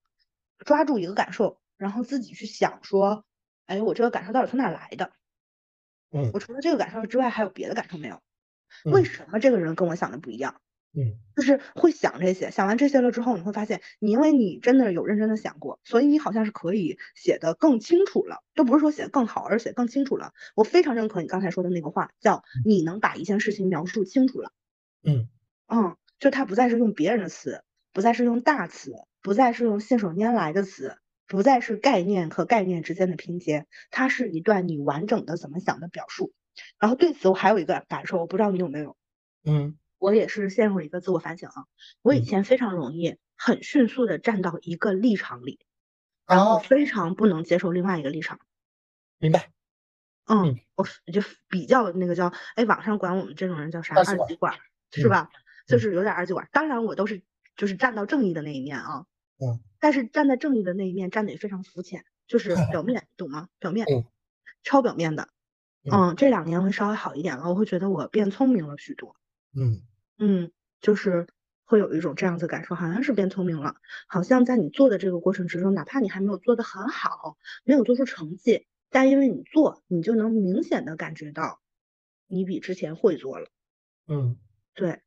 [0.59, 3.25] 抓住一个感受，然后自己去想说。
[3.65, 5.11] 哎，我这个感受到底从哪来的？
[6.11, 8.21] 嗯，我除了这个感受之外，还有别的感受没有？
[8.85, 10.61] 为什么这个人跟我想的不一样？
[10.95, 20.33] 嗯，就是会想这些，想完这些了之后，你会发现，你因为你真的有认真的想过，所以你好像是可以写的更清楚了，都不是说写的更好，而是写更清楚了。
[20.55, 24.51] 我非常认可你刚才说的那个话，叫你能把一件事情描述清楚了。
[25.03, 25.29] 嗯
[25.67, 28.93] 嗯，就他不再是用别人的词，不再是用大词，
[29.23, 30.97] 不再是用信手拈来的词。
[31.27, 36.33] 不再是概念和概念之间的拼接，它是一段你完整的怎么想的表述。
[36.79, 38.95] 然后对此我还有一个感受，我不知道你有没有？
[39.43, 41.65] 嗯，我也是陷入一个自我反省啊。
[42.01, 45.59] 我以前非常容易很迅速的站到一个立场里，
[46.27, 48.39] 然后非常不能接受另外一个立场。
[49.17, 49.49] 明白。
[50.25, 53.95] 嗯，我就比较那个叫哎，网上管我们这种人叫啥？
[53.95, 54.57] 二极管
[54.91, 55.29] 是吧？
[55.67, 56.47] 就是有点二极管。
[56.51, 57.23] 当然我都是
[57.57, 59.05] 就是站到正义的那一面啊。
[59.39, 59.59] 嗯。
[59.79, 63.49] 但是站在正义的那一面，站的也非常肤浅，就 是表面，懂吗？
[63.59, 63.85] 表面，
[64.63, 65.29] 超表面的。
[65.91, 69.15] 嗯，这两年会稍微好一点了，我会觉得我变聪明了许多。
[69.55, 69.83] 嗯
[70.17, 71.27] 嗯，就是
[71.65, 73.75] 会有一种这样子感受，好像是变聪明了，
[74.07, 81.59] 好像在你做的这个过程之中，哪怕你还没有做得很好，没有做出成绩，但因为你做，你就能明显的感觉到
[82.27, 83.47] 你比之前会做了。
[84.07, 84.37] 嗯，
[84.73, 85.01] 对，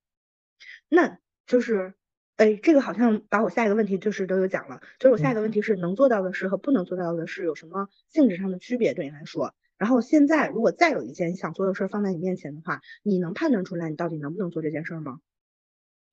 [0.89, 1.95] 那就是。
[2.37, 9.55] 哎，这个好像把我下一个问题就是都有讲了，就是我下一个问题是能做到的事和不能做到的事有什么性质上的区别对你来说？
[9.78, 15.20] 然后现在如果再有一件你想做的事放在你面前的话，你能判断出来你到底能不能做这件事吗？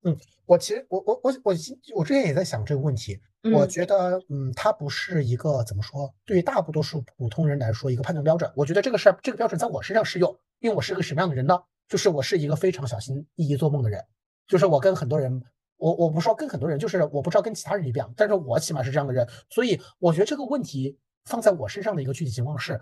[0.04, 1.54] 嗯，我其实我我我我
[1.96, 3.20] 我之前也在想这个问题，
[3.54, 8.50] 我觉得嗯，它不是一个怎么说，对于大多数普通人来说一个判断标准。
[8.56, 11.58] 我觉得这个事儿这个标准在我身上适用，因为我是个什么样的人呢？
[11.90, 14.02] 就是我是一个非常小心翼翼做梦的人，
[14.48, 15.44] 就是我跟很多人。
[15.78, 22.80] 我我不说跟很多人，就是我不知道跟其他人一样，但是我起码是这样的人，所以我觉得这个问题放在我身上的一个具体情况是，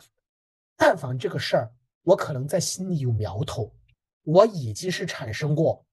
[0.77, 1.71] 但凡这个事儿
[2.03, 3.73] 我可能在心里有苗头，
[4.23, 5.85] 我已经是产生过，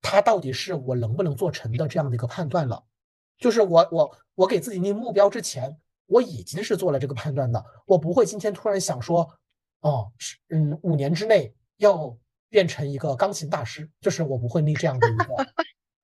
[0.00, 2.82] 它到底是我能不能做成的这样的一个判断了，
[3.38, 5.76] 就是我我我给自己定目标之前，
[6.06, 9.28] 我已经是做了这个判断的，我不会今天突然想说，
[9.80, 12.16] 哦，是嗯，五年之内要
[12.48, 15.46] 变成一个钢琴大师，就是我不会立这样的一个。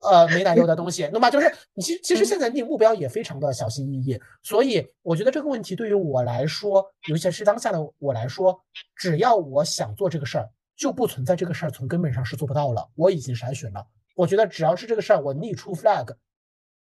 [0.02, 8.60] 呃，没奶油的东西，那么就是你其实其实现在定目标也非常的小心翼翼，所以我觉得这个问题对于我来说，尤其是当下的我来说，
[8.96, 12.90] 只要我想做这个事儿，就不存在这个事儿从根本上是做不到了。
[12.96, 13.86] 我已经筛选了，
[14.16, 16.16] 我觉得只要是这个事儿我立出 flag，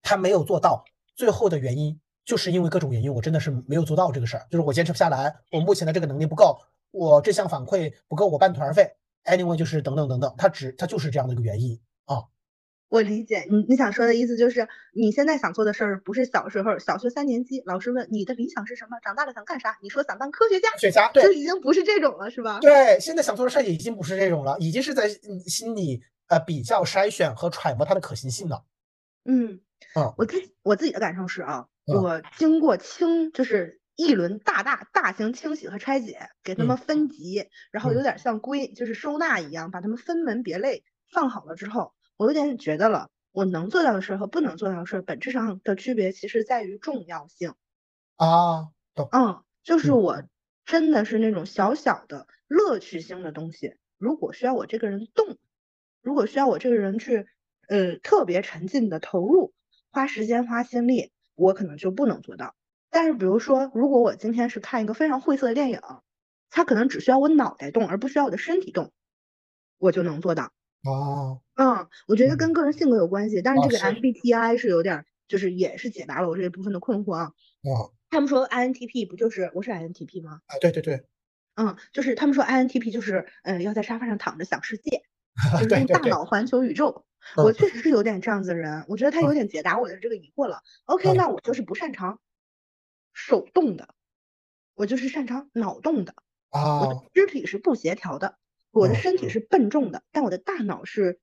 [0.04, 0.86] 他没有做到，
[1.16, 6.60] 最后的原因就是因为各种原因，我真的是没有做到这个事儿，就是我坚持不下来，我目前的这个能力不够，
[6.92, 8.88] 我这项反馈不够我办团费
[9.26, 12.24] ，anyway 就是等等等等，他只他就是这样的一个原因啊。
[12.90, 22.60] 我理解你，你想说的意思就是，你现在想做的事儿不是小时候小学三年级老师问你的理想是什么，长大了想干啥，你说想当科学家，学家，对，就已经不是这种了，是吧？
[22.62, 25.08] 对，现在想做的事儿已经不是这种了，已经是在
[25.46, 28.66] 心里呃比较筛选和揣摩它的可行性了。
[29.26, 29.62] 嗯，
[29.94, 40.84] 啊，我自我自己的感受是啊，我经过清就是一轮大大大型清洗和拆解，给他们分级，然后有点像归就是收纳一样，把他们分门别类
[41.14, 41.94] 放好了之后。
[42.20, 47.54] 我有点觉得了，我能做到的事和不能做到的事，本质上的区别其实在于重要性
[48.18, 48.72] 啊。
[48.94, 49.08] 懂。
[49.14, 50.22] 嗯，就是我
[50.66, 55.38] 真的是那种小小的乐趣性的东西，如果需要我这个人动，
[56.02, 57.26] 如果需要我这个人去
[57.70, 59.54] 呃特别沉浸的投入，
[59.90, 62.54] 花时间花心力，我可能就不能做到。
[62.90, 65.80] 但是比如说，如果我今天是看一个非常晦涩的电影，
[66.50, 68.92] 它可能只需要我脑袋动，而不需要我的身体动，
[69.78, 70.52] 我就能做到。
[70.84, 77.32] 哦，嗯，我觉得跟个人性格有关系，但是这个 MBTI 是有点，就是也是解答了我这一部分的困惑啊。
[77.64, 80.40] 哦，他们说 INTP 不就是我是 INTP 吗？
[80.48, 81.04] 啊，对对对，
[81.56, 85.02] 嗯，就是他们说 INTP 就是嗯要在沙发上躺着想世界，
[85.60, 87.06] 就是用大脑环球宇宙。
[87.36, 90.62] 我确实是有点这样子的人，我觉得他有点解答我的这个疑惑了。
[90.86, 92.22] OK，那我就是不擅长
[93.14, 93.90] 手动的，
[94.74, 96.14] 我就是擅长脑动的，
[96.50, 98.39] 我的肢体是不协调的。
[98.72, 101.20] 我的身体是笨重的，但我的大脑是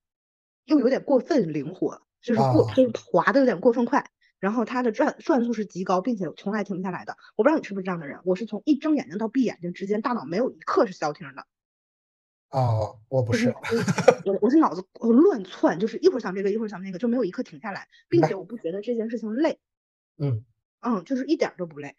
[0.64, 4.10] 又有点过分灵活，就是过就是滑的有点过分快。
[4.38, 7.16] 然后它的转转速是极高，并且从来停不下来的。
[7.36, 11.46] 我不知道你是不是这样的人，我是从一睁眼睛到闭眼睛之间，大脑没有一刻是消停的。
[12.50, 13.82] 哦，我不是是，
[14.26, 19.58] 我我是脑子乱窜，就是一会儿想这个一会儿想那个，就没有一刻停下来，并且我不觉得这件事情累，
[20.18, 20.44] 嗯
[20.80, 21.96] 嗯，就是一点儿都不累。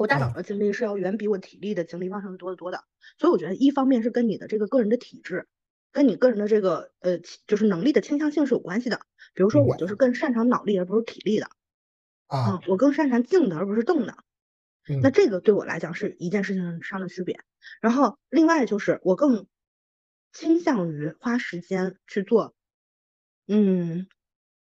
[0.00, 2.84] 我大脑哦的精力是要远比我体力的精力旺盛的多得多的，
[3.18, 5.46] 所以我觉得一方面是跟你的这个个人的体质，
[5.92, 9.02] 跟你个人的这个呃就是能力的倾向性是有关系的。
[9.34, 11.50] 比如说我就是更擅长脑力而不是体力的，
[12.28, 14.14] 啊嗯，我更擅长静的而不是动的。
[14.88, 17.38] 嗯那这个对我来讲是一件事情上的区别。
[17.82, 19.46] 然后另外就是我更
[20.32, 22.54] 倾向于花时间去做，
[23.46, 24.08] 嗯，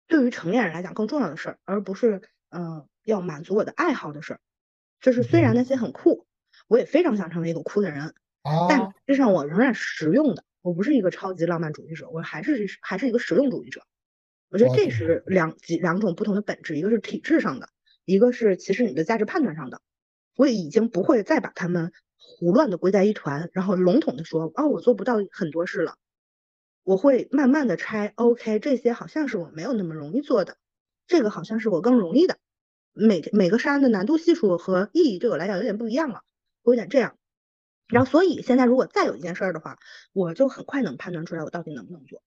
[0.07, 4.39] 对于成年人来讲更重要的事儿，而不是嗯、呃要满足我的爱好的事儿。
[5.02, 6.26] 就是虽然那些很酷，
[6.68, 8.14] 我也非常想成为一个酷的人，
[8.69, 13.82] 但啊实际上我仍然实用的，我不是一个超级浪漫主义者，我还是还是一个实用主义者。
[14.49, 17.69] 我觉得这是两几两种不同的本质，一个是体制上的，
[18.06, 19.82] 一个是其实你的价值判断上的。
[20.36, 25.98] 我已经不会再把他们胡乱的归在一团，然后笼统的说，哦，我做不到很多事了。
[26.84, 30.57] 我会慢慢的拆，OK，这些好像是我没有那么容易做的，
[31.07, 32.38] 这个好像是我更容易的。
[32.99, 36.22] 每每个山的难度系数和意义对我来讲有点不一样了，
[36.64, 37.15] 我有点这样。
[37.88, 39.78] 然后所以现在如果再有一件事儿的话，
[40.11, 42.22] 我就很快能判断出来我到底能不能做。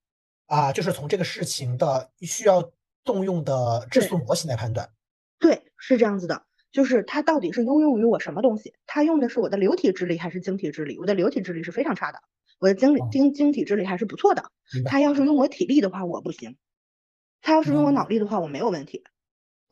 [0.47, 2.73] 啊，就是从这个事情的需要
[3.05, 4.91] 动用的质对素模型来判断。
[5.39, 8.75] 对，是这样子的，就是它到底是应用于我什么东西？
[8.87, 10.99] 它用的是我的流体智力还是晶体智力？
[10.99, 12.21] 我的流体智力是非常差的，
[12.59, 14.51] 我的晶哦晶晶体智力还是不错的。
[14.87, 16.53] 它要是用我体力的话，我不行；
[17.43, 19.05] 它要是用我嗯脑力的话，我没有问题。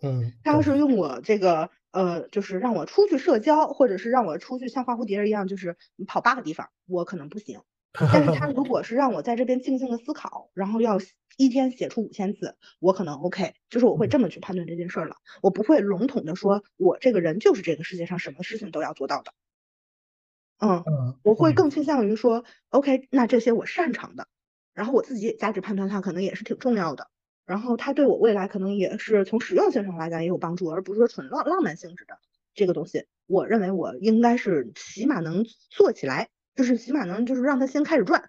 [0.02, 5.76] 嗯，他要是用我这个呃，就是让我出去社交，或者是让我出去像花蝴蝶一样，就是
[6.06, 7.60] 跑八个地方，我可能不行。
[8.10, 10.98] 但是他如果是让我在这边静静的思考，然后要
[11.36, 14.08] 一天写出五千字，我可能 OK，就是我会嗯。
[14.08, 19.32] 这么去判断这件事儿了，我不会笼统的说我这个人就是这个世界上什么事情都要做到的。
[20.60, 24.28] 嗯，嗯，我会更倾向于说 OK，那这些我擅长的，
[24.74, 27.10] 然后我自己价值判断它可能也是挺重要的，
[27.48, 32.18] 然后它对我未来可能也是从实用性上来讲也有帮助，而不是说纯浪浪漫性质的
[32.54, 38.28] 这个东西，我认为我应该是起码能做起来，就是起码能就是让它先开始转，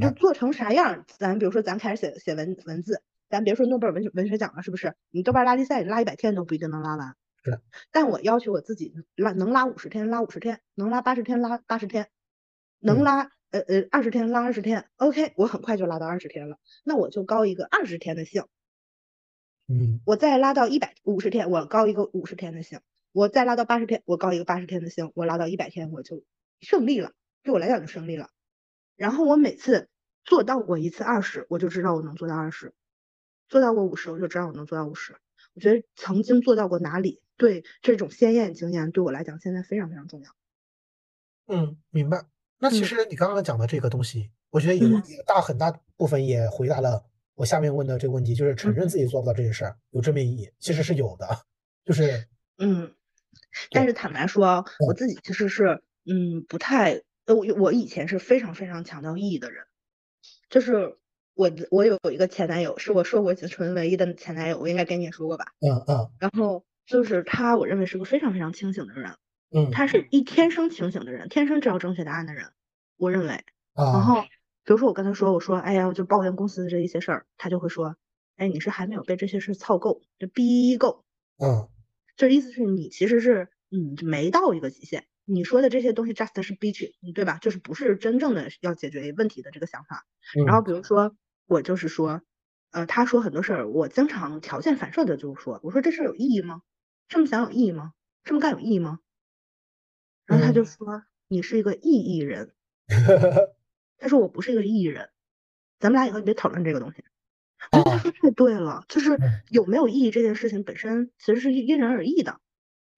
[0.00, 4.94] 就做成啥样儿，咱比如说咱开始写写文文字，咱别说诺贝尔文学文学奖了，是不是？
[5.10, 7.14] 你豆瓣拉力赛拉一百天都不一定能拉完。
[7.44, 7.60] 是。
[7.92, 12.08] 但我要求我自己拉能拉五十天拉五十天，能拉八十天拉八十天，
[12.80, 14.88] 能嗯拉呃呃二十天拉二十天。
[14.96, 18.44] OK，我很快就拉到二十天了，那我就高一个二十天的性。
[19.70, 22.80] 嗯我再拉到一百五十天，我高一个五十天的性；
[23.12, 26.24] 我再拉到八十天，我高一个八十天的性；我拉到一百天，我就
[26.60, 27.12] 胜利了，
[27.42, 28.30] 对我来讲就胜利了。
[28.96, 29.90] 然后我每次
[30.24, 32.70] 做到过一次二十，我就知道我能做到二十；
[33.48, 35.16] 做到过五十，我就知道我能做到五十。
[35.54, 40.34] 我觉得曾经做到过哪里，对这种鲜艳经验对我来讲现在非常非常重要。
[41.46, 42.26] 嗯，明白。
[42.58, 42.84] 那其嗯。
[42.84, 47.04] 实你刚刚讲的这个东西，我觉得有大很大部分也回答了
[47.34, 48.88] 我下面问的这个问题，就是承认。
[48.88, 51.26] 自己做不到这件事儿有正面意义，其实是有的，
[51.84, 52.26] 就是
[52.58, 52.92] 嗯，
[53.70, 59.64] 但是坦白说啊，我自己其实是嗯不太，呃我我以前是非常非常强调意义的人，
[60.50, 60.98] 就是
[61.34, 65.46] 我我有一个前男友，是我说过纯唯一的前男友，我应该跟你也说过吧。
[65.60, 66.10] 嗯嗯。
[66.18, 69.14] 然后就是他，我认为是个非常非常清醒的人，
[69.52, 72.52] 嗯他是一天生清醒的人，天生知道正确答案的人，
[72.96, 73.44] 我认为。
[73.90, 74.22] 然啊后
[74.64, 77.96] 比如说我跟他说，我说哎呀，我就抱怨公司的这一些事儿，他就会说，
[78.36, 81.04] 哎，你是还没有被这些事操够，就逼够。
[81.38, 81.68] 嗯
[82.18, 87.38] 这意思是你其实是嗯没到一个极限，你说的这些东西 just 是 bitch，对吧？
[87.40, 90.04] 就是不是真正的要解决问题的这个想法。
[90.42, 91.14] 然后嗯比如说
[91.46, 92.22] 我就是说，
[92.72, 96.62] 呃，他说很多事儿，我经常条件反射的就说，我说这事儿有意义吗？
[97.08, 97.92] 这么想有意义吗？
[98.24, 98.98] 这么干有意义吗？
[100.28, 102.52] 然后他就嗯说你是一个意义人，
[103.98, 105.08] 他说我不是一个艺人，
[105.80, 107.02] 咱们俩以后别讨论这个东西。
[107.72, 112.40] 我觉得他啊说太对了，就 是嗯有没有意义这件事情本身其实是因人而异的。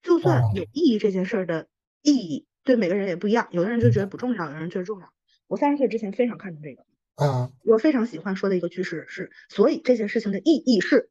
[0.02, 1.68] 就算啊有意义这件事儿的
[2.02, 5.12] 意义对每个人也不一样，有的人就觉得不重要，有的人觉得重要。
[5.46, 6.84] 我三十岁之前非常看重这个，
[7.14, 11.10] 啊我非常喜欢说的一个句式是，所以这件事情的意义是，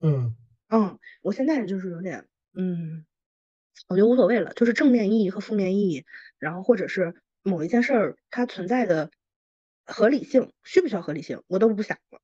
[0.00, 0.34] 嗯
[0.68, 3.04] 嗯，我现在就是有点，嗯，
[3.88, 6.04] 我觉得无所谓了，就是正面意义和负面意义，
[6.38, 9.10] 然后或者是某一件事儿它存在的
[9.84, 12.20] 合理性，需不需要合理性，我都不想了。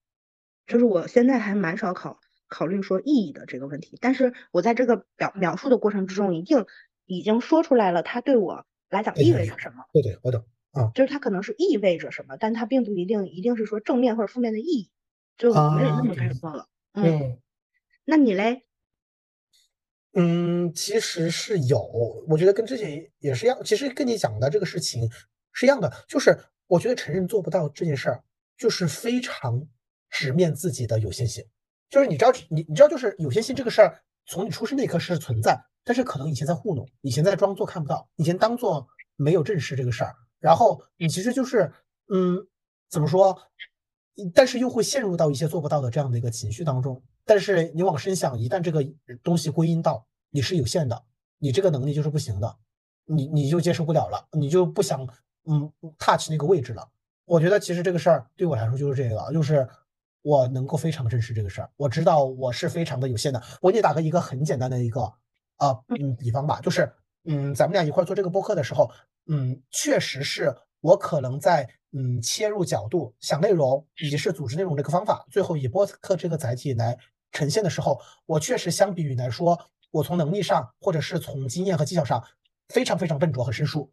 [0.66, 6.66] 就是我现在还蛮少考考虑说意义的这个问题，但是我在这个表描述的过程之中，一定
[7.06, 10.90] 已经说出来了，它对我来讲意味着什么，对对，我懂啊。
[10.94, 14.90] 就是它可能是意味着什么，但它并不一定一定是说正面或者负面的意义，
[15.36, 16.66] 就没有那么啊干涉了。
[16.93, 17.39] 嗯，嗯
[18.05, 18.64] 那你嘞？
[20.15, 21.78] 嗯，其实是有，
[22.28, 25.09] 我觉得跟之前也是一样，其实跟你讲的这个事情
[25.53, 28.24] 是一样的，就是我觉得承认做不到这件事儿，
[28.59, 29.65] 就是非常
[30.09, 31.45] 直面自己的有限性。
[31.89, 41.73] 就是你知道，你你知道，就是有限性这个事儿，从你出生那一刻是存在，但是可能以前在糊弄，以前在装作看不到，以前当做没有正视这个事儿，然后你其实就是，
[42.12, 42.37] 嗯，
[42.89, 43.37] 怎么说？
[44.35, 47.01] 但是又会陷入到一些做不到的这样的一个情绪当中。
[47.31, 48.85] 但是你往深想，一旦这个
[49.23, 51.01] 东西归因到你是有限的，
[51.39, 52.57] 你这个能力就是不行的，
[53.05, 55.07] 你你就接受不了了，你就不想
[55.44, 56.89] 嗯 touch 那个位置了。
[57.27, 59.65] 我觉得其实这个事儿对我来说就是这个，就是
[60.23, 63.40] 我能够非常正视这个事儿，我知道我是非常的有限的。
[63.62, 65.02] 我给你打个一个很简单的一个
[65.59, 66.93] 啊嗯比方吧，就是
[67.27, 68.90] 嗯咱们俩一块做这个播客的时候，
[69.28, 71.70] 嗯确实是我可能在。
[71.93, 76.97] 嗯，切入角度、想内容以及是组织内容这个方法，最后以播客这个载体来
[77.32, 79.59] 呈现的时候，我确实相比于来说，
[79.90, 82.23] 我从能力上或者是从经验和技巧上
[82.69, 83.90] 非常非常笨拙和生疏，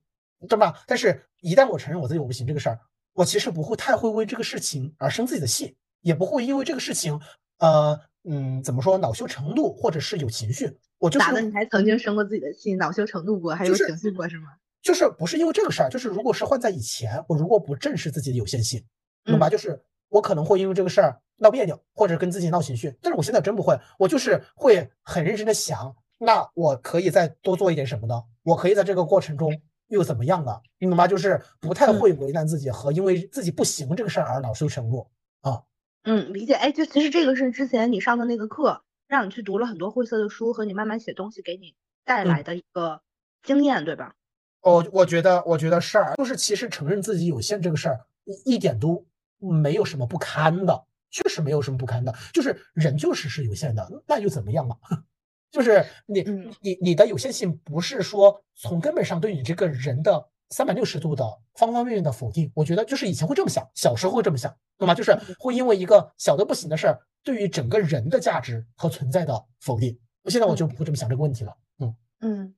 [0.48, 0.84] 对吧？
[0.88, 2.80] 但是，一旦我承认我自己我不行这个事儿，
[3.14, 7.20] 我其实不会太会为这个事情而生自己的气，也不会因为这个事情，
[7.60, 8.00] 呃，
[8.30, 11.26] 嗯，怎么说恼羞成怒或者是有情绪，我就是。
[11.26, 11.42] 打的？
[11.42, 14.50] 你还曾经生过自己的气，恼羞成怒过，还有情绪过是吗？
[14.82, 18.84] 就是不是因为这个事儿，就是如果是换在以前，我如果不正视自己的有限性，
[19.26, 19.50] 懂吧？
[19.50, 22.96] 就是我可能会因为这个事儿闹别扭，或者跟自己闹情绪。
[23.02, 28.24] 但是我现在真不会，我就是会很认真的想，那我可以再多做一点什么呢？
[28.44, 30.60] 我可以在这个过程中又怎么样呢？
[30.80, 31.08] 你懂吗？
[31.08, 35.08] 就是不太会为难自己和因为自己不行这个事儿而恼羞成怒
[35.42, 35.62] 啊。
[36.04, 36.54] 嗯，理解。
[36.54, 43.02] 哎，就其实这个是之前你上的那个课，让你去读了很多晦涩的书和你慢慢写东西给你带来的一个
[43.44, 44.14] 经验，对吧？
[44.62, 48.00] 我我觉得，我觉得事儿就是其实承认自己有限这个事儿，
[48.44, 49.06] 一点都
[49.38, 52.14] 没有什么不堪的，确实没有什么不堪的。
[52.34, 54.76] 就是人就是是有限的，那又怎么样嘛？
[55.52, 56.22] 就是你
[56.62, 61.24] 你你的有限性不是说从根本上对你这个人的三百六十度的
[61.56, 62.52] 方方面面的否定。
[62.54, 64.94] 我觉得就是以前会这么想，小时候会这么想，懂吗？
[64.94, 69.98] 就是会因为一个小的不行的事儿，对于整个人的价值和存在的否定。
[70.26, 71.54] 现在我就不会这么想这个问题了。
[71.80, 72.56] 嗯嗯，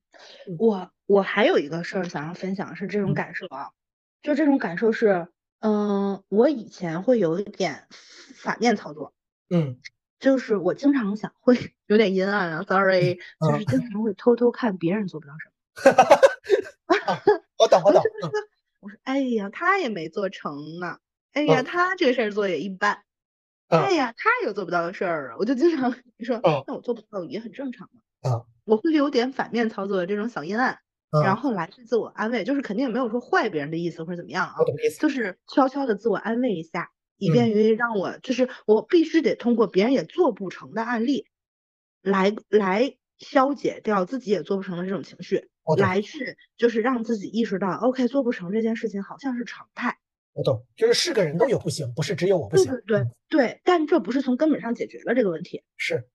[0.57, 0.91] 我。
[1.09, 3.71] 我还有一个事儿想要分享，是这种感受啊，
[4.21, 5.27] 就这种感受是，
[5.61, 7.88] 嗯，我以前会有一点
[8.36, 9.14] 反面操作，
[9.49, 9.77] 嗯，
[10.19, 18.02] 就是我经常想会有点阴暗啊，sorry， 就是经常会偷偷看别人做不到什么， 我懂我懂，
[18.81, 20.99] 我说哎呀，他也没做成呢，
[21.34, 23.03] 哎呀，他这个事儿做也一般，
[23.69, 30.80] 哎呀，他有做不到的事儿啊，我就经常 说，那我做不到也很正常嘛，啊，我会有点反面操作的这种小阴暗。
[31.23, 34.56] 然后来去自我安慰，就是肯定也没有说坏别人的意思或者怎么样啊，
[34.99, 41.26] 就是悄悄的自我安慰一下，以便于让我就是我必须得通过别人也做不成的案例，
[42.02, 49.98] 来来消解掉自己也做不成的这种情绪，来去就是让自己意识到，OK，做不成这件事情好像是常态。
[50.34, 52.72] 我懂，就是是个人都有不行，不是只有我不行。
[52.72, 55.64] 对对对，但这不是从根本上解决了这个问题。
[55.76, 56.07] 是，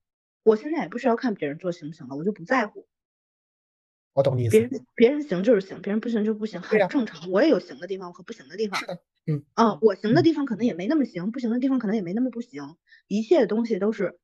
[0.44, 2.86] 我现在也不需要看别人做行不行了，我就不在乎。
[4.14, 4.52] 我懂你意思。
[4.52, 7.30] 别人别人行就是行，别人不行就不行，很正常。
[7.30, 8.78] 我也有行的地方和不行的地方。
[8.80, 9.44] 是的，嗯。
[9.54, 12.76] 啊，我行的地方可能也没那么行，不行的地方可能也没那么不行。
[13.08, 14.18] 一切的东西都是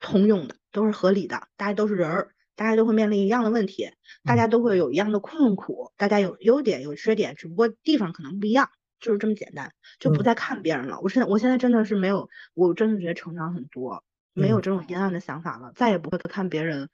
[0.00, 1.48] 通用的，都是合理的。
[1.56, 3.90] 大家都是人儿，大家都会面临一样的问题，
[4.24, 8.68] 大家都会有一样的困苦，大家有优点有缺点，只不过地方可能不一样，
[9.00, 9.72] 就是这么简单。
[10.00, 11.00] 就不再看别人了。
[11.00, 16.88] 我现在我现在真的是没有，我真的觉得成长很多，没有这种阴暗的想法了，再也不会看别人，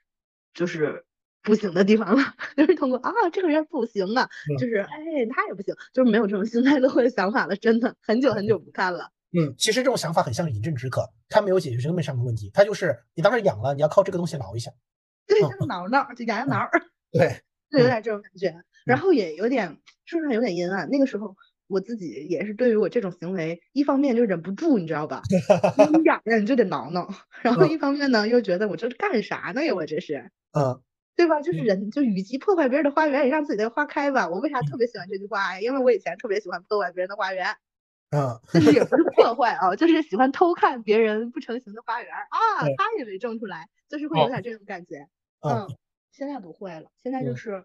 [0.55, 1.05] 就是。
[1.43, 2.23] 不行的地方了，
[2.57, 4.29] 就是通过啊，这个人不行啊，
[4.59, 4.89] 就是哎，
[5.35, 9.11] 他也不行，就是没有这种幸灾乐祸的想法了，真的很久很久不看了。
[9.39, 14.71] 嗯，其实这种想法很像饮鸩止渴，它没有解决根本上的问题，它就是你当时痒了，你要靠这个东西挠一下，
[15.27, 16.69] 对，就是挠挠，就痒痒挠。
[17.11, 17.41] 对，
[17.71, 18.55] 就有点这种感觉，
[18.85, 20.89] 然后也有点，是不是有点阴暗？
[20.91, 21.35] 那个时候
[21.67, 25.23] 我自己也是对于我这种行为，一方面就忍不住，你知道吧？
[25.79, 27.09] 你痒痒你就得挠挠，
[27.43, 29.75] 然后一方面呢又觉得我这是干啥呢呀？
[29.75, 30.83] 我这是，嗯。
[31.17, 31.41] 对吧？
[31.43, 34.29] 就是人，就与其破坏别人的花园，也让自己的花开吧。
[34.29, 35.61] 我为啥特别喜欢这句话呀？
[35.61, 37.47] 因为我以前特别喜欢破坏别人的花园，
[38.11, 45.09] 啊，就是也不是破坏啊，就是喜欢偷看别人不成形的花园啊，他也没种出来，就是会有点这种感觉。
[45.49, 45.67] 嗯，
[46.13, 47.65] 现在不会了，现在就是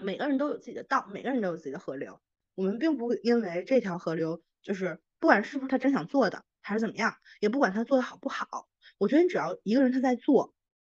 [0.00, 2.20] 每个人都有自己的道，每个人都有自己的河流。
[2.56, 8.68] 我们并不因为这条河流，就是不管是不是他真想做的，还是怎么样，也不管他做的好不好，
[8.98, 10.54] 我觉得只要一个人他在做，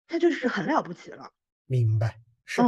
[0.09, 1.31] 他就是很了不起了。
[1.69, 2.62] 明白，是，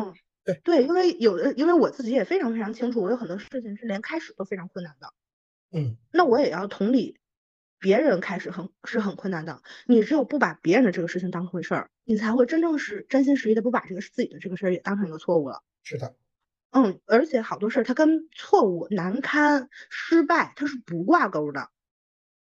[0.45, 5.13] 对对，因为有的，因为我自己也非常非常清楚，我有很多事情是连开始都非常困难的，
[5.73, 7.19] 嗯，那我也要同理
[7.79, 9.63] 别人开始很是很困难的。
[9.87, 15.63] 你只有不把别人的这个事情当回事儿，你才会真正是真心实意的不把这个自己的这个事儿也当成一个错误了。
[15.85, 16.17] 是的，
[16.73, 21.71] 嗯，而且好多事儿它跟错误、难堪、失败它是不挂钩的，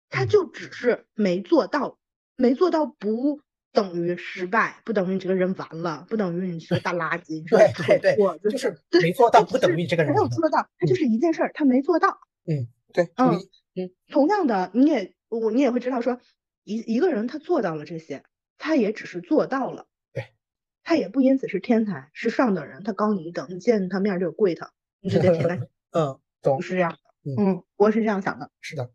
[0.09, 1.99] 它就只是没做到，
[2.35, 3.41] 没做到不
[3.73, 10.27] 等于失败，不等于你这个人完了，不等于你是个大垃圾，对对错，对，就就是没做到不等于你这个人没有。
[10.29, 12.19] 做到，他就是一件事儿，他没做到。
[12.45, 13.33] 嗯，对，嗯
[13.75, 16.21] 嗯，同样的，你也我你也会知道说，
[16.63, 18.23] 一一个人他做到了这些，
[18.59, 20.27] 他也只是做到了，对，
[20.83, 24.71] 他也不因此是天才，是上等人，他高你一等，你见他面就跪他，
[25.01, 25.31] 你就得
[25.91, 26.97] 嗯，懂，是这样的。
[27.25, 28.51] 嗯嗯，我是这样想的。
[28.61, 28.91] 是的，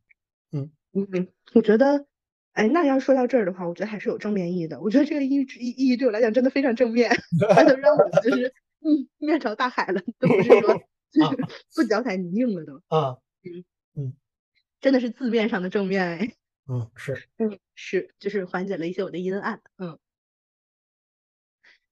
[0.53, 2.07] 嗯嗯，我觉得，
[2.53, 4.81] 哎，那要说到这儿的话，我觉得还是有正面意义的。
[4.81, 7.11] 我觉得这个意意意义对我来讲真的非常正面，
[7.55, 10.75] 它能让我就是嗯面朝大海了，都不是说
[11.11, 11.37] 就 是
[11.77, 13.65] 不脚踩泥泞了都，啊，嗯
[13.97, 14.13] 嗯
[14.81, 16.33] 真的是字面上的正面哎。
[16.71, 19.61] 嗯，是，嗯，是，就是缓解了一些我的阴暗。
[19.79, 19.99] 嗯，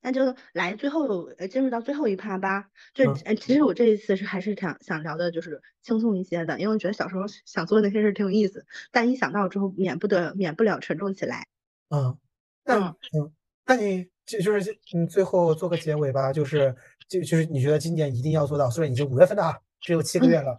[0.07, 2.69] 那就来最后呃进入到最后一趴吧。
[2.95, 11.49] 就其实我这一次是还是想想聊的就是轻松一些的，因为我觉得小时候想做的那些事挺有意思，但一想到之后免不得免不了沉重起来。
[11.89, 12.17] 嗯，
[12.65, 13.33] 那嗯嗯，
[13.67, 16.77] 那你就就是你最后做个结尾吧，就是
[17.09, 20.57] 就就是你觉得今年一定要做到，虽然已经五月份了啊，只有七个嗯月了，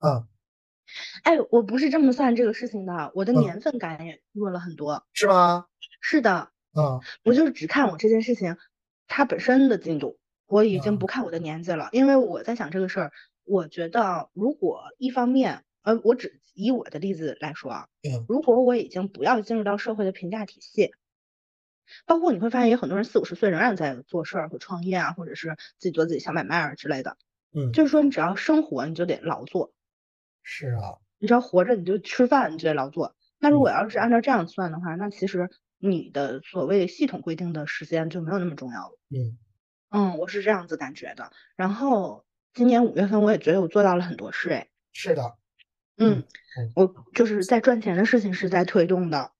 [0.00, 0.26] 啊，
[1.22, 5.02] 哎，我不是这么算这个事情的，我的嗯年份感也弱了很多。
[5.14, 5.64] 是吗？
[6.02, 8.58] 是的，啊，我就是只看我这件事情
[9.08, 13.12] 它本身的进度，我已经嗯不看我的年纪了，因为我在想这个事儿，
[13.44, 18.26] 我觉得如果一方面，呃，我只以我的例子来说啊，嗯。
[18.26, 20.92] 如果我已经不要进入到社会的评价体系，
[22.06, 27.16] 包括你会发现有很多人四五十岁仍然在做事儿或创业啊，或者是自己做自己小买卖啊之类的，
[27.54, 29.72] 嗯，就是说你只要生活你就得劳作，
[30.44, 33.14] 是啊，你只要活着你就吃饭，你就得劳作。
[33.38, 33.72] 那如果嗯。
[33.72, 35.50] 要是按照这样算的话，那其实
[35.84, 38.98] 你的所谓系统规定的时间就没有那么重要了。
[39.10, 39.36] 嗯
[39.90, 41.30] 嗯，我是这样子感觉的。
[41.56, 45.22] 然后今年五月份，我也觉得我做到了很多事，哎，是的，
[45.96, 46.24] 嗯嗯
[46.58, 49.32] 嗯，我就是在赚钱的事情是在推动的，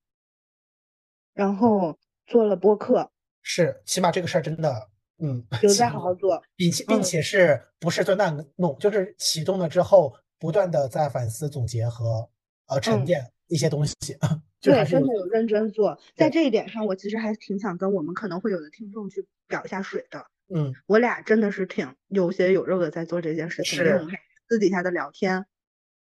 [1.33, 1.97] 然后
[2.27, 3.11] 做了播客，
[3.43, 6.43] 是，起码这个事儿真的，嗯， 有在好好做。
[6.57, 12.29] 并且并嗯且是不是断断弄，就是启动了之后，不断的在反思、总结和
[12.67, 20.27] 呃沉嗯淀一些东西，就 还对，真的有认真做，在这一点上，我其实还挺想跟我们可能会有的听众去表一下水的。
[20.55, 24.15] 嗯我俩真的是挺有血有肉的在做这件事情，因为我们
[24.49, 25.47] 私底下的聊天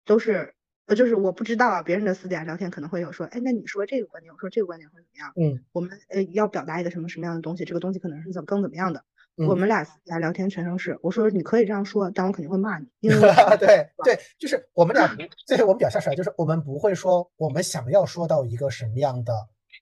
[0.06, 0.54] 都是，
[0.86, 5.32] 呃，就是我不知道啊，别人的私底下聊天可能会有说，哎，那你说这个观点，我说这个观点会怎么样？
[5.36, 9.04] 嗯我们呃要表达一个什么什么样的东西，这个东西可能是怎么更怎么样的。
[9.46, 13.16] 我嗯，们俩私下聊天全程是，我说你可以这样说，但我肯定会骂你，因为
[13.58, 15.08] 对对，就是我们俩，
[15.46, 19.32] 对我们表现出来，就是我们不会说我们想要说到一个什么样的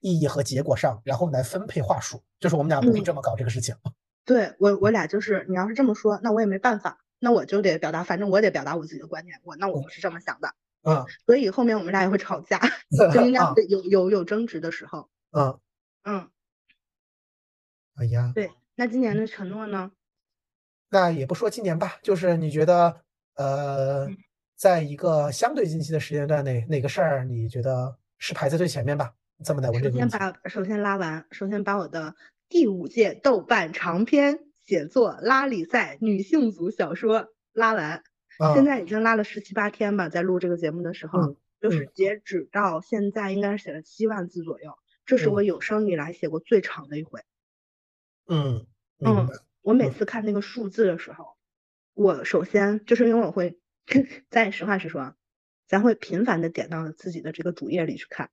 [0.01, 3.03] 意义和结果上，然后来分配话术，就是我们俩不会嗯。
[3.03, 3.75] 这么搞这个事情。
[4.25, 10.53] 对我我俩就是，你要是这么说，那我也没办法，那我就得表达，反正我得表达我自己的观点，我那我是这么想的，
[10.83, 11.03] 嗯。
[11.25, 12.59] 所以后面我们俩也会吵架，
[13.13, 15.59] 就应该有有有争执的时候，嗯，
[16.03, 16.29] 嗯，
[17.95, 18.51] 哎呀，对。
[18.79, 19.91] 那今年的承诺呢？
[20.89, 23.01] 那也不说今年吧，就是你觉得
[23.33, 24.15] 呃嗯，
[24.55, 29.11] 在一个相对近期的时间段内，哪个事儿你觉得是排在最前面吧？
[29.43, 30.17] 这么来问这先个问题。
[30.19, 32.15] 把首先拉完，首先把我的
[32.49, 38.03] 第五届豆瓣长篇写作拉力赛女性组小说拉完，
[38.37, 44.71] 啊现在已经拉了十七八天吧，在录这个节目的时候，嗯就是嗯截止到现在应该是写了七万字左右，
[45.03, 47.19] 这是嗯我有生以来写过最长的一回。
[47.19, 47.25] 嗯，
[48.27, 48.67] 明
[49.03, 49.27] 嗯。
[49.61, 51.37] 我每嗯次看那个数字的时候，
[51.93, 53.59] 我首先就是因为我会，
[54.29, 55.15] 咱实话实说，
[55.67, 58.31] 咱会频繁的点到自己的这个主页里去看，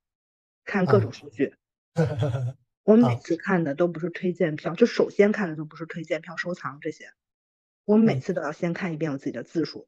[0.65, 1.55] 看各啊种数据。
[2.85, 7.13] 我每啊次看的都不是推荐票，就首先看的都不是推荐票、收藏这些，
[7.87, 9.87] 我每嗯次都要先看一遍我自己的字数。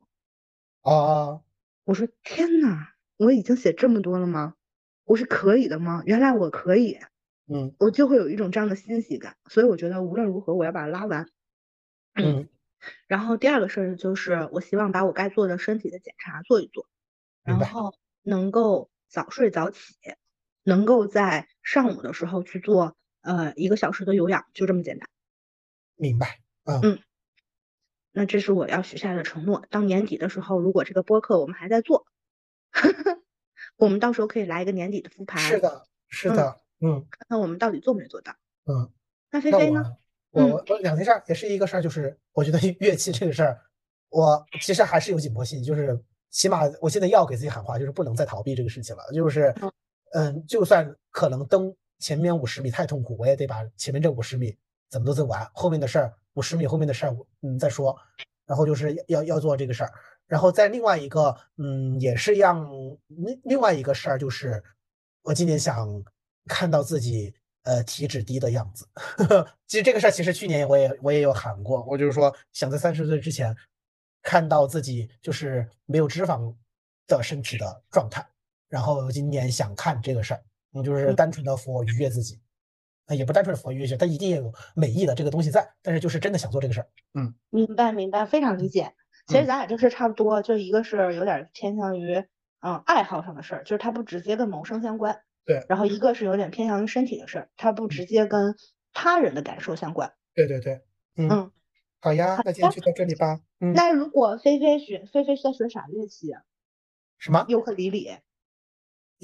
[0.84, 1.42] 啊，
[1.86, 4.54] 我说天呐，我已经写这么多了吗？
[5.04, 6.02] 我是可以的吗？
[6.04, 6.98] 原来我可以，
[7.48, 9.36] 嗯我就会有一种这样的欣喜感。
[9.48, 11.28] 所以我觉得无论如何我要把它拉完。
[12.14, 12.48] 嗯
[13.08, 16.86] 然后第二个事儿就是，我希望把我该做的身体的检查做一做，
[17.44, 19.94] 然后能够早睡早起，
[20.62, 25.08] 能够在上午的时候去做呃一个小时的有氧，就这么简单。
[25.96, 26.40] 明白。
[26.64, 26.98] 嗯嗯
[28.12, 29.66] 那这是我要许下的承诺。
[29.70, 32.06] 到年底的时候，如果这个播客我们还在做，
[33.76, 36.50] 我们到时候可以来一个年底的复盘，是的，是的。
[36.50, 38.32] 嗯看看我们到底做没做到。
[38.66, 38.90] 嗯。
[39.30, 39.96] 那那菲菲呢？
[40.30, 43.60] 我嗯我我两件事儿，也是一个事儿，就是我觉得乐器这个事儿，
[44.10, 45.98] 我其实还是有紧迫性，就是
[46.30, 49.02] 起码我现在要给自己喊话，就是不能再逃避这个事情了。
[49.12, 49.72] 就是嗯，
[50.12, 54.56] 嗯，就算可能登前面五十米太痛苦，我也得把前面这五十米
[54.88, 57.96] 怎么都走完，后面的事儿五十米后面的事儿，嗯，再说。
[58.46, 59.92] 然后就是要要做这个事儿，
[60.26, 62.70] 然后在另外一个，嗯，也是让
[63.06, 64.62] 另另外一个事儿，就是
[65.22, 65.88] 我今年想
[66.48, 68.86] 看到自己呃体脂低的样子。
[69.66, 73.54] 其实这个事儿，其实去年我也我也有喊过，我就是说想在三十岁之前
[74.22, 76.54] 看到自己就是没有脂肪
[77.06, 78.26] 的身体的状态。
[78.68, 80.42] 然后今年想看这个事儿，
[80.72, 82.40] 你就是单纯的佛愉悦自己，
[83.06, 87.32] 啊，也不单纯的佛愉悦，它一定有美意的这个东西在，但是就是真的想做这个事儿，嗯。
[87.50, 88.92] 明白明白，非常理解。
[89.28, 92.16] 其实咱俩这事差不多，就一个是有点偏向于
[92.60, 95.20] 嗯爱好上的事儿，就是它不直接跟谋生相关。
[95.46, 95.64] 对。
[95.68, 98.54] 然后一个是有点偏向于身体的事儿，它不直接跟
[98.92, 100.12] 他人的感受相关。
[100.34, 100.82] 对对对，
[101.16, 101.50] 嗯嗯，
[102.00, 103.40] 好呀，那今天就到这里吧。
[103.60, 106.42] 嗯，那如果菲菲学菲菲在学啥乐器啊？
[107.18, 107.46] 什么？
[107.48, 108.10] 尤克里里。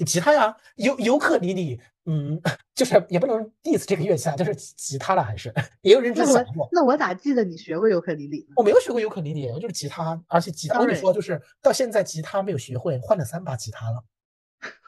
[0.05, 2.41] 吉他呀，尤尤克里里，嗯，
[2.73, 6.67] 就是也不能 diss 这个乐器啊，就是吉他了，还是 也有人这么想过。
[6.71, 8.47] 那我咋记得你学过尤克里里？
[8.55, 14.03] 我没有学过尤克里里，就是吉他，而且吉他我跟你说，就是到现在吉他没有学会，换了三把吉他了。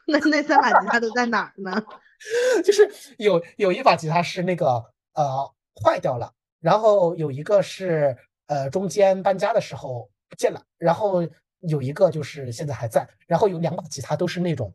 [0.08, 1.84] 那那三把吉他都在哪儿呢？
[2.64, 2.88] 就是
[3.18, 4.82] 有有一把吉他是那个
[5.14, 5.52] 呃
[5.84, 8.16] 坏掉了，然后有一个是
[8.46, 11.26] 呃中间搬家的时候不见了，然后
[11.60, 14.74] 有一个就是现在还在，然后有两把吉他都是那种。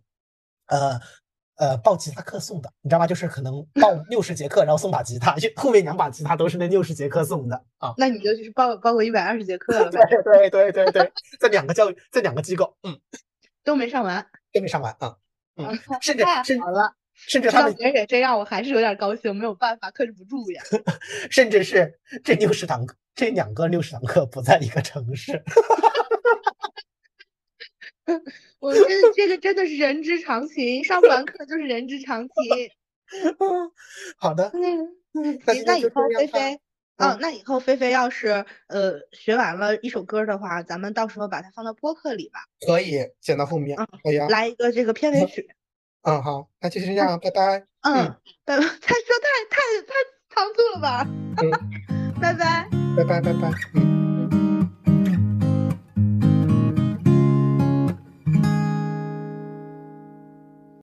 [0.68, 1.00] 呃
[1.58, 3.06] 呃，报吉他课送的，你知道吗？
[3.06, 7.94] 就是可能报 六十节课，然后送把吉他，就后面两把吉他都是那六十节课送的啊。
[7.98, 10.00] 那你就去报报个一百二十节课了呗。
[10.24, 12.98] 对对对对，在两个教育，在两个机构，嗯，
[13.64, 15.18] 都没上完，都没上完啊。
[15.58, 20.64] 嗯，甚至甚至了，甚至他们别人也这样，我还是有点高兴，没有办法克制不住呀。
[21.30, 25.44] 甚至是这六十堂课，这两个六十堂课不在一个城市。
[28.60, 32.34] 我这这个真的是人之常情，上不完课就是人之常情。
[33.40, 33.72] 嗯，
[34.18, 34.52] 好的。
[34.54, 34.96] 嗯，
[35.46, 36.60] 行，那以后菲菲，
[37.02, 42.42] 嗯，那以后菲菲要是呃学完了一首歌的话，咱们到时候把它放到播客里吧。
[42.66, 43.78] 可以，剪到后面。
[43.80, 44.28] 嗯，可以啊。
[44.30, 45.50] 来一个这个片尾曲。
[46.04, 47.66] 嗯，好，那就先这样，拜拜。
[47.82, 47.94] 嗯，
[48.46, 48.64] 拜拜。
[48.64, 49.58] 太说太太
[49.88, 49.94] 太
[50.34, 51.06] 仓促了吧？
[51.42, 52.68] 嗯，拜拜。
[52.98, 53.52] 拜拜拜拜。
[53.76, 54.01] 嗯。